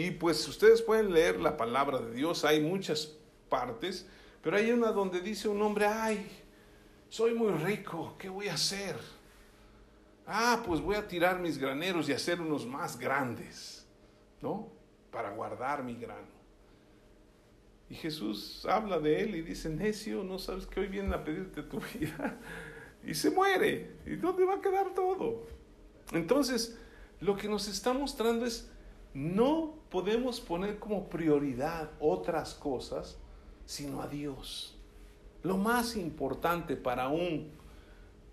Y 0.00 0.12
pues 0.12 0.48
ustedes 0.48 0.80
pueden 0.80 1.12
leer 1.12 1.38
la 1.38 1.58
palabra 1.58 1.98
de 1.98 2.12
Dios, 2.12 2.46
hay 2.46 2.58
muchas 2.58 3.18
partes, 3.50 4.06
pero 4.42 4.56
hay 4.56 4.72
una 4.72 4.92
donde 4.92 5.20
dice 5.20 5.46
un 5.46 5.60
hombre, 5.60 5.84
ay, 5.84 6.26
soy 7.10 7.34
muy 7.34 7.52
rico, 7.52 8.14
¿qué 8.18 8.30
voy 8.30 8.48
a 8.48 8.54
hacer? 8.54 8.96
Ah, 10.26 10.62
pues 10.64 10.80
voy 10.80 10.96
a 10.96 11.06
tirar 11.06 11.38
mis 11.38 11.58
graneros 11.58 12.08
y 12.08 12.14
hacer 12.14 12.40
unos 12.40 12.64
más 12.64 12.98
grandes, 12.98 13.86
¿no? 14.40 14.72
Para 15.10 15.32
guardar 15.32 15.84
mi 15.84 15.96
grano. 15.96 16.40
Y 17.90 17.94
Jesús 17.94 18.64
habla 18.64 18.98
de 19.00 19.20
él 19.20 19.34
y 19.36 19.42
dice, 19.42 19.68
necio, 19.68 20.24
no 20.24 20.38
sabes 20.38 20.66
que 20.66 20.80
hoy 20.80 20.86
vienen 20.86 21.12
a 21.12 21.22
pedirte 21.22 21.62
tu 21.62 21.78
vida. 21.78 22.38
Y 23.02 23.14
se 23.14 23.30
muere. 23.30 23.96
¿Y 24.04 24.16
dónde 24.16 24.44
va 24.44 24.56
a 24.56 24.60
quedar 24.60 24.92
todo? 24.92 25.46
Entonces, 26.12 26.78
lo 27.18 27.34
que 27.34 27.48
nos 27.48 27.66
está 27.66 27.94
mostrando 27.94 28.44
es, 28.44 28.70
no 29.14 29.79
podemos 29.90 30.40
poner 30.40 30.78
como 30.78 31.08
prioridad 31.08 31.90
otras 31.98 32.54
cosas, 32.54 33.16
sino 33.66 34.00
a 34.00 34.06
Dios. 34.06 34.76
Lo 35.42 35.56
más 35.56 35.96
importante 35.96 36.76
para 36.76 37.08
un, 37.08 37.50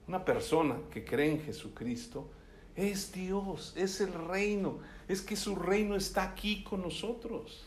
una 0.07 0.23
persona 0.23 0.77
que 0.91 1.03
cree 1.03 1.31
en 1.31 1.41
Jesucristo 1.41 2.29
es 2.75 3.11
Dios, 3.11 3.73
es 3.75 4.01
el 4.01 4.13
reino, 4.13 4.79
es 5.07 5.21
que 5.21 5.35
su 5.35 5.55
reino 5.55 5.95
está 5.95 6.23
aquí 6.23 6.63
con 6.63 6.81
nosotros. 6.81 7.65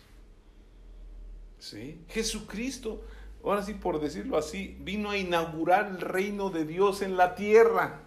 ¿Sí? 1.58 2.00
Jesucristo, 2.08 3.02
ahora 3.44 3.62
sí 3.62 3.74
por 3.74 4.00
decirlo 4.00 4.38
así, 4.38 4.76
vino 4.80 5.10
a 5.10 5.18
inaugurar 5.18 5.88
el 5.88 6.00
reino 6.00 6.50
de 6.50 6.64
Dios 6.64 7.02
en 7.02 7.16
la 7.16 7.34
tierra. 7.34 8.02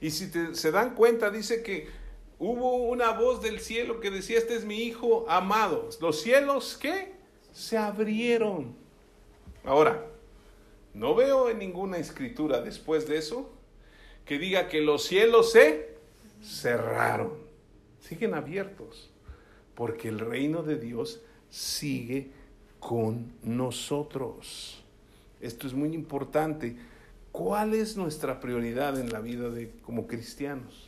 Y 0.00 0.10
si 0.10 0.30
se 0.54 0.70
dan 0.70 0.94
cuenta, 0.94 1.30
dice 1.30 1.62
que 1.62 1.88
hubo 2.38 2.76
una 2.76 3.12
voz 3.12 3.42
del 3.42 3.60
cielo 3.60 4.00
que 4.00 4.10
decía, 4.10 4.38
este 4.38 4.54
es 4.56 4.64
mi 4.64 4.82
hijo 4.82 5.24
amado. 5.28 5.88
Los 6.00 6.20
cielos, 6.20 6.78
¿qué? 6.80 7.14
Se 7.52 7.78
abrieron. 7.78 8.74
Ahora, 9.64 10.06
no 10.94 11.14
veo 11.14 11.48
en 11.48 11.58
ninguna 11.58 11.98
escritura 11.98 12.60
después 12.60 13.08
de 13.08 13.18
eso 13.18 13.50
que 14.24 14.38
diga 14.38 14.68
que 14.68 14.80
los 14.80 15.04
cielos 15.04 15.52
se 15.52 15.96
cerraron. 16.42 17.32
Siguen 18.00 18.34
abiertos, 18.34 19.10
porque 19.74 20.08
el 20.08 20.18
reino 20.18 20.62
de 20.62 20.78
Dios 20.78 21.20
sigue 21.50 22.30
con 22.78 23.32
nosotros. 23.42 24.82
Esto 25.40 25.66
es 25.66 25.74
muy 25.74 25.94
importante. 25.94 26.76
¿Cuál 27.32 27.74
es 27.74 27.96
nuestra 27.96 28.40
prioridad 28.40 28.98
en 28.98 29.12
la 29.12 29.20
vida 29.20 29.50
de 29.50 29.70
como 29.82 30.06
cristianos? 30.06 30.85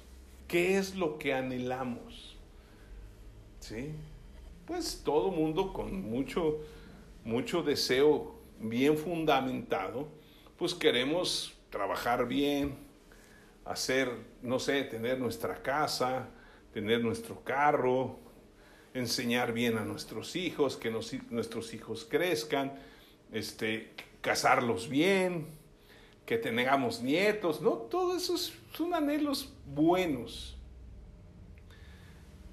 ¿Qué 0.48 0.78
es 0.78 0.96
lo 0.96 1.18
que 1.18 1.34
anhelamos? 1.34 2.36
¿Sí? 3.60 3.92
Pues 4.66 5.02
todo 5.04 5.30
mundo 5.30 5.72
con 5.72 6.02
mucho 6.02 6.60
mucho 7.28 7.62
deseo 7.62 8.34
bien 8.58 8.96
fundamentado, 8.96 10.08
pues 10.56 10.74
queremos 10.74 11.54
trabajar 11.68 12.26
bien, 12.26 12.74
hacer, 13.66 14.10
no 14.42 14.58
sé, 14.58 14.82
tener 14.84 15.20
nuestra 15.20 15.62
casa, 15.62 16.30
tener 16.72 17.04
nuestro 17.04 17.44
carro, 17.44 18.18
enseñar 18.94 19.52
bien 19.52 19.76
a 19.76 19.84
nuestros 19.84 20.36
hijos, 20.36 20.78
que 20.78 20.90
nuestros 20.90 21.74
hijos 21.74 22.06
crezcan, 22.10 22.72
este, 23.30 23.92
casarlos 24.22 24.88
bien, 24.88 25.46
que 26.28 26.36
tengamos 26.36 27.00
nietos, 27.00 27.62
¿no? 27.62 27.70
Todo 27.70 28.14
eso 28.14 28.36
son 28.36 28.92
anhelos 28.92 29.50
buenos. 29.64 30.58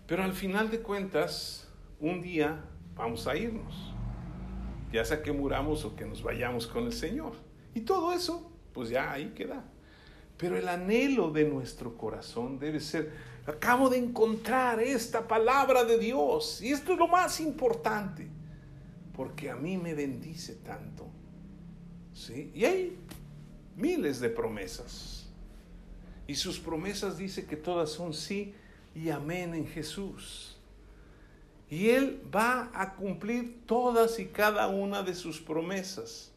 Pero 0.07 0.23
al 0.23 0.32
final 0.32 0.71
de 0.71 0.80
cuentas, 0.80 1.67
un 1.99 2.21
día 2.21 2.63
vamos 2.95 3.28
a 3.28 3.36
irnos, 3.36 3.93
ya 4.93 5.03
sea 5.03 5.21
que 5.21 5.34
muramos 5.34 5.84
o 5.84 5.93
que 5.93 6.05
nos 6.05 6.23
vayamos 6.23 6.67
con 6.67 6.86
el 6.86 6.93
Señor. 6.93 7.34
Y 7.73 7.82
todo 7.82 8.13
eso, 8.13 8.49
pues 8.71 8.88
ya 8.88 9.11
ahí 9.11 9.34
queda. 9.36 9.65
Pero 10.38 10.57
el 10.57 10.69
anhelo 10.69 11.32
de 11.32 11.43
nuestro 11.43 11.97
corazón 11.97 12.57
debe 12.57 12.80
ser, 12.80 13.11
acabo 13.45 13.89
de 13.89 13.97
encontrar 13.97 14.80
esta 14.80 15.28
palabra 15.28 15.84
de 15.84 15.97
Dios 15.97 16.61
y 16.61 16.71
esto 16.71 16.93
es 16.93 16.97
lo 16.97 17.09
más 17.09 17.41
importante, 17.41 18.26
porque 19.13 19.49
a 19.49 19.57
mí 19.57 19.76
me 19.76 19.93
bendice 19.93 20.55
tanto. 20.63 21.07
¿Sí? 22.13 22.49
Y 22.55 22.63
hay 22.63 22.97
miles 23.76 24.19
de 24.19 24.30
promesas. 24.30 25.28
Y 26.28 26.36
sus 26.36 26.59
promesas 26.59 27.17
dice 27.17 27.45
que 27.45 27.55
todas 27.55 27.91
son 27.91 28.13
sí 28.13 28.53
y 28.95 29.09
amén 29.09 29.53
en 29.53 29.67
Jesús. 29.67 30.57
Y 31.69 31.89
Él 31.89 32.21
va 32.34 32.71
a 32.73 32.95
cumplir 32.95 33.65
todas 33.65 34.19
y 34.19 34.28
cada 34.28 34.67
una 34.67 35.03
de 35.03 35.13
sus 35.13 35.41
promesas. 35.41 36.32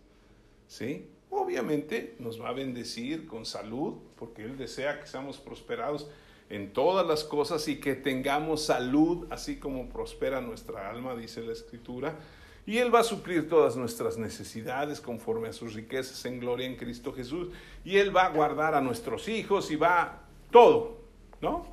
¿Sí? 0.67 1.07
Obviamente 1.31 2.17
nos 2.19 2.41
va 2.41 2.51
a 2.51 2.53
bendecir 2.53 3.27
con 3.27 3.47
salud, 3.47 3.95
porque 4.17 4.45
Él 4.45 4.57
desea 4.57 5.01
que 5.01 5.07
seamos 5.07 5.39
prosperados 5.39 6.09
en 6.51 6.73
todas 6.73 7.07
las 7.07 7.25
cosas 7.25 7.69
y 7.69 7.79
que 7.79 7.95
tengamos 7.95 8.65
salud, 8.65 9.27
así 9.31 9.59
como 9.59 9.89
prospera 9.89 10.41
nuestra 10.41 10.91
alma, 10.91 11.15
dice 11.15 11.43
la 11.43 11.53
Escritura. 11.53 12.19
Y 12.69 12.77
Él 12.77 12.95
va 12.95 13.01
a 13.01 13.03
suplir 13.03 13.49
todas 13.49 13.77
nuestras 13.77 14.19
necesidades 14.19 15.01
conforme 15.01 15.49
a 15.49 15.55
sus 15.55 15.73
riquezas 15.73 16.23
en 16.27 16.39
gloria 16.39 16.67
en 16.67 16.77
Cristo 16.77 17.15
Jesús. 17.15 17.49
Y 17.83 17.97
Él 17.97 18.15
va 18.15 18.27
a 18.27 18.29
guardar 18.29 18.75
a 18.75 18.83
nuestros 18.83 19.27
hijos 19.29 19.71
y 19.71 19.77
va 19.77 20.21
todo, 20.51 20.99
¿no? 21.41 21.65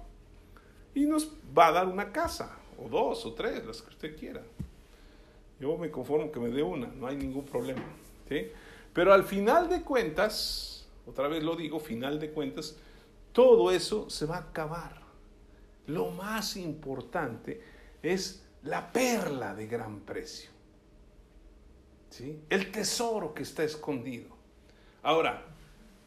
Y 0.93 1.02
nos 1.02 1.34
va 1.56 1.68
a 1.68 1.72
dar 1.74 1.88
una 1.89 2.14
casa, 2.14 2.58
o 2.82 2.88
dos, 2.88 3.26
o 3.26 3.34
tres, 3.34 3.66
las 3.66 3.82
que 3.82 3.89
usted 3.89 4.18
quiera. 4.18 4.41
Yo 5.60 5.78
me 5.78 5.91
conformo 5.91 6.32
que 6.32 6.39
me 6.39 6.48
dé 6.48 6.64
una, 6.64 6.88
no 6.88 7.08
hay 7.08 7.18
ningún 7.18 7.43
problema. 7.43 7.84
¿sí? 8.30 8.48
Pero 8.93 9.12
al 9.12 9.26
final 9.26 9.68
de 9.68 9.82
cuentas, 9.82 10.88
otra 11.06 11.28
vez 11.28 11.43
lo 11.43 11.58
digo, 11.58 11.78
final 11.82 12.22
de 12.22 12.32
cuentas, 12.32 12.78
todo 13.34 13.70
eso 13.70 14.10
se 14.10 14.26
va 14.26 14.38
a 14.38 14.43
acabar. 14.43 15.02
Lo 15.88 16.12
más 16.12 16.56
importante 16.56 17.62
es 18.02 18.46
la 18.64 18.93
perla 18.93 19.54
de 19.54 19.68
gran 19.68 20.00
precio. 20.00 20.55
El 22.49 22.72
tesoro 22.72 23.34
que 23.34 23.43
está 23.43 23.63
escondido. 23.63 24.30
Ahora, 25.03 25.45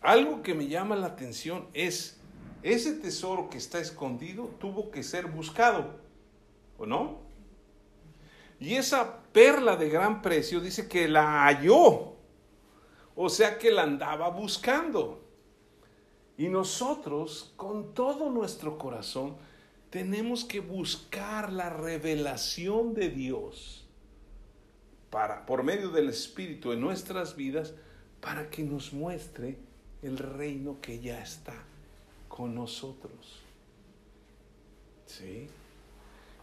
algo 0.00 0.42
que 0.42 0.54
me 0.54 0.66
llama 0.66 0.96
la 0.96 1.08
atención 1.08 1.66
es, 1.74 2.20
ese 2.62 2.94
tesoro 2.94 3.48
que 3.50 3.58
está 3.58 3.80
escondido 3.80 4.50
tuvo 4.58 4.90
que 4.90 5.02
ser 5.02 5.26
buscado, 5.26 6.00
¿o 6.76 6.86
no? 6.86 7.18
Y 8.60 8.74
esa 8.74 9.22
perla 9.32 9.76
de 9.76 9.88
gran 9.88 10.22
precio 10.22 10.60
dice 10.60 10.88
que 10.88 11.06
la 11.08 11.44
halló 11.44 12.18
o 13.20 13.28
sea 13.28 13.58
que 13.58 13.72
la 13.72 13.82
andaba 13.82 14.28
buscando. 14.28 15.20
Y 16.36 16.46
nosotros, 16.46 17.52
con 17.56 17.92
todo 17.92 18.30
nuestro 18.30 18.78
corazón, 18.78 19.36
tenemos 19.90 20.44
que 20.44 20.60
buscar 20.60 21.52
la 21.52 21.68
revelación 21.68 22.94
de 22.94 23.08
Dios 23.08 23.87
para, 25.10 25.46
por 25.46 25.62
medio 25.62 25.90
del 25.90 26.08
Espíritu 26.08 26.72
en 26.72 26.80
nuestras 26.80 27.36
vidas 27.36 27.74
para 28.20 28.50
que 28.50 28.62
nos 28.62 28.92
muestre 28.92 29.56
el 30.02 30.18
reino 30.18 30.78
que 30.80 31.00
ya 31.00 31.20
está 31.22 31.54
con 32.28 32.54
nosotros. 32.54 33.42
¿Sí? 35.06 35.48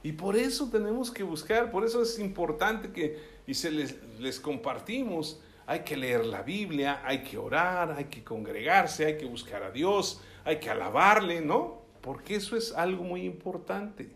Y 0.04 0.12
por 0.12 0.36
eso 0.36 0.70
tenemos 0.70 1.12
que 1.12 1.24
buscar, 1.24 1.72
por 1.72 1.86
eso 1.86 2.02
es 2.02 2.20
importante 2.20 2.92
que, 2.92 3.20
y 3.48 3.54
se 3.54 3.72
les, 3.72 3.96
les 4.20 4.40
compartimos, 4.40 5.42
hay 5.68 5.80
que 5.80 5.98
leer 5.98 6.26
la 6.26 6.44
Biblia, 6.44 7.02
hay 7.04 7.24
que 7.24 7.38
orar, 7.38 7.92
hay 7.92 8.06
que 8.06 8.24
congregarse, 8.24 9.06
hay 9.06 9.18
que 9.18 9.26
buscar 9.26 9.64
a 9.64 9.72
Dios, 9.72 10.22
hay 10.44 10.60
que 10.60 10.70
alabarle, 10.70 11.42
¿no? 11.42 11.82
Porque 12.02 12.36
eso 12.36 12.56
es 12.56 12.72
algo 12.72 13.04
muy 13.04 13.24
importante. 13.24 14.12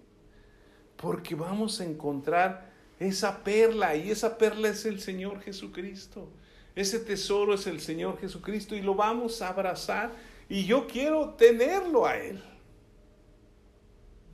Porque 0.95 1.33
vamos 1.33 1.81
a 1.81 1.85
encontrar 1.85 2.68
esa 2.99 3.43
perla 3.43 3.95
y 3.95 4.11
esa 4.11 4.37
perla 4.37 4.69
es 4.69 4.85
el 4.85 4.99
Señor 4.99 5.41
Jesucristo. 5.41 6.29
Ese 6.75 6.99
tesoro 6.99 7.53
es 7.53 7.65
el 7.67 7.79
Señor 7.79 8.19
Jesucristo 8.19 8.75
y 8.75 8.81
lo 8.81 8.95
vamos 8.95 9.41
a 9.41 9.49
abrazar 9.49 10.11
y 10.47 10.65
yo 10.65 10.87
quiero 10.87 11.33
tenerlo 11.35 12.05
a 12.05 12.17
Él. 12.17 12.43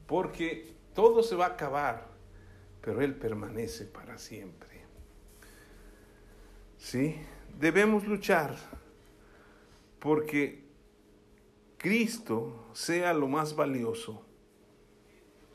porque 0.07 0.71
todo 0.93 1.23
se 1.23 1.35
va 1.35 1.45
a 1.45 1.49
acabar, 1.49 2.07
pero 2.79 3.01
Él 3.01 3.15
permanece 3.15 3.85
para 3.85 4.19
siempre. 4.19 4.83
¿Sí? 6.77 7.15
Debemos 7.59 8.05
luchar 8.05 8.55
porque 9.99 10.63
Cristo 11.77 12.67
sea 12.73 13.13
lo 13.13 13.27
más 13.27 13.55
valioso 13.55 14.23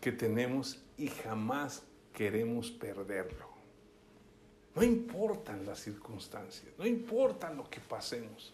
que 0.01 0.11
tenemos 0.11 0.83
y 0.97 1.07
jamás 1.07 1.85
queremos 2.21 2.71
perderlo. 2.71 3.49
No 4.75 4.83
importan 4.83 5.65
las 5.65 5.81
circunstancias, 5.81 6.71
no 6.77 6.85
importa 6.87 7.51
lo 7.51 7.65
que 7.71 7.81
pasemos, 7.81 8.53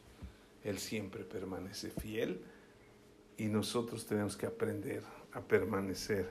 Él 0.62 0.79
siempre 0.79 1.25
permanece 1.25 1.91
fiel 1.91 2.41
y 3.37 3.47
nosotros 3.47 4.07
tenemos 4.07 4.37
que 4.37 4.47
aprender 4.47 5.03
a 5.33 5.41
permanecer 5.41 6.29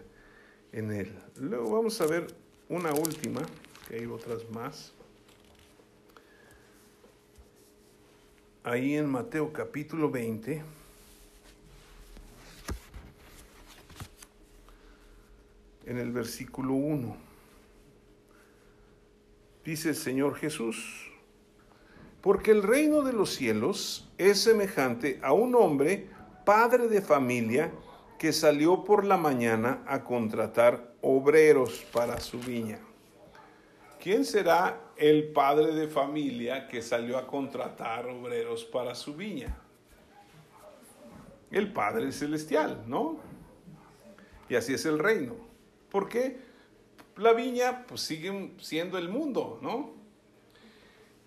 en 0.72 0.94
Él. 0.94 1.14
Luego 1.36 1.72
vamos 1.72 2.00
a 2.00 2.06
ver 2.06 2.26
una 2.70 2.94
última, 2.94 3.42
que 3.90 3.96
hay 3.96 4.06
otras 4.06 4.50
más. 4.52 4.94
Ahí 8.64 8.96
en 8.96 9.08
Mateo 9.08 9.52
capítulo 9.52 10.10
20. 10.10 10.64
En 15.86 15.98
el 15.98 16.14
versículo 16.14 16.76
1. 16.76 17.25
Dice 19.66 19.90
el 19.90 19.96
Señor 19.96 20.36
Jesús, 20.36 21.12
porque 22.22 22.52
el 22.52 22.62
reino 22.62 23.02
de 23.02 23.14
los 23.14 23.32
cielos 23.32 24.08
es 24.20 24.40
semejante 24.40 25.20
a 25.24 25.34
un 25.34 25.56
hombre, 25.56 26.08
padre 26.46 26.88
de 26.88 27.02
familia, 27.02 27.72
que 28.20 28.32
salió 28.32 28.84
por 28.84 29.04
la 29.04 29.18
mañana 29.18 29.84
a 29.88 30.04
contratar 30.04 30.94
obreros 31.02 31.84
para 31.92 32.20
su 32.20 32.40
viña. 32.40 32.80
¿Quién 34.00 34.24
será 34.24 34.80
el 34.98 35.32
padre 35.34 35.74
de 35.74 35.88
familia 35.88 36.68
que 36.68 36.84
salió 36.84 37.18
a 37.18 37.26
contratar 37.26 38.06
obreros 38.06 38.64
para 38.66 38.94
su 38.94 39.16
viña? 39.16 39.58
El 41.50 41.74
Padre 41.74 42.12
Celestial, 42.12 42.84
¿no? 42.86 43.18
Y 44.48 44.54
así 44.54 44.76
es 44.76 44.86
el 44.86 45.00
reino. 45.00 45.36
¿Por 45.90 46.08
qué? 46.08 46.38
La 47.18 47.34
viña 47.34 47.86
pues 47.88 48.02
sigue 48.02 48.52
siendo 48.60 48.98
el 48.98 49.10
mundo, 49.10 49.60
¿no? 49.62 49.94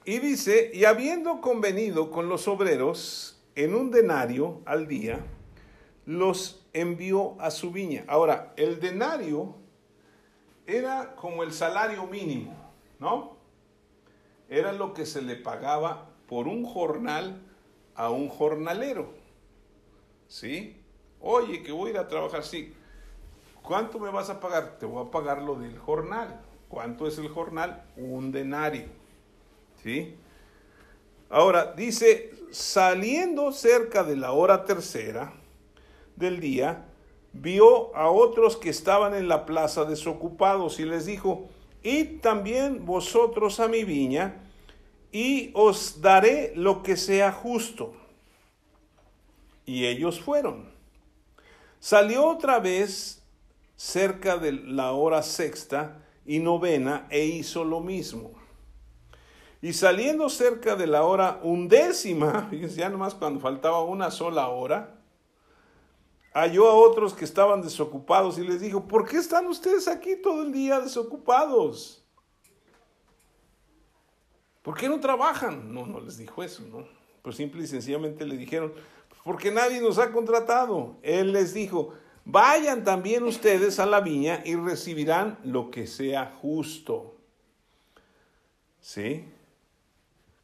Y 0.05 0.19
dice, 0.21 0.71
y 0.73 0.85
habiendo 0.85 1.41
convenido 1.41 2.11
con 2.11 2.29
los 2.29 2.49
obreros 2.49 3.43
en 3.55 3.75
un 3.75 3.91
denario 3.91 4.63
al 4.65 4.87
día, 4.87 5.25
los 6.07 6.67
envió 6.73 7.41
a 7.41 7.51
su 7.51 7.71
viña. 7.73 8.05
Ahora, 8.07 8.55
el 8.57 8.81
denario 8.81 9.57
era 10.67 11.15
como 11.17 11.43
el 11.43 11.53
salario 11.53 12.07
mínimo, 12.07 12.55
¿no? 12.99 13.37
Era 14.49 14.73
lo 14.73 14.95
que 14.95 15.05
se 15.05 15.21
le 15.21 15.37
pagaba 15.37 16.11
por 16.27 16.49
un 16.49 16.65
jornal 16.65 17.43
a 17.95 18.11
un 18.11 18.29
jornalero. 18.29 19.13
¿Sí? 20.27 20.83
Oye, 21.21 21.63
que 21.63 21.73
voy 21.73 21.89
a 21.89 21.93
ir 21.93 21.99
a 21.99 22.09
trabajar, 22.09 22.45
sí. 22.45 22.75
¿Cuánto 23.63 23.99
me 23.99 24.11
vas 24.11 24.31
a 24.31 24.41
pagar? 24.41 24.79
Te 24.79 24.87
voy 24.87 25.07
a 25.07 25.11
pagar 25.11 25.43
lo 25.43 25.57
del 25.57 25.79
jornal. 25.79 26.41
¿Cuánto 26.69 27.07
es 27.07 27.19
el 27.19 27.29
jornal? 27.29 27.85
Un 27.97 28.33
denario. 28.33 28.87
¿Sí? 29.83 30.17
Ahora, 31.31 31.73
dice, 31.73 32.33
saliendo 32.51 33.53
cerca 33.53 34.03
de 34.03 34.17
la 34.17 34.33
hora 34.33 34.65
tercera, 34.65 35.33
del 36.19 36.41
día, 36.41 36.87
vio 37.33 37.95
a 37.95 38.11
otros 38.11 38.57
que 38.57 38.71
estaban 38.71 39.15
en 39.15 39.29
la 39.29 39.47
plaza 39.47 39.85
desocupados 39.85 40.81
y 40.81 40.85
les 40.85 41.07
dijo, 41.07 41.49
id 41.83 42.21
también 42.21 42.85
vosotros 42.85 43.61
a 43.61 43.69
mi 43.69 43.85
viña 43.85 44.43
y 45.13 45.51
os 45.55 46.01
daré 46.01 46.53
lo 46.57 46.83
que 46.83 46.97
sea 46.97 47.33
justo. 47.33 47.95
Y 49.65 49.87
ellos 49.87 50.21
fueron. 50.21 50.71
Salió 51.79 52.27
otra 52.27 52.59
vez 52.59 53.18
cerca 53.79 54.37
de 54.39 54.51
la 54.53 54.91
hora 54.91 55.23
sexta 55.23 56.05
y 56.27 56.41
novena 56.41 57.07
e 57.11 57.25
hizo 57.25 57.65
lo 57.65 57.81
mismo. 57.81 58.33
Y 59.63 59.73
saliendo 59.73 60.29
cerca 60.29 60.75
de 60.75 60.89
la 60.89 61.05
hora 61.05 61.41
undécima, 61.45 62.51
ya 62.77 62.91
nomás 62.91 63.15
cuando 63.15 63.39
faltaba 63.39 63.83
una 63.85 64.11
sola 64.11 64.49
hora, 64.49 65.01
halló 66.35 66.69
a 66.69 66.75
otros 66.75 67.15
que 67.15 67.25
estaban 67.25 67.63
desocupados 67.63 68.37
y 68.39 68.47
les 68.47 68.61
dijo, 68.61 68.87
¿por 68.87 69.09
qué 69.09 69.17
están 69.17 69.47
ustedes 69.47 69.87
aquí 69.87 70.17
todo 70.17 70.43
el 70.43 70.53
día 70.53 70.81
desocupados? 70.81 72.05
¿Por 74.63 74.77
qué 74.77 74.89
no 74.89 74.99
trabajan? 74.99 75.73
No, 75.73 75.87
no 75.87 76.01
les 76.01 76.19
dijo 76.19 76.43
eso, 76.43 76.63
¿no? 76.69 76.85
Pues 77.23 77.37
simple 77.37 77.63
y 77.63 77.69
sencillamente 77.69 78.27
le 78.27 78.37
dijeron, 78.37 78.75
porque 79.25 79.53
nadie 79.53 79.81
nos 79.81 79.99
ha 79.99 80.11
contratado. 80.11 80.97
Él 81.03 81.33
les 81.33 81.55
dijo, 81.55 81.95
vayan 82.29 82.85
también 82.85 83.25
ustedes 83.25 83.81
a 83.81 83.87
la 83.87 84.01
viña 84.01 84.43
y 84.45 84.55
recibirán 84.55 85.39
lo 85.45 85.71
que 85.71 85.87
sea 85.87 86.37
justo. 86.41 87.17
¿Sí? 88.81 89.25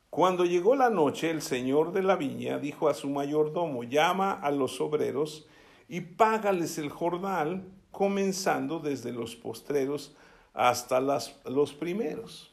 Cuando 0.08 0.44
llegó 0.44 0.76
la 0.76 0.90
noche, 0.90 1.30
el 1.30 1.42
señor 1.42 1.92
de 1.92 2.02
la 2.02 2.16
viña 2.16 2.58
dijo 2.58 2.88
a 2.88 2.94
su 2.94 3.08
mayordomo, 3.10 3.84
llama 3.84 4.32
a 4.32 4.50
los 4.50 4.80
obreros 4.80 5.46
y 5.88 6.00
págales 6.00 6.78
el 6.78 6.88
jornal, 6.88 7.64
comenzando 7.90 8.80
desde 8.80 9.12
los 9.12 9.36
postreros 9.36 10.16
hasta 10.54 11.00
los 11.00 11.72
primeros. 11.74 12.50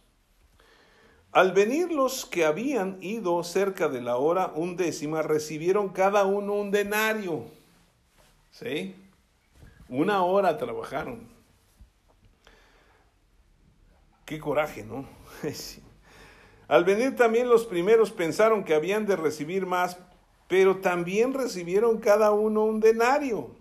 Al 1.31 1.53
venir 1.53 1.91
los 1.91 2.25
que 2.25 2.43
habían 2.43 2.97
ido 3.01 3.41
cerca 3.45 3.87
de 3.87 4.01
la 4.01 4.17
hora 4.17 4.51
undécima, 4.55 5.21
recibieron 5.21 5.89
cada 5.89 6.25
uno 6.25 6.55
un 6.55 6.71
denario. 6.71 7.45
¿Sí? 8.51 8.95
Una 9.91 10.23
hora 10.23 10.57
trabajaron. 10.57 11.27
Qué 14.23 14.39
coraje, 14.39 14.85
¿no? 14.85 15.05
Al 16.69 16.85
venir 16.85 17.17
también 17.17 17.49
los 17.49 17.65
primeros 17.65 18.09
pensaron 18.09 18.63
que 18.63 18.73
habían 18.73 19.05
de 19.05 19.17
recibir 19.17 19.65
más, 19.65 19.97
pero 20.47 20.77
también 20.77 21.33
recibieron 21.33 21.99
cada 21.99 22.31
uno 22.31 22.63
un 22.63 22.79
denario. 22.79 23.53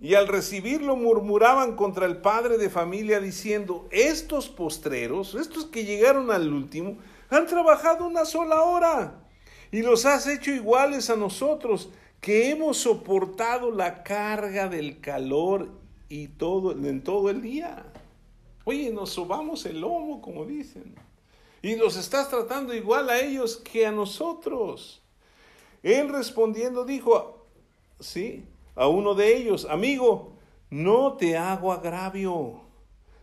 Y 0.00 0.16
al 0.16 0.26
recibirlo 0.26 0.96
murmuraban 0.96 1.76
contra 1.76 2.06
el 2.06 2.16
padre 2.16 2.58
de 2.58 2.68
familia 2.68 3.20
diciendo, 3.20 3.86
estos 3.92 4.48
postreros, 4.48 5.36
estos 5.36 5.66
que 5.66 5.84
llegaron 5.84 6.32
al 6.32 6.52
último, 6.52 6.98
han 7.30 7.46
trabajado 7.46 8.04
una 8.04 8.24
sola 8.24 8.62
hora 8.62 9.20
y 9.70 9.82
los 9.82 10.06
has 10.06 10.26
hecho 10.26 10.50
iguales 10.50 11.08
a 11.08 11.14
nosotros, 11.14 11.90
que 12.24 12.50
hemos 12.50 12.78
soportado 12.78 13.70
la 13.70 14.02
carga 14.02 14.68
del 14.68 15.00
calor 15.00 15.68
y 16.08 16.28
todo 16.28 16.72
en 16.72 17.04
todo 17.04 17.28
el 17.28 17.42
día. 17.42 17.84
Oye, 18.64 18.90
nos 18.90 19.10
sobamos 19.10 19.66
el 19.66 19.82
lomo, 19.82 20.22
como 20.22 20.46
dicen 20.46 20.94
y 21.64 21.76
los 21.76 21.96
estás 21.96 22.28
tratando 22.28 22.74
igual 22.74 23.08
a 23.08 23.18
ellos 23.18 23.56
que 23.56 23.86
a 23.86 23.90
nosotros. 23.90 25.00
Él 25.82 26.10
respondiendo 26.10 26.84
dijo, 26.84 27.46
sí, 27.98 28.44
a 28.74 28.86
uno 28.86 29.14
de 29.14 29.34
ellos, 29.34 29.66
amigo, 29.70 30.34
no 30.68 31.14
te 31.14 31.38
hago 31.38 31.72
agravio. 31.72 32.60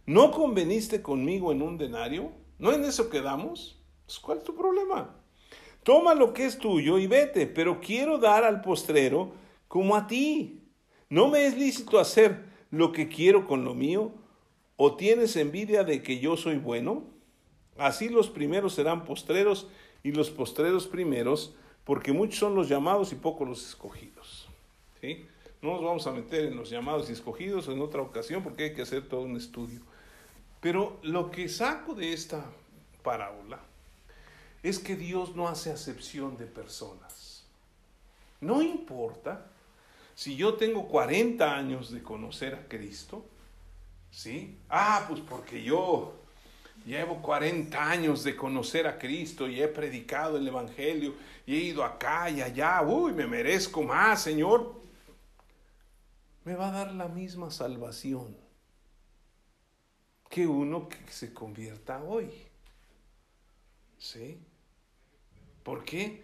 ¿No 0.07 0.31
conveniste 0.31 1.03
conmigo 1.03 1.51
en 1.51 1.61
un 1.61 1.77
denario? 1.77 2.31
¿No 2.57 2.73
en 2.73 2.83
eso 2.83 3.11
quedamos? 3.11 3.79
Pues, 4.07 4.17
¿Cuál 4.17 4.39
es 4.39 4.43
tu 4.43 4.55
problema? 4.55 5.15
Toma 5.83 6.13
lo 6.13 6.33
que 6.33 6.45
es 6.45 6.59
tuyo 6.59 6.99
y 6.99 7.07
vete, 7.07 7.47
pero 7.47 7.79
quiero 7.79 8.19
dar 8.19 8.43
al 8.43 8.61
postrero 8.61 9.33
como 9.67 9.95
a 9.95 10.05
ti. 10.05 10.61
¿No 11.09 11.27
me 11.27 11.47
es 11.47 11.57
lícito 11.57 11.99
hacer 11.99 12.45
lo 12.69 12.91
que 12.91 13.07
quiero 13.07 13.47
con 13.47 13.65
lo 13.65 13.73
mío? 13.73 14.11
¿O 14.77 14.95
tienes 14.95 15.35
envidia 15.35 15.83
de 15.83 16.03
que 16.03 16.19
yo 16.19 16.37
soy 16.37 16.57
bueno? 16.57 17.03
Así 17.77 18.09
los 18.09 18.29
primeros 18.29 18.73
serán 18.73 19.05
postreros 19.05 19.67
y 20.03 20.11
los 20.11 20.29
postreros 20.29 20.87
primeros, 20.87 21.55
porque 21.83 22.13
muchos 22.13 22.39
son 22.39 22.55
los 22.55 22.69
llamados 22.69 23.11
y 23.11 23.15
pocos 23.15 23.47
los 23.47 23.67
escogidos. 23.67 24.49
¿Sí? 25.01 25.25
No 25.63 25.73
nos 25.73 25.83
vamos 25.83 26.07
a 26.07 26.11
meter 26.11 26.45
en 26.45 26.57
los 26.57 26.69
llamados 26.69 27.09
y 27.09 27.13
escogidos 27.13 27.67
en 27.69 27.81
otra 27.81 28.01
ocasión 28.01 28.43
porque 28.43 28.65
hay 28.65 28.73
que 28.73 28.83
hacer 28.83 29.07
todo 29.07 29.21
un 29.21 29.35
estudio. 29.35 29.81
Pero 30.59 30.99
lo 31.01 31.31
que 31.31 31.49
saco 31.49 31.95
de 31.95 32.13
esta 32.13 32.45
parábola 33.03 33.59
es 34.63 34.79
que 34.79 34.95
Dios 34.95 35.35
no 35.35 35.47
hace 35.47 35.71
acepción 35.71 36.37
de 36.37 36.45
personas. 36.45 37.43
No 38.39 38.61
importa 38.61 39.47
si 40.15 40.35
yo 40.35 40.55
tengo 40.55 40.87
40 40.87 41.55
años 41.55 41.91
de 41.91 42.03
conocer 42.03 42.55
a 42.55 42.67
Cristo, 42.67 43.25
¿sí? 44.11 44.57
Ah, 44.69 45.05
pues 45.07 45.21
porque 45.21 45.63
yo 45.63 46.21
Llevo 46.85 47.21
40 47.21 47.89
años 47.89 48.23
de 48.23 48.35
conocer 48.35 48.87
a 48.87 48.97
Cristo 48.97 49.47
y 49.47 49.61
he 49.61 49.67
predicado 49.67 50.37
el 50.37 50.47
Evangelio 50.47 51.13
y 51.45 51.55
he 51.55 51.59
ido 51.59 51.83
acá 51.83 52.29
y 52.29 52.41
allá. 52.41 52.81
Uy, 52.81 53.13
me 53.13 53.27
merezco 53.27 53.83
más, 53.83 54.23
Señor. 54.23 54.81
me 56.43 56.55
va 56.55 56.69
a 56.69 56.71
dar 56.71 56.93
la 56.93 57.07
misma 57.07 57.51
salvación 57.51 58.35
que 60.27 60.47
uno 60.47 60.89
que 60.89 60.97
se 61.11 61.33
convierta 61.33 62.01
hoy. 62.03 62.31
¿Sí? 63.99 64.39
¿Por 65.63 65.83
qué? 65.83 66.23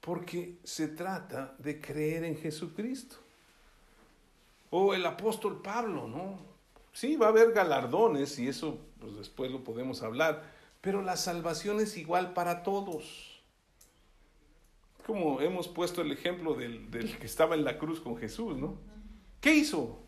Porque 0.00 0.58
se 0.64 0.88
trata 0.88 1.54
de 1.58 1.80
creer 1.80 2.24
en 2.24 2.36
Jesucristo. 2.36 3.16
O 4.70 4.94
el 4.94 5.04
apóstol 5.04 5.60
Pablo, 5.62 6.06
¿no? 6.06 6.38
Sí, 6.92 7.16
va 7.16 7.26
a 7.26 7.30
haber 7.30 7.52
galardones 7.52 8.38
y 8.38 8.48
eso 8.48 8.78
pues 9.00 9.16
después 9.16 9.50
lo 9.50 9.64
podemos 9.64 10.02
hablar, 10.02 10.44
pero 10.80 11.02
la 11.02 11.16
salvación 11.16 11.80
es 11.80 11.96
igual 11.96 12.34
para 12.34 12.62
todos. 12.62 13.40
Como 15.06 15.40
hemos 15.40 15.68
puesto 15.68 16.02
el 16.02 16.12
ejemplo 16.12 16.54
del, 16.54 16.90
del 16.90 17.18
que 17.18 17.26
estaba 17.26 17.54
en 17.54 17.64
la 17.64 17.78
cruz 17.78 18.00
con 18.00 18.16
Jesús, 18.16 18.56
¿no? 18.56 18.78
¿Qué 19.40 19.54
hizo? 19.54 19.98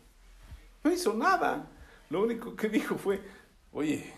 No 0.83 0.91
hizo 0.91 1.13
nada. 1.13 1.69
Lo 2.09 2.21
único 2.21 2.55
que 2.55 2.69
dijo 2.69 2.97
fue, 2.97 3.21
oye, 3.71 4.13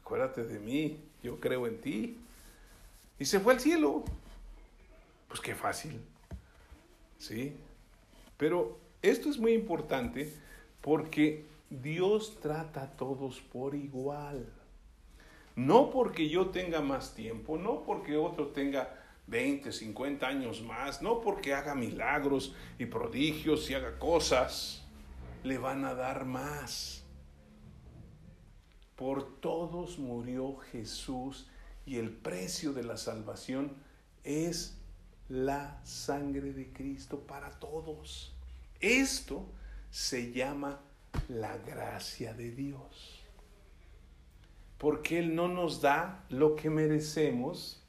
acuérdate 0.00 0.44
de 0.44 0.58
mí, 0.58 0.98
yo 1.22 1.38
creo 1.38 1.66
en 1.66 1.80
ti. 1.80 2.18
Y 3.18 3.24
se 3.24 3.40
fue 3.40 3.54
al 3.54 3.60
cielo. 3.60 4.04
Pues 5.28 5.40
qué 5.40 5.54
fácil. 5.54 6.00
¿Sí? 7.18 7.54
Pero 8.36 8.78
esto 9.02 9.28
es 9.28 9.38
muy 9.38 9.52
importante 9.52 10.32
porque 10.80 11.44
Dios 11.68 12.38
trata 12.40 12.84
a 12.84 12.90
todos 12.96 13.40
por 13.40 13.74
igual. 13.74 14.46
No 15.56 15.90
porque 15.90 16.28
yo 16.28 16.50
tenga 16.50 16.80
más 16.80 17.14
tiempo, 17.14 17.58
no 17.58 17.82
porque 17.82 18.16
otro 18.16 18.48
tenga 18.48 18.94
20, 19.26 19.72
50 19.72 20.26
años 20.26 20.62
más, 20.62 21.02
no 21.02 21.20
porque 21.20 21.52
haga 21.52 21.74
milagros 21.74 22.54
y 22.78 22.86
prodigios 22.86 23.68
y 23.68 23.74
haga 23.74 23.98
cosas, 23.98 24.84
le 25.42 25.58
van 25.58 25.84
a 25.84 25.94
dar 25.94 26.24
más. 26.24 27.04
Por 28.96 29.40
todos 29.40 29.98
murió 29.98 30.56
Jesús 30.72 31.48
y 31.88 31.96
el 31.96 32.10
precio 32.10 32.74
de 32.74 32.84
la 32.84 32.98
salvación 32.98 33.72
es 34.22 34.76
la 35.30 35.80
sangre 35.84 36.52
de 36.52 36.70
Cristo 36.70 37.20
para 37.20 37.58
todos. 37.58 38.36
Esto 38.78 39.46
se 39.90 40.32
llama 40.32 40.80
la 41.30 41.56
gracia 41.56 42.34
de 42.34 42.50
Dios. 42.50 43.22
Porque 44.76 45.18
Él 45.18 45.34
no 45.34 45.48
nos 45.48 45.80
da 45.80 46.26
lo 46.28 46.56
que 46.56 46.68
merecemos, 46.68 47.82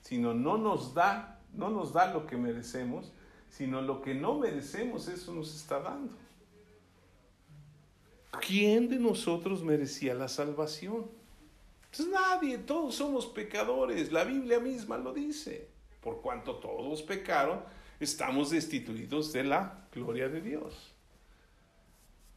sino 0.00 0.32
no 0.32 0.56
nos 0.56 0.94
da, 0.94 1.38
no 1.52 1.68
nos 1.68 1.92
da 1.92 2.10
lo 2.14 2.26
que 2.26 2.38
merecemos, 2.38 3.12
sino 3.50 3.82
lo 3.82 4.00
que 4.00 4.14
no 4.14 4.38
merecemos, 4.38 5.06
eso 5.06 5.34
nos 5.34 5.54
está 5.54 5.80
dando. 5.80 6.14
¿Quién 8.40 8.88
de 8.88 8.98
nosotros 8.98 9.62
merecía 9.62 10.14
la 10.14 10.28
salvación? 10.28 11.17
Pues 11.94 12.08
nadie, 12.08 12.58
todos 12.58 12.94
somos 12.94 13.26
pecadores, 13.26 14.12
la 14.12 14.24
Biblia 14.24 14.60
misma 14.60 14.98
lo 14.98 15.12
dice. 15.12 15.68
Por 16.00 16.20
cuanto 16.20 16.56
todos 16.56 17.02
pecaron, 17.02 17.62
estamos 17.98 18.50
destituidos 18.50 19.32
de 19.32 19.44
la 19.44 19.86
gloria 19.92 20.28
de 20.28 20.40
Dios 20.40 20.94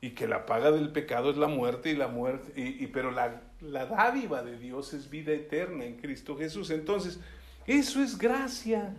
y 0.02 0.12
que 0.12 0.28
la 0.28 0.48
paga 0.48 0.72
del 0.72 0.92
pecado 0.92 1.30
es 1.30 1.38
la 1.38 1.48
muerte 1.48 1.92
y 1.92 1.96
la 1.96 2.08
muerte, 2.08 2.52
y, 2.56 2.88
pero 2.88 3.12
la, 3.12 3.40
la 3.62 3.86
dádiva 3.86 4.42
de 4.42 4.58
Dios 4.58 4.94
es 4.94 5.12
vida 5.12 5.32
eterna 5.32 5.86
en 5.86 5.98
Cristo 5.98 6.36
Jesús. 6.36 6.72
Entonces, 6.72 7.20
eso 7.68 8.02
es 8.02 8.18
gracia. 8.18 8.96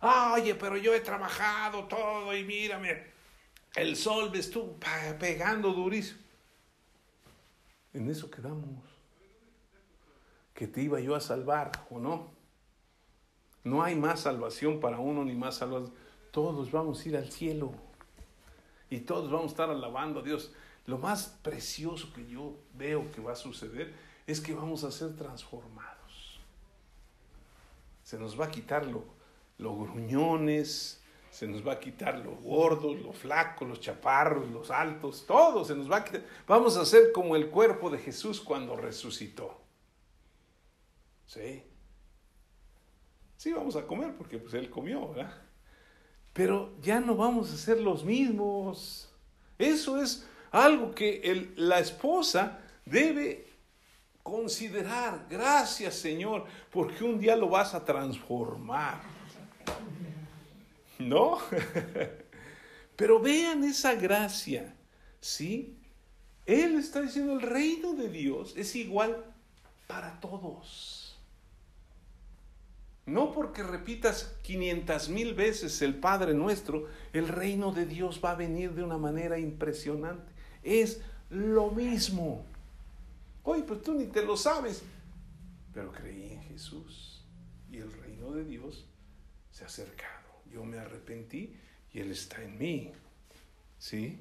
Oye, 0.00 0.54
pero 0.54 0.76
yo 0.76 0.94
he 0.94 1.00
trabajado 1.00 1.84
todo 1.88 2.34
y 2.36 2.44
mírame, 2.44 3.06
el 3.74 3.96
sol 3.96 4.30
me 4.30 4.38
estuvo 4.38 4.78
pegando 5.18 5.72
durísimo. 5.72 6.20
En 7.92 8.08
eso 8.08 8.30
quedamos. 8.30 8.91
Que 10.54 10.66
te 10.66 10.82
iba 10.82 11.00
yo 11.00 11.14
a 11.14 11.20
salvar 11.20 11.72
o 11.90 11.98
no. 11.98 12.30
No 13.64 13.82
hay 13.82 13.94
más 13.94 14.20
salvación 14.20 14.80
para 14.80 14.98
uno 14.98 15.24
ni 15.24 15.34
más 15.34 15.56
salvación. 15.56 15.94
Todos 16.30 16.70
vamos 16.70 17.04
a 17.04 17.08
ir 17.08 17.16
al 17.16 17.30
cielo 17.30 17.72
y 18.90 19.00
todos 19.00 19.30
vamos 19.30 19.46
a 19.46 19.50
estar 19.50 19.70
alabando 19.70 20.20
a 20.20 20.22
Dios. 20.22 20.52
Lo 20.86 20.98
más 20.98 21.38
precioso 21.42 22.12
que 22.12 22.26
yo 22.26 22.56
veo 22.74 23.10
que 23.12 23.20
va 23.20 23.32
a 23.32 23.36
suceder 23.36 23.94
es 24.26 24.40
que 24.40 24.54
vamos 24.54 24.84
a 24.84 24.90
ser 24.90 25.16
transformados. 25.16 26.40
Se 28.02 28.18
nos 28.18 28.38
va 28.38 28.46
a 28.46 28.50
quitar 28.50 28.86
los 28.86 29.78
gruñones, 29.78 31.02
se 31.30 31.46
nos 31.46 31.66
va 31.66 31.72
a 31.72 31.80
quitar 31.80 32.18
los 32.18 32.38
gordos, 32.42 33.00
los 33.00 33.16
flacos, 33.16 33.66
los 33.66 33.80
chaparros, 33.80 34.50
los 34.50 34.70
altos, 34.70 35.24
todo 35.26 35.64
se 35.64 35.74
nos 35.74 35.90
va 35.90 35.98
a 35.98 36.04
quitar. 36.04 36.24
Vamos 36.46 36.76
a 36.76 36.84
ser 36.84 37.12
como 37.12 37.36
el 37.36 37.48
cuerpo 37.48 37.88
de 37.88 37.98
Jesús 37.98 38.40
cuando 38.40 38.76
resucitó. 38.76 39.61
¿Sí? 41.32 41.62
Sí, 43.36 43.52
vamos 43.52 43.76
a 43.76 43.86
comer 43.86 44.14
porque 44.16 44.38
pues 44.38 44.52
él 44.54 44.68
comió, 44.68 45.08
¿verdad? 45.08 45.32
pero 46.32 46.74
ya 46.80 47.00
no 47.00 47.14
vamos 47.14 47.52
a 47.52 47.56
ser 47.56 47.80
los 47.80 48.04
mismos. 48.04 49.10
Eso 49.58 50.02
es 50.02 50.26
algo 50.50 50.94
que 50.94 51.52
la 51.56 51.78
esposa 51.78 52.60
debe 52.84 53.46
considerar. 54.22 55.26
Gracias 55.28 55.94
Señor, 55.94 56.46
porque 56.70 57.04
un 57.04 57.18
día 57.18 57.36
lo 57.36 57.48
vas 57.48 57.74
a 57.74 57.84
transformar. 57.84 59.00
¿No? 60.98 61.38
Pero 62.96 63.18
vean 63.18 63.64
esa 63.64 63.94
gracia, 63.94 64.76
¿sí? 65.20 65.76
Él 66.46 66.76
está 66.76 67.00
diciendo, 67.00 67.32
el 67.32 67.40
reino 67.40 67.94
de 67.94 68.08
Dios 68.08 68.54
es 68.56 68.76
igual 68.76 69.24
para 69.88 70.20
todos. 70.20 71.01
No 73.04 73.32
porque 73.32 73.62
repitas 73.62 74.36
500 74.42 75.08
mil 75.08 75.34
veces 75.34 75.82
el 75.82 75.96
Padre 75.96 76.34
nuestro, 76.34 76.88
el 77.12 77.28
reino 77.28 77.72
de 77.72 77.86
Dios 77.86 78.20
va 78.24 78.32
a 78.32 78.36
venir 78.36 78.74
de 78.74 78.84
una 78.84 78.96
manera 78.96 79.38
impresionante. 79.38 80.32
Es 80.62 81.00
lo 81.28 81.70
mismo. 81.70 82.44
Oye, 83.42 83.64
pues 83.64 83.82
tú 83.82 83.94
ni 83.94 84.06
te 84.06 84.24
lo 84.24 84.36
sabes. 84.36 84.82
Pero 85.74 85.90
creí 85.90 86.32
en 86.32 86.42
Jesús 86.42 87.24
y 87.70 87.78
el 87.78 87.92
reino 87.92 88.30
de 88.32 88.44
Dios 88.44 88.86
se 89.50 89.64
ha 89.64 89.66
acercado. 89.66 90.28
Yo 90.52 90.64
me 90.64 90.78
arrepentí 90.78 91.56
y 91.92 91.98
Él 91.98 92.12
está 92.12 92.42
en 92.42 92.58
mí. 92.58 92.92
¿Sí? 93.78 94.20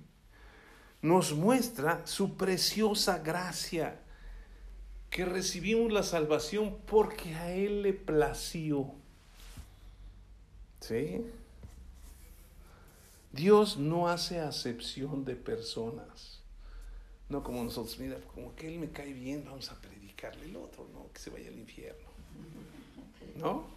Nos 1.02 1.34
muestra 1.34 2.06
su 2.08 2.36
preciosa 2.36 3.20
gracia 3.20 4.00
que 5.12 5.26
recibimos 5.26 5.92
la 5.92 6.04
salvación 6.04 6.78
porque 6.88 7.36
a 7.36 7.54
Él 7.54 7.84
le 7.84 7.94
plació. 7.94 8.94
¿Sí? 10.80 11.22
Dios 13.34 13.78
no 13.78 14.08
hace 14.08 14.40
acepción 14.40 15.26
de 15.26 15.36
personas. 15.36 16.40
No 17.30 17.44
como 17.44 17.64
nosotros, 17.64 18.00
mira, 18.00 18.18
como 18.34 18.56
que 18.56 18.68
Él 18.68 18.80
me 18.80 18.90
cae 18.90 19.14
bien, 19.14 19.44
vamos 19.46 19.70
a 19.70 19.80
predicarle 19.80 20.46
el 20.46 20.56
otro, 20.56 20.88
no, 20.94 21.12
que 21.14 21.20
se 21.20 21.30
vaya 21.30 21.50
al 21.50 21.60
infierno. 21.60 22.10
¿No? 23.36 23.68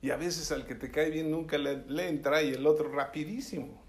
Y 0.00 0.10
a 0.10 0.16
veces 0.16 0.50
al 0.52 0.66
que 0.66 0.74
te 0.74 0.90
cae 0.90 1.10
bien 1.10 1.30
nunca 1.30 1.58
le, 1.58 1.84
le 1.86 2.08
entra 2.08 2.42
y 2.42 2.54
el 2.54 2.66
otro 2.66 2.90
rapidísimo 2.90 3.82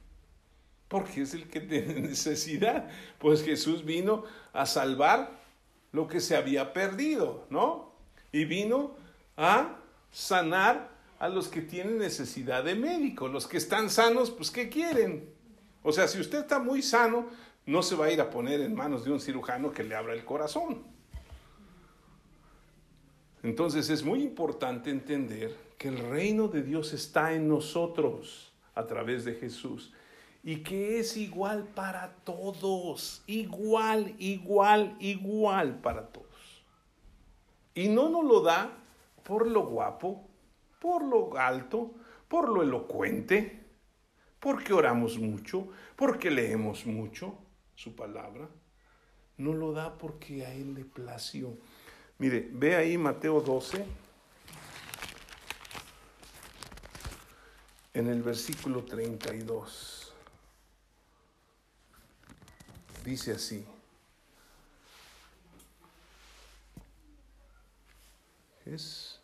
porque 0.89 1.23
es 1.23 1.33
el 1.33 1.49
que 1.49 1.59
tiene 1.59 1.95
necesidad. 2.01 2.87
Pues 3.17 3.43
Jesús 3.43 3.83
vino 3.83 4.25
a 4.53 4.67
salvar 4.67 5.42
lo 5.93 6.07
que 6.07 6.19
se 6.19 6.35
había 6.35 6.73
perdido, 6.73 7.45
¿no? 7.49 7.93
Y 8.31 8.43
vino 8.45 8.95
a 9.37 9.77
sanar 10.11 10.89
a 11.19 11.29
los 11.29 11.47
que 11.47 11.61
tienen 11.61 11.99
necesidad 11.99 12.63
de 12.63 12.75
médico. 12.75 13.29
Los 13.29 13.47
que 13.47 13.57
están 13.57 13.89
sanos, 13.89 14.31
pues 14.31 14.51
¿qué 14.51 14.67
quieren? 14.67 15.29
O 15.83 15.93
sea, 15.93 16.07
si 16.07 16.19
usted 16.19 16.39
está 16.39 16.59
muy 16.59 16.81
sano, 16.81 17.27
no 17.65 17.81
se 17.81 17.95
va 17.95 18.07
a 18.07 18.11
ir 18.11 18.19
a 18.19 18.29
poner 18.29 18.59
en 18.59 18.75
manos 18.75 19.05
de 19.05 19.11
un 19.11 19.21
cirujano 19.21 19.71
que 19.71 19.83
le 19.83 19.95
abra 19.95 20.13
el 20.13 20.25
corazón. 20.25 20.83
Entonces 23.43 23.89
es 23.89 24.03
muy 24.03 24.23
importante 24.23 24.89
entender 24.89 25.55
que 25.77 25.89
el 25.89 25.99
reino 25.99 26.47
de 26.47 26.63
Dios 26.63 26.93
está 26.93 27.33
en 27.33 27.47
nosotros 27.47 28.51
a 28.73 28.87
través 28.87 29.25
de 29.25 29.35
Jesús 29.35 29.93
y 30.43 30.57
que 30.57 30.99
es 30.99 31.15
igual 31.15 31.63
para 31.63 32.15
todos, 32.25 33.23
igual, 33.27 34.13
igual, 34.19 34.97
igual 34.99 35.79
para 35.79 36.07
todos. 36.07 36.65
Y 37.73 37.87
no 37.87 38.09
nos 38.09 38.25
lo 38.25 38.41
da 38.41 38.77
por 39.23 39.47
lo 39.47 39.65
guapo, 39.65 40.27
por 40.79 41.03
lo 41.03 41.37
alto, 41.37 41.91
por 42.27 42.49
lo 42.49 42.61
elocuente, 42.61 43.63
porque 44.41 44.73
oramos 44.73 45.17
mucho, 45.17 45.69
porque 45.95 46.29
leemos 46.29 46.85
mucho 46.85 47.37
su 47.75 47.95
palabra. 47.95 48.49
No 49.37 49.53
lo 49.53 49.71
da 49.71 49.97
porque 49.97 50.45
a 50.45 50.53
Él 50.53 50.73
le 50.73 50.83
plació. 50.83 51.57
Mire, 52.17 52.49
ve 52.51 52.75
ahí 52.75 52.97
Mateo 52.97 53.39
12, 53.39 53.85
en 57.93 58.07
el 58.07 58.21
versículo 58.21 58.83
32. 58.83 60.02
Dice 63.03 63.33
así. 63.33 63.65
Es, 68.65 69.19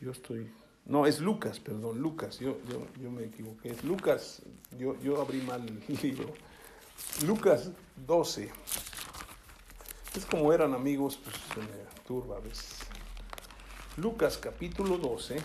yo 0.00 0.10
estoy, 0.10 0.52
no, 0.84 1.06
es 1.06 1.20
Lucas, 1.20 1.60
perdón, 1.60 2.00
Lucas, 2.00 2.38
yo, 2.40 2.58
yo, 2.68 2.86
yo 3.00 3.10
me 3.10 3.24
equivoqué, 3.24 3.70
es 3.70 3.84
Lucas, 3.84 4.42
yo, 4.76 5.00
yo 5.00 5.20
abrí 5.20 5.40
mal 5.42 5.66
el 5.66 5.98
libro. 6.02 6.34
Lucas 7.24 7.70
12. 8.06 8.50
Es 10.16 10.26
como 10.26 10.52
eran 10.52 10.74
amigos, 10.74 11.18
pues 11.22 11.36
se 11.36 11.60
me 11.60 11.84
turba 12.06 12.36
a 12.36 12.40
veces. 12.40 12.80
Lucas 13.96 14.38
capítulo 14.38 14.98
12 14.98 15.36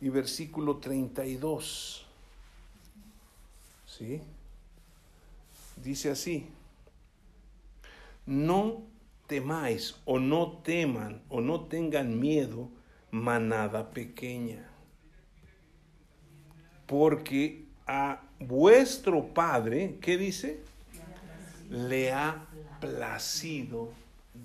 y 0.00 0.08
versículo 0.08 0.78
32. 0.78 2.06
¿Sí? 3.86 4.20
Dice 5.84 6.10
así, 6.10 6.46
no 8.24 8.86
temáis 9.26 10.00
o 10.06 10.18
no 10.18 10.62
teman 10.62 11.22
o 11.28 11.42
no 11.42 11.66
tengan 11.66 12.18
miedo, 12.18 12.70
manada 13.10 13.90
pequeña, 13.90 14.66
porque 16.86 17.66
a 17.86 18.22
vuestro 18.40 19.34
Padre, 19.34 19.98
¿qué 20.00 20.16
dice? 20.16 20.62
Le 21.68 22.12
ha 22.12 22.46
placido 22.80 23.92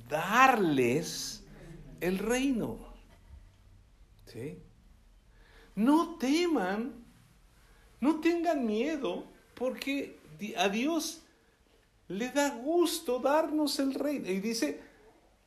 darles 0.09 1.45
el 2.01 2.17
reino. 2.17 2.77
¿Sí? 4.25 4.59
No 5.73 6.17
teman, 6.17 6.93
no 8.01 8.19
tengan 8.19 8.65
miedo, 8.65 9.25
porque 9.55 10.19
a 10.57 10.67
Dios 10.69 11.23
le 12.09 12.29
da 12.31 12.49
gusto 12.49 13.19
darnos 13.19 13.79
el 13.79 13.93
reino. 13.93 14.29
Y 14.29 14.39
dice, 14.39 14.81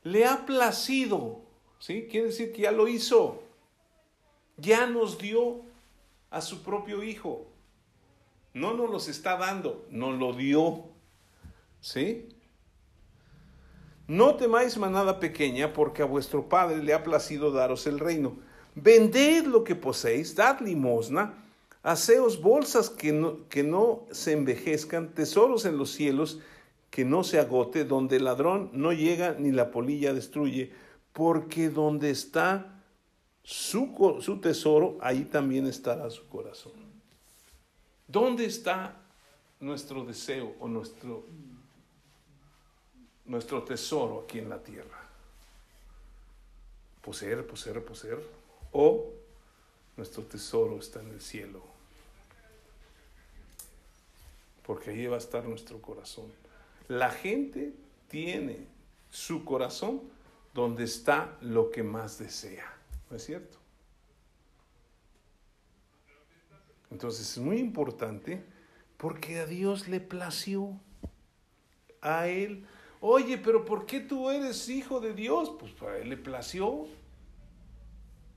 le 0.01 0.25
ha 0.25 0.45
placido. 0.45 1.41
¿Sí? 1.79 2.07
Quiere 2.09 2.27
decir 2.27 2.51
que 2.53 2.63
ya 2.63 2.71
lo 2.71 2.87
hizo. 2.87 3.43
Ya 4.57 4.87
nos 4.87 5.17
dio 5.17 5.61
a 6.31 6.41
su 6.41 6.63
propio 6.63 7.03
Hijo. 7.03 7.45
No 8.53 8.73
nos 8.73 8.89
los 8.89 9.07
está 9.07 9.37
dando, 9.37 9.85
nos 9.89 10.17
lo 10.17 10.33
dio. 10.33 10.85
¿Sí? 11.81 12.29
No 14.07 14.35
temáis 14.35 14.77
manada 14.77 15.19
pequeña, 15.19 15.73
porque 15.73 16.01
a 16.01 16.05
vuestro 16.05 16.47
Padre 16.47 16.81
le 16.83 16.93
ha 16.93 17.03
placido 17.03 17.51
daros 17.51 17.87
el 17.87 17.99
reino. 17.99 18.37
Vended 18.75 19.45
lo 19.45 19.63
que 19.63 19.75
poseéis, 19.75 20.35
dad 20.35 20.59
limosna, 20.61 21.42
haceos 21.83 22.41
bolsas 22.41 22.89
que 22.89 23.11
no, 23.11 23.47
que 23.49 23.63
no 23.63 24.05
se 24.11 24.31
envejezcan, 24.31 25.13
tesoros 25.13 25.65
en 25.65 25.77
los 25.77 25.91
cielos, 25.91 26.39
que 26.89 27.05
no 27.05 27.23
se 27.23 27.39
agote, 27.39 27.83
donde 27.83 28.17
el 28.17 28.23
ladrón 28.23 28.69
no 28.73 28.93
llega 28.93 29.35
ni 29.37 29.51
la 29.51 29.69
polilla 29.69 30.13
destruye, 30.13 30.71
porque 31.11 31.69
donde 31.69 32.09
está 32.09 32.81
su, 33.43 34.19
su 34.21 34.39
tesoro, 34.39 34.97
ahí 35.01 35.25
también 35.25 35.67
estará 35.67 36.09
su 36.09 36.27
corazón. 36.27 36.71
¿Dónde 38.07 38.45
está 38.45 39.01
nuestro 39.59 40.05
deseo 40.05 40.55
o 40.59 40.67
nuestro, 40.67 41.25
nuestro 43.25 43.63
tesoro 43.63 44.21
aquí 44.23 44.39
en 44.39 44.49
la 44.49 44.63
tierra? 44.63 45.09
Poseer, 47.01 47.45
poseer, 47.45 47.83
poseer. 47.83 48.23
O 48.71 49.09
nuestro 49.97 50.23
tesoro 50.23 50.77
está 50.77 51.01
en 51.01 51.09
el 51.09 51.21
cielo. 51.21 51.72
Porque 54.63 54.91
ahí 54.91 55.07
va 55.07 55.15
a 55.15 55.19
estar 55.19 55.45
nuestro 55.45 55.81
corazón. 55.81 56.31
La 56.87 57.11
gente 57.11 57.73
tiene 58.07 58.65
su 59.09 59.45
corazón 59.45 60.01
donde 60.53 60.83
está 60.83 61.37
lo 61.41 61.71
que 61.71 61.83
más 61.83 62.19
desea. 62.19 62.65
¿No 63.09 63.17
es 63.17 63.25
cierto? 63.25 63.57
Entonces 66.91 67.29
es 67.31 67.37
muy 67.39 67.57
importante 67.57 68.43
porque 68.97 69.39
a 69.39 69.45
Dios 69.45 69.87
le 69.87 69.99
plació. 69.99 70.79
A 72.01 72.27
Él. 72.27 72.65
Oye, 73.01 73.37
pero 73.37 73.65
¿por 73.65 73.85
qué 73.85 73.99
tú 73.99 74.29
eres 74.29 74.69
hijo 74.69 74.99
de 74.99 75.13
Dios? 75.13 75.51
Pues 75.59 75.73
a 75.81 75.97
Él 75.97 76.09
le 76.09 76.17
plació. 76.17 76.87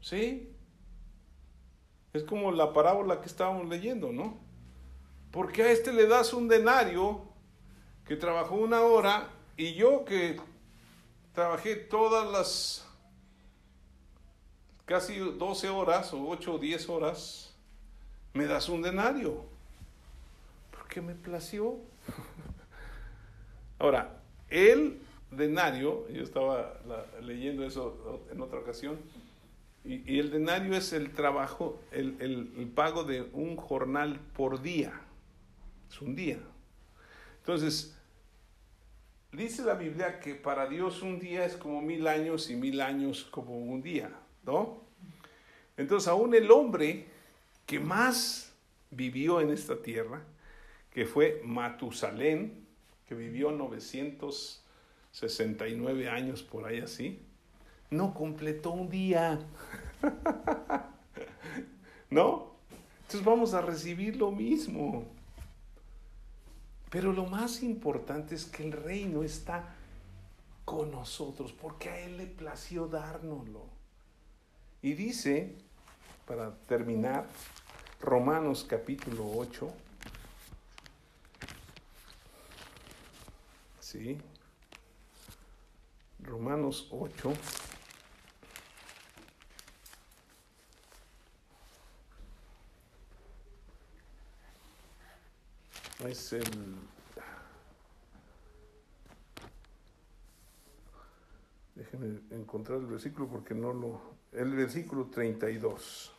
¿Sí? 0.00 0.50
Es 2.12 2.24
como 2.24 2.50
la 2.50 2.72
parábola 2.72 3.20
que 3.20 3.26
estábamos 3.26 3.68
leyendo, 3.68 4.10
¿no? 4.10 4.38
Porque 5.30 5.62
a 5.62 5.70
este 5.70 5.92
le 5.92 6.06
das 6.06 6.32
un 6.32 6.48
denario 6.48 7.22
que 8.06 8.16
trabajó 8.16 8.54
una 8.54 8.82
hora 8.82 9.28
y 9.56 9.74
yo 9.74 10.04
que 10.04 10.40
trabajé 11.34 11.76
todas 11.76 12.30
las 12.30 12.86
casi 14.86 15.18
12 15.18 15.68
horas 15.68 16.12
o 16.14 16.28
8 16.28 16.54
o 16.54 16.58
10 16.58 16.88
horas, 16.88 17.54
me 18.32 18.46
das 18.46 18.68
un 18.68 18.80
denario. 18.80 19.44
Porque 20.70 21.02
me 21.02 21.14
plació. 21.14 21.76
Ahora, 23.78 24.20
el 24.48 25.00
denario, 25.30 26.08
yo 26.08 26.22
estaba 26.22 26.80
leyendo 27.20 27.64
eso 27.64 28.22
en 28.30 28.40
otra 28.40 28.60
ocasión, 28.60 28.98
y, 29.84 30.18
el 30.18 30.30
denario 30.30 30.74
es 30.74 30.92
el 30.92 31.12
trabajo, 31.12 31.80
el, 31.92 32.16
el, 32.20 32.66
pago 32.74 33.04
de 33.04 33.22
un 33.32 33.56
jornal 33.56 34.18
por 34.36 34.60
día. 34.60 35.00
Es 35.90 36.00
un 36.00 36.14
día. 36.14 36.38
Entonces, 37.38 37.96
dice 39.32 39.62
la 39.62 39.74
Biblia 39.74 40.20
que 40.20 40.34
para 40.34 40.68
Dios 40.68 41.02
un 41.02 41.18
día 41.18 41.44
es 41.44 41.56
como 41.56 41.80
mil 41.80 42.06
años 42.06 42.50
y 42.50 42.56
mil 42.56 42.80
años 42.80 43.26
como 43.30 43.58
un 43.58 43.82
día, 43.82 44.10
¿no? 44.44 44.84
Entonces, 45.76 46.08
aún 46.08 46.34
el 46.34 46.50
hombre 46.50 47.06
que 47.66 47.78
más 47.78 48.52
vivió 48.90 49.40
en 49.40 49.50
esta 49.50 49.82
tierra, 49.82 50.22
que 50.90 51.04
fue 51.04 51.42
Matusalén, 51.44 52.64
que 53.06 53.14
vivió 53.14 53.52
969 53.52 56.08
años 56.08 56.42
por 56.42 56.64
ahí 56.64 56.80
así, 56.80 57.20
no 57.90 58.14
completó 58.14 58.70
un 58.70 58.88
día. 58.88 59.38
¿No? 62.10 62.56
Entonces 63.02 63.24
vamos 63.24 63.54
a 63.54 63.60
recibir 63.60 64.16
lo 64.16 64.32
mismo. 64.32 65.04
Pero 66.90 67.12
lo 67.12 67.26
más 67.26 67.62
importante 67.62 68.34
es 68.34 68.44
que 68.44 68.64
el 68.64 68.72
reino 68.72 69.22
está 69.22 69.74
con 70.64 70.90
nosotros, 70.90 71.52
porque 71.52 71.88
a 71.88 72.00
Él 72.00 72.16
le 72.16 72.26
plació 72.26 72.86
dárnoslo. 72.86 73.66
Y 74.82 74.94
dice, 74.94 75.56
para 76.26 76.54
terminar, 76.66 77.26
Romanos 78.00 78.64
capítulo 78.68 79.30
8. 79.36 79.72
¿Sí? 83.80 84.18
Romanos 86.20 86.88
8. 86.90 87.32
Es 96.04 96.32
el... 96.32 96.44
Déjenme 101.74 102.20
encontrar 102.30 102.78
el 102.78 102.86
versículo 102.86 103.28
porque 103.28 103.54
no 103.54 103.72
lo... 103.72 104.00
El 104.32 104.54
versículo 104.54 105.06
32 105.06 106.16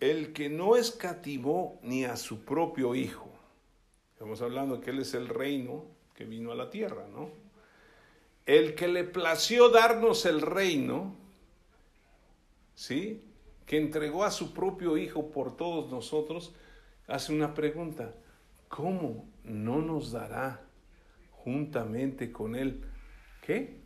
el 0.00 0.32
que 0.32 0.48
no 0.48 0.76
escatimó 0.76 1.78
ni 1.82 2.04
a 2.04 2.16
su 2.16 2.44
propio 2.44 2.94
Hijo. 2.94 3.30
Estamos 4.12 4.42
hablando 4.42 4.80
que 4.80 4.90
Él 4.90 5.00
es 5.00 5.14
el 5.14 5.28
reino 5.28 5.84
que 6.14 6.24
vino 6.24 6.52
a 6.52 6.54
la 6.54 6.70
tierra, 6.70 7.06
¿no? 7.12 7.30
El 8.46 8.74
que 8.74 8.88
le 8.88 9.04
plació 9.04 9.70
darnos 9.70 10.24
el 10.24 10.40
reino, 10.40 11.14
¿sí? 12.74 13.22
Que 13.66 13.78
entregó 13.78 14.24
a 14.24 14.30
su 14.30 14.54
propio 14.54 14.96
Hijo 14.96 15.30
por 15.30 15.56
todos 15.56 15.90
nosotros, 15.90 16.54
hace 17.06 17.32
una 17.32 17.54
pregunta. 17.54 18.14
¿Cómo 18.68 19.28
no 19.44 19.80
nos 19.80 20.12
dará 20.12 20.66
juntamente 21.30 22.32
con 22.32 22.56
Él, 22.56 22.84
¿qué? 23.40 23.82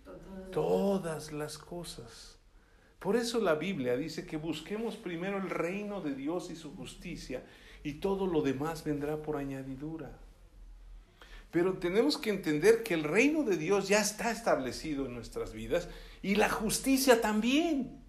Todas 0.50 1.32
las 1.32 1.58
cosas. 1.58 2.38
Por 2.98 3.16
eso 3.16 3.40
la 3.40 3.54
Biblia 3.54 3.96
dice 3.96 4.26
que 4.26 4.36
busquemos 4.36 4.96
primero 4.96 5.38
el 5.38 5.50
reino 5.50 6.00
de 6.00 6.14
Dios 6.14 6.50
y 6.50 6.56
su 6.56 6.74
justicia 6.74 7.44
y 7.82 7.94
todo 7.94 8.26
lo 8.26 8.42
demás 8.42 8.84
vendrá 8.84 9.22
por 9.22 9.36
añadidura. 9.36 10.18
Pero 11.50 11.78
tenemos 11.78 12.16
que 12.16 12.30
entender 12.30 12.82
que 12.82 12.94
el 12.94 13.04
reino 13.04 13.42
de 13.42 13.56
Dios 13.56 13.88
ya 13.88 14.00
está 14.00 14.30
establecido 14.30 15.06
en 15.06 15.14
nuestras 15.14 15.52
vidas 15.52 15.88
y 16.22 16.36
la 16.36 16.48
justicia 16.48 17.20
también. 17.20 18.02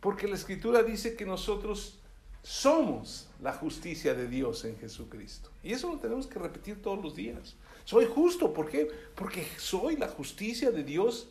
Porque 0.00 0.28
la 0.28 0.34
escritura 0.34 0.82
dice 0.82 1.16
que 1.16 1.24
nosotros 1.24 2.00
somos 2.46 3.26
la 3.42 3.52
justicia 3.54 4.14
de 4.14 4.28
Dios 4.28 4.64
en 4.64 4.78
Jesucristo. 4.78 5.50
Y 5.64 5.72
eso 5.72 5.92
lo 5.92 5.98
tenemos 5.98 6.28
que 6.28 6.38
repetir 6.38 6.80
todos 6.80 7.02
los 7.02 7.16
días. 7.16 7.56
Soy 7.84 8.06
justo, 8.06 8.54
¿por 8.54 8.70
qué? 8.70 8.88
Porque 9.16 9.44
soy 9.58 9.96
la 9.96 10.06
justicia 10.06 10.70
de 10.70 10.84
Dios 10.84 11.28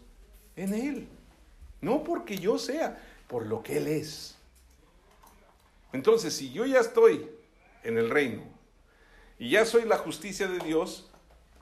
en 0.58 0.74
Él. 0.74 1.08
No 1.80 2.04
porque 2.04 2.38
yo 2.38 2.60
sea, 2.60 3.02
por 3.30 3.46
lo 3.46 3.64
que 3.64 3.78
Él 3.78 3.88
es. 3.88 4.36
Entonces, 5.94 6.34
si 6.34 6.52
yo 6.52 6.66
ya 6.66 6.82
estoy 6.82 7.30
en 7.86 7.98
el 7.98 8.10
reino 8.10 8.44
y 9.40 9.52
ya 9.52 9.66
soy 9.66 9.86
la 9.86 9.98
justicia 9.98 10.50
de 10.50 10.60
Dios, 10.60 11.10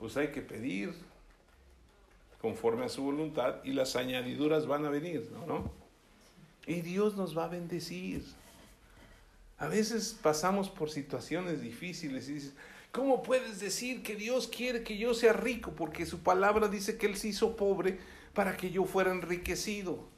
pues 0.00 0.16
hay 0.16 0.32
que 0.32 0.42
pedir 0.42 0.92
conforme 2.40 2.86
a 2.86 2.88
su 2.88 3.04
voluntad 3.04 3.62
y 3.62 3.72
las 3.72 3.94
añadiduras 3.94 4.66
van 4.66 4.84
a 4.84 4.90
venir, 4.90 5.30
¿no? 5.46 5.70
Y 6.66 6.80
Dios 6.80 7.14
nos 7.14 7.38
va 7.38 7.44
a 7.44 7.48
bendecir. 7.48 8.24
A 9.58 9.68
veces 9.68 10.16
pasamos 10.20 10.68
por 10.68 10.90
situaciones 10.90 11.60
difíciles 11.60 12.28
y 12.28 12.34
dices, 12.34 12.52
¿cómo 12.92 13.22
puedes 13.22 13.60
decir 13.60 14.02
que 14.02 14.16
Dios 14.16 14.48
quiere 14.48 14.82
que 14.82 14.98
yo 14.98 15.14
sea 15.14 15.32
rico? 15.32 15.72
Porque 15.76 16.06
su 16.06 16.20
palabra 16.20 16.68
dice 16.68 16.96
que 16.98 17.06
Él 17.06 17.16
se 17.16 17.28
hizo 17.28 17.56
pobre 17.56 17.98
para 18.34 18.56
que 18.56 18.70
yo 18.70 18.84
fuera 18.84 19.12
enriquecido. 19.12 20.08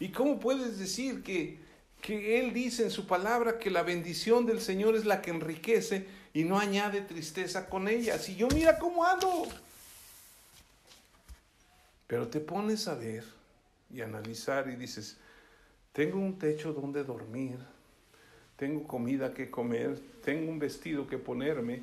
¿Y 0.00 0.10
cómo 0.10 0.40
puedes 0.40 0.78
decir 0.78 1.22
que, 1.22 1.58
que 2.00 2.40
Él 2.40 2.54
dice 2.54 2.84
en 2.84 2.90
su 2.90 3.06
palabra 3.06 3.58
que 3.58 3.70
la 3.70 3.82
bendición 3.82 4.46
del 4.46 4.60
Señor 4.60 4.96
es 4.96 5.04
la 5.04 5.20
que 5.20 5.30
enriquece 5.30 6.06
y 6.32 6.44
no 6.44 6.58
añade 6.58 7.02
tristeza 7.02 7.68
con 7.68 7.88
ella? 7.88 8.18
Si 8.18 8.36
yo 8.36 8.48
mira 8.48 8.78
cómo 8.78 9.04
ando. 9.04 9.46
Pero 12.06 12.28
te 12.28 12.40
pones 12.40 12.88
a 12.88 12.94
ver 12.94 13.24
y 13.92 14.00
analizar 14.00 14.68
y 14.68 14.76
dices, 14.76 15.18
tengo 15.92 16.18
un 16.18 16.38
techo 16.38 16.72
donde 16.72 17.04
dormir, 17.04 17.58
tengo 18.58 18.88
comida 18.88 19.32
que 19.32 19.50
comer, 19.50 20.00
tengo 20.24 20.50
un 20.50 20.58
vestido 20.58 21.06
que 21.06 21.16
ponerme, 21.16 21.82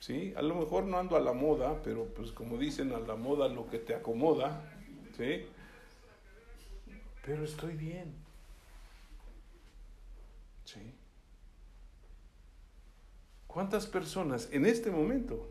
¿sí? 0.00 0.32
A 0.34 0.40
lo 0.40 0.54
mejor 0.54 0.84
no 0.84 0.98
ando 0.98 1.16
a 1.16 1.20
la 1.20 1.34
moda, 1.34 1.82
pero 1.84 2.06
pues 2.06 2.32
como 2.32 2.56
dicen, 2.56 2.92
a 2.92 2.98
la 2.98 3.14
moda 3.14 3.46
lo 3.48 3.68
que 3.68 3.78
te 3.78 3.94
acomoda, 3.94 4.72
¿sí? 5.18 5.44
Pero 7.26 7.44
estoy 7.44 7.74
bien, 7.74 8.14
¿sí? 10.64 10.80
¿Cuántas 13.46 13.86
personas 13.86 14.48
en 14.52 14.64
este 14.64 14.90
momento, 14.90 15.46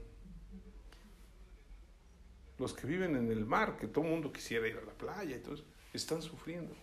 los 2.58 2.74
que 2.74 2.88
viven 2.88 3.16
en 3.16 3.32
el 3.32 3.46
mar, 3.46 3.78
que 3.78 3.88
todo 3.88 4.06
el 4.06 4.12
mundo 4.12 4.34
quisiera 4.34 4.68
ir 4.68 4.78
a 4.78 4.86
la 4.86 4.94
playa 4.94 5.40
todo 5.44 5.58
están 5.94 6.24
sufriendo? 6.24 6.74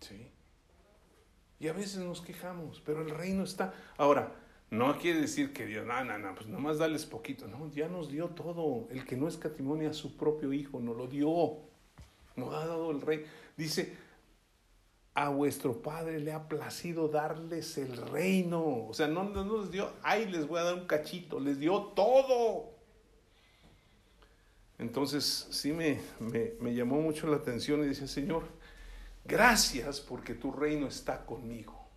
¿Sí? 0.00 0.30
Y 1.60 1.68
a 1.68 1.74
veces 1.74 1.98
nos 1.98 2.22
quejamos, 2.22 2.82
pero 2.84 3.02
el 3.02 3.10
reino 3.10 3.44
está. 3.44 3.74
Ahora, 3.98 4.32
no 4.70 4.96
quiere 4.98 5.20
decir 5.20 5.52
que 5.52 5.66
Dios, 5.66 5.86
no, 5.86 6.02
no, 6.04 6.16
no, 6.16 6.34
pues 6.34 6.46
nomás 6.46 6.78
dales 6.78 7.04
poquito. 7.04 7.46
No, 7.46 7.70
ya 7.70 7.88
nos 7.88 8.10
dio 8.10 8.28
todo. 8.28 8.88
El 8.90 9.04
que 9.04 9.16
no 9.16 9.28
es 9.28 9.38
a 9.38 9.92
su 9.92 10.16
propio 10.16 10.54
hijo, 10.54 10.80
nos 10.80 10.96
lo 10.96 11.06
dio. 11.06 11.58
Nos 12.34 12.54
ha 12.54 12.66
dado 12.66 12.90
el 12.90 13.02
rey. 13.02 13.26
Dice, 13.58 13.94
a 15.12 15.28
vuestro 15.28 15.82
Padre 15.82 16.18
le 16.18 16.32
ha 16.32 16.48
placido 16.48 17.08
darles 17.08 17.76
el 17.76 17.94
reino. 17.96 18.86
O 18.86 18.94
sea, 18.94 19.06
no, 19.06 19.24
no 19.24 19.44
nos 19.44 19.70
dio, 19.70 19.92
ay, 20.02 20.30
les 20.30 20.46
voy 20.46 20.60
a 20.60 20.64
dar 20.64 20.74
un 20.74 20.86
cachito, 20.86 21.40
les 21.40 21.58
dio 21.58 21.92
todo. 21.94 22.70
Entonces, 24.78 25.48
sí 25.50 25.72
me, 25.72 26.00
me, 26.20 26.52
me 26.58 26.74
llamó 26.74 27.02
mucho 27.02 27.26
la 27.26 27.36
atención 27.36 27.84
y 27.84 27.88
dice, 27.88 28.08
Señor, 28.08 28.44
Gracias 29.24 30.00
porque 30.00 30.34
tu 30.34 30.52
reino 30.52 30.86
está 30.86 31.24
conmigo. 31.24 31.88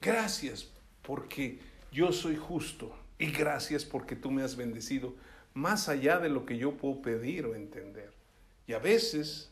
Gracias 0.00 0.68
porque 1.02 1.60
yo 1.92 2.12
soy 2.12 2.36
justo. 2.36 2.94
Y 3.18 3.32
gracias 3.32 3.84
porque 3.84 4.14
tú 4.14 4.30
me 4.30 4.42
has 4.42 4.56
bendecido 4.56 5.14
más 5.54 5.88
allá 5.88 6.20
de 6.20 6.28
lo 6.28 6.46
que 6.46 6.56
yo 6.56 6.76
puedo 6.76 7.02
pedir 7.02 7.46
o 7.46 7.54
entender. 7.54 8.12
Y 8.66 8.74
a 8.74 8.78
veces, 8.78 9.50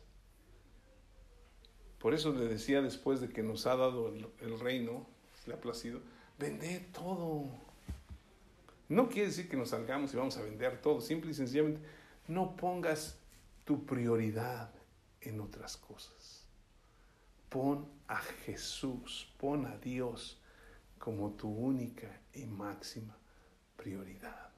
por 1.99 2.15
eso 2.15 2.33
le 2.33 2.47
decía 2.47 2.81
después 2.81 3.21
de 3.21 3.29
que 3.29 3.43
nos 3.43 3.67
ha 3.67 3.75
dado 3.75 4.09
el, 4.09 4.61
reino, 4.61 5.05
le 5.47 5.55
ha 5.55 5.61
placido, 5.61 6.01
vende 6.39 6.87
todo. 6.93 7.49
No 8.89 9.09
quiere 9.09 9.29
decir 9.29 9.49
que 9.49 9.57
nos 9.57 9.71
salgamos 9.71 10.15
y 10.15 10.17
vamos 10.17 10.37
a 10.37 10.43
vender 10.43 10.81
todo, 10.81 11.01
simple 11.01 11.33
y 11.33 11.35
sencillamente 11.35 11.81
no 12.29 12.57
pongas 12.57 13.19
tu 13.65 13.85
prioridad 13.85 14.71
en 15.29 15.41
otras 15.41 15.77
cosas. 15.77 16.45
Pon 17.49 17.89
a 18.09 18.19
Jesús, 18.19 19.29
pon 19.39 19.67
a 19.67 19.77
Dios 19.79 20.39
como 20.99 21.31
tu 21.33 21.49
única 21.49 22.21
y 22.35 22.45
máxima 22.45 23.17
prioridad. 23.77 24.51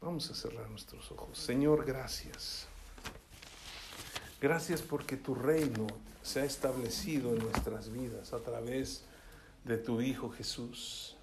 Vamos 0.00 0.30
a 0.30 0.34
cerrar 0.34 0.70
nuestros 0.70 1.10
ojos. 1.10 1.38
Señor, 1.38 1.84
gracias. 1.84 2.68
Gracias 4.40 4.80
porque 4.82 5.16
tu 5.16 5.34
reino 5.34 5.88
se 6.22 6.40
ha 6.40 6.44
establecido 6.44 7.34
en 7.34 7.40
nuestras 7.40 7.92
vidas 7.92 8.32
a 8.32 8.38
través 8.38 9.02
de 9.64 9.76
tu 9.76 10.00
Hijo 10.00 10.30
Jesús, 10.30 11.16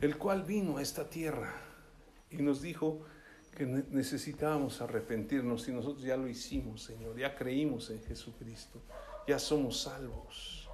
el 0.00 0.18
cual 0.18 0.42
vino 0.42 0.78
a 0.78 0.82
esta 0.82 1.08
tierra 1.08 1.54
y 2.30 2.38
nos 2.38 2.60
dijo, 2.60 3.06
que 3.54 3.66
necesitábamos 3.66 4.80
arrepentirnos 4.80 5.68
y 5.68 5.72
nosotros 5.72 6.02
ya 6.02 6.16
lo 6.16 6.28
hicimos, 6.28 6.82
Señor, 6.82 7.16
ya 7.16 7.34
creímos 7.34 7.90
en 7.90 8.02
Jesucristo, 8.02 8.80
ya 9.26 9.38
somos 9.38 9.82
salvos. 9.82 10.68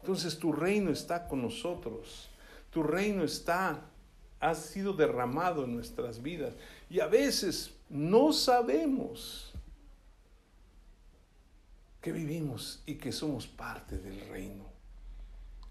Entonces 0.00 0.38
tu 0.38 0.52
reino 0.52 0.90
está 0.90 1.26
con 1.28 1.42
nosotros, 1.42 2.30
tu 2.70 2.82
reino 2.82 3.24
está, 3.24 3.90
ha 4.38 4.54
sido 4.54 4.92
derramado 4.92 5.64
en 5.64 5.74
nuestras 5.74 6.22
vidas 6.22 6.54
y 6.88 7.00
a 7.00 7.06
veces 7.06 7.74
no 7.88 8.32
sabemos 8.32 9.52
que 12.00 12.12
vivimos 12.12 12.82
y 12.86 12.94
que 12.94 13.12
somos 13.12 13.46
parte 13.46 13.98
del 13.98 14.20
reino 14.28 14.64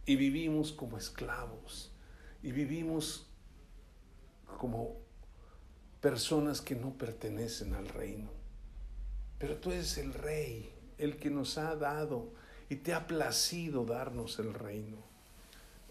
y 0.06 0.16
vivimos 0.16 0.72
como 0.72 0.98
esclavos 0.98 1.92
y 2.44 2.52
vivimos 2.52 3.28
como 4.58 5.09
personas 6.02 6.62
que 6.62 6.76
no 6.76 6.92
pertenecen 6.92 7.74
al 7.74 7.88
reino. 7.88 8.30
Pero 9.38 9.56
tú 9.58 9.72
eres 9.72 9.98
el 9.98 10.14
rey, 10.14 10.72
el 10.98 11.18
que 11.18 11.30
nos 11.30 11.58
ha 11.58 11.76
dado 11.76 12.30
y 12.70 12.76
te 12.76 12.94
ha 12.94 13.08
placido 13.08 13.86
darnos 13.86 14.40
el 14.40 14.54
reino. 14.54 14.98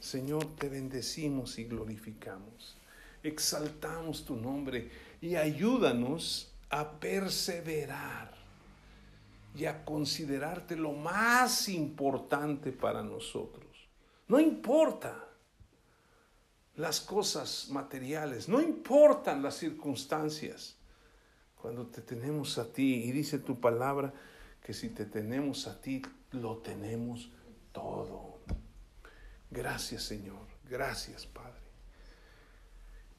Señor, 0.01 0.55
te 0.57 0.69
bendecimos 0.69 1.59
y 1.59 1.65
glorificamos. 1.65 2.77
Exaltamos 3.23 4.25
tu 4.25 4.37
nombre 4.37 4.91
y 5.21 5.35
ayúdanos 5.35 6.53
a 6.71 7.01
perseverar 7.01 8.33
y 9.57 9.65
a 9.65 9.85
considerarte 9.85 10.77
lo 10.77 10.93
más 10.93 11.69
importante 11.69 12.71
para 12.71 13.03
nosotros. 13.03 13.67
No 14.29 14.39
importa 14.39 15.28
las 16.79 17.01
cosas 17.01 17.69
materiales, 17.71 18.49
no 18.49 18.61
importan 18.61 19.43
las 19.43 19.57
circunstancias. 19.57 20.77
Cuando 21.61 21.89
te 21.89 22.03
tenemos 22.03 22.57
a 22.57 22.73
ti, 22.73 23.03
y 23.05 23.11
dice 23.11 23.41
tu 23.41 23.61
palabra 23.61 24.15
que 24.63 24.73
si 24.73 24.89
te 24.91 25.05
tenemos 25.05 25.67
a 25.67 25.81
ti, 25.81 26.01
lo 26.31 26.59
tenemos 26.59 27.31
todo. 27.73 28.39
Gracias 29.51 30.05
Señor, 30.05 30.47
gracias 30.71 31.27
Padre. 31.27 31.59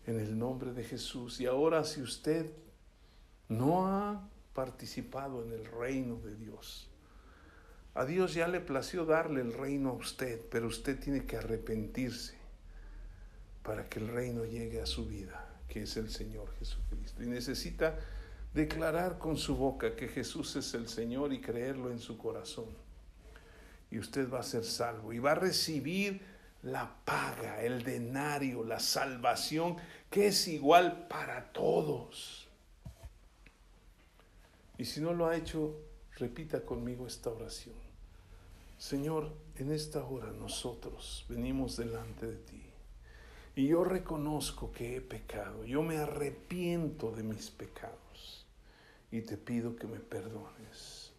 En 0.08 0.22
el 0.22 0.40
nombre 0.40 0.72
de 0.72 0.86
Jesús. 0.86 1.42
Y 1.42 1.46
ahora 1.46 1.84
si 1.84 2.02
usted 2.02 2.50
no 3.50 3.88
ha 3.88 4.30
participado 4.54 5.44
en 5.44 5.52
el 5.52 5.66
reino 5.66 6.16
de 6.22 6.34
Dios, 6.38 6.90
a 7.94 8.06
Dios 8.06 8.34
ya 8.34 8.48
le 8.48 8.62
plació 8.62 9.04
darle 9.04 9.42
el 9.42 9.52
reino 9.52 9.90
a 9.90 9.94
usted, 9.94 10.40
pero 10.50 10.68
usted 10.68 10.98
tiene 10.98 11.26
que 11.26 11.36
arrepentirse 11.36 12.39
para 13.64 13.88
que 13.88 14.00
el 14.00 14.08
reino 14.08 14.46
llegue 14.46 14.82
a 14.82 14.86
su 14.86 15.06
vida, 15.06 15.46
que 15.68 15.84
es 15.84 15.98
el 15.98 16.10
Señor 16.10 16.54
Jesucristo. 16.58 17.24
Y 17.24 17.28
necesita 17.28 17.98
declarar 18.54 19.18
con 19.18 19.38
su 19.38 19.56
boca 19.56 19.96
que 19.96 20.08
Jesús 20.08 20.56
es 20.56 20.74
el 20.74 20.88
Señor 20.88 21.34
y 21.34 21.42
creerlo 21.42 21.92
en 21.92 22.00
su 22.00 22.18
corazón. 22.18 22.68
Y 23.92 24.00
usted 24.00 24.32
va 24.32 24.40
a 24.40 24.44
ser 24.44 24.64
salvo 24.64 25.14
y 25.14 25.20
va 25.20 25.32
a 25.32 25.36
recibir 25.36 26.22
la 26.64 26.96
paga, 27.06 27.62
el 27.64 27.84
denario, 27.84 28.64
la 28.64 28.80
salvación, 28.80 29.78
que 30.10 30.28
es 30.28 30.48
igual 30.48 31.08
para 31.08 31.52
todos. 31.54 32.48
Y 34.78 34.86
si 34.86 35.02
no 35.02 35.14
lo 35.14 35.28
ha 35.28 35.36
hecho, 35.36 35.76
repita 36.18 36.62
conmigo 36.62 37.08
esta 37.08 37.30
oración. 37.30 37.76
Señor, 38.78 39.34
en 39.58 39.72
esta 39.72 40.04
hora 40.06 40.32
nosotros 40.32 41.26
venimos 41.28 41.76
delante 41.76 42.28
de 42.28 42.38
ti 42.38 42.69
y 43.60 43.68
yo 43.68 43.84
reconozco 43.84 44.72
que 44.72 44.96
he 44.96 45.02
pecado, 45.02 45.66
yo 45.66 45.84
me 45.84 45.98
arrepiento 45.98 47.12
de 47.12 47.24
mis 47.24 47.50
pecados 47.50 48.46
y 49.12 49.20
te 49.20 49.36
pido 49.36 49.76
que 49.76 49.86
me 49.86 50.00
perdones. 50.00 51.12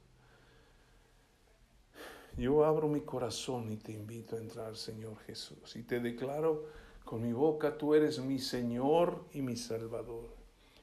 Yo 2.39 2.65
abro 2.65 2.89
mi 2.89 3.03
corazón 3.03 3.71
y 3.71 3.77
te 3.77 3.93
invito 3.93 4.37
a 4.37 4.39
entrar, 4.39 4.75
Señor 4.75 5.19
Jesús, 5.27 5.77
y 5.77 5.83
te 5.83 6.01
declaro 6.01 6.65
con 7.05 7.21
mi 7.21 7.35
boca, 7.35 7.77
tú 7.77 7.95
eres 7.95 8.19
mi 8.21 8.39
Señor 8.39 9.23
y 9.35 9.43
mi 9.43 9.59
Salvador. 9.59 10.35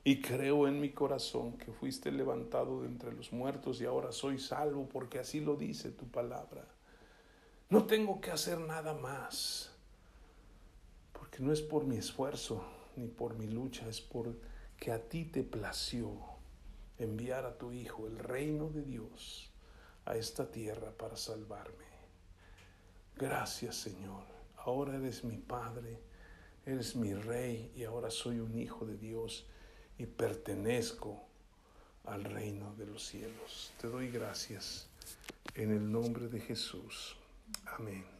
Y 0.03 0.21
creo 0.21 0.67
en 0.67 0.79
mi 0.79 0.91
corazón 0.91 1.57
que 1.57 1.71
fuiste 1.71 2.11
levantado 2.11 2.83
de 2.83 2.87
entre 2.87 3.13
los 3.13 3.33
muertos 3.33 3.81
y 3.81 3.85
ahora 3.85 4.11
soy 4.11 4.37
salvo 4.37 4.87
porque 4.87 5.17
así 5.17 5.39
lo 5.39 5.55
dice 5.55 5.89
tu 5.89 6.05
palabra. 6.05 6.67
No 7.71 7.87
tengo 7.87 8.21
que 8.21 8.29
hacer 8.29 8.59
nada 8.59 8.93
más, 8.93 9.75
porque 11.37 11.45
no 11.45 11.53
es 11.53 11.61
por 11.61 11.85
mi 11.85 11.97
esfuerzo 11.97 12.65
ni 12.95 13.07
por 13.07 13.37
mi 13.37 13.45
lucha, 13.45 13.87
es 13.87 14.01
por 14.01 14.35
que 14.79 14.91
a 14.91 15.07
ti 15.07 15.23
te 15.23 15.43
plació 15.43 16.11
enviar 16.97 17.45
a 17.45 17.59
tu 17.59 17.71
Hijo, 17.71 18.07
el 18.07 18.17
reino 18.17 18.69
de 18.69 18.81
Dios, 18.81 19.51
a 20.05 20.15
esta 20.15 20.49
tierra 20.49 20.89
para 20.97 21.15
salvarme. 21.15 21.85
Gracias 23.15 23.75
Señor, 23.75 24.23
ahora 24.65 24.95
eres 24.95 25.23
mi 25.23 25.37
Padre, 25.37 25.99
eres 26.65 26.95
mi 26.95 27.13
Rey 27.13 27.71
y 27.75 27.83
ahora 27.83 28.09
soy 28.09 28.39
un 28.39 28.57
Hijo 28.57 28.87
de 28.87 28.97
Dios 28.97 29.45
y 29.99 30.07
pertenezco 30.07 31.21
al 32.05 32.23
reino 32.23 32.73
de 32.77 32.87
los 32.87 33.05
cielos. 33.05 33.71
Te 33.79 33.87
doy 33.89 34.09
gracias 34.09 34.87
en 35.53 35.69
el 35.69 35.91
nombre 35.91 36.29
de 36.29 36.39
Jesús. 36.39 37.15
Amén. 37.77 38.16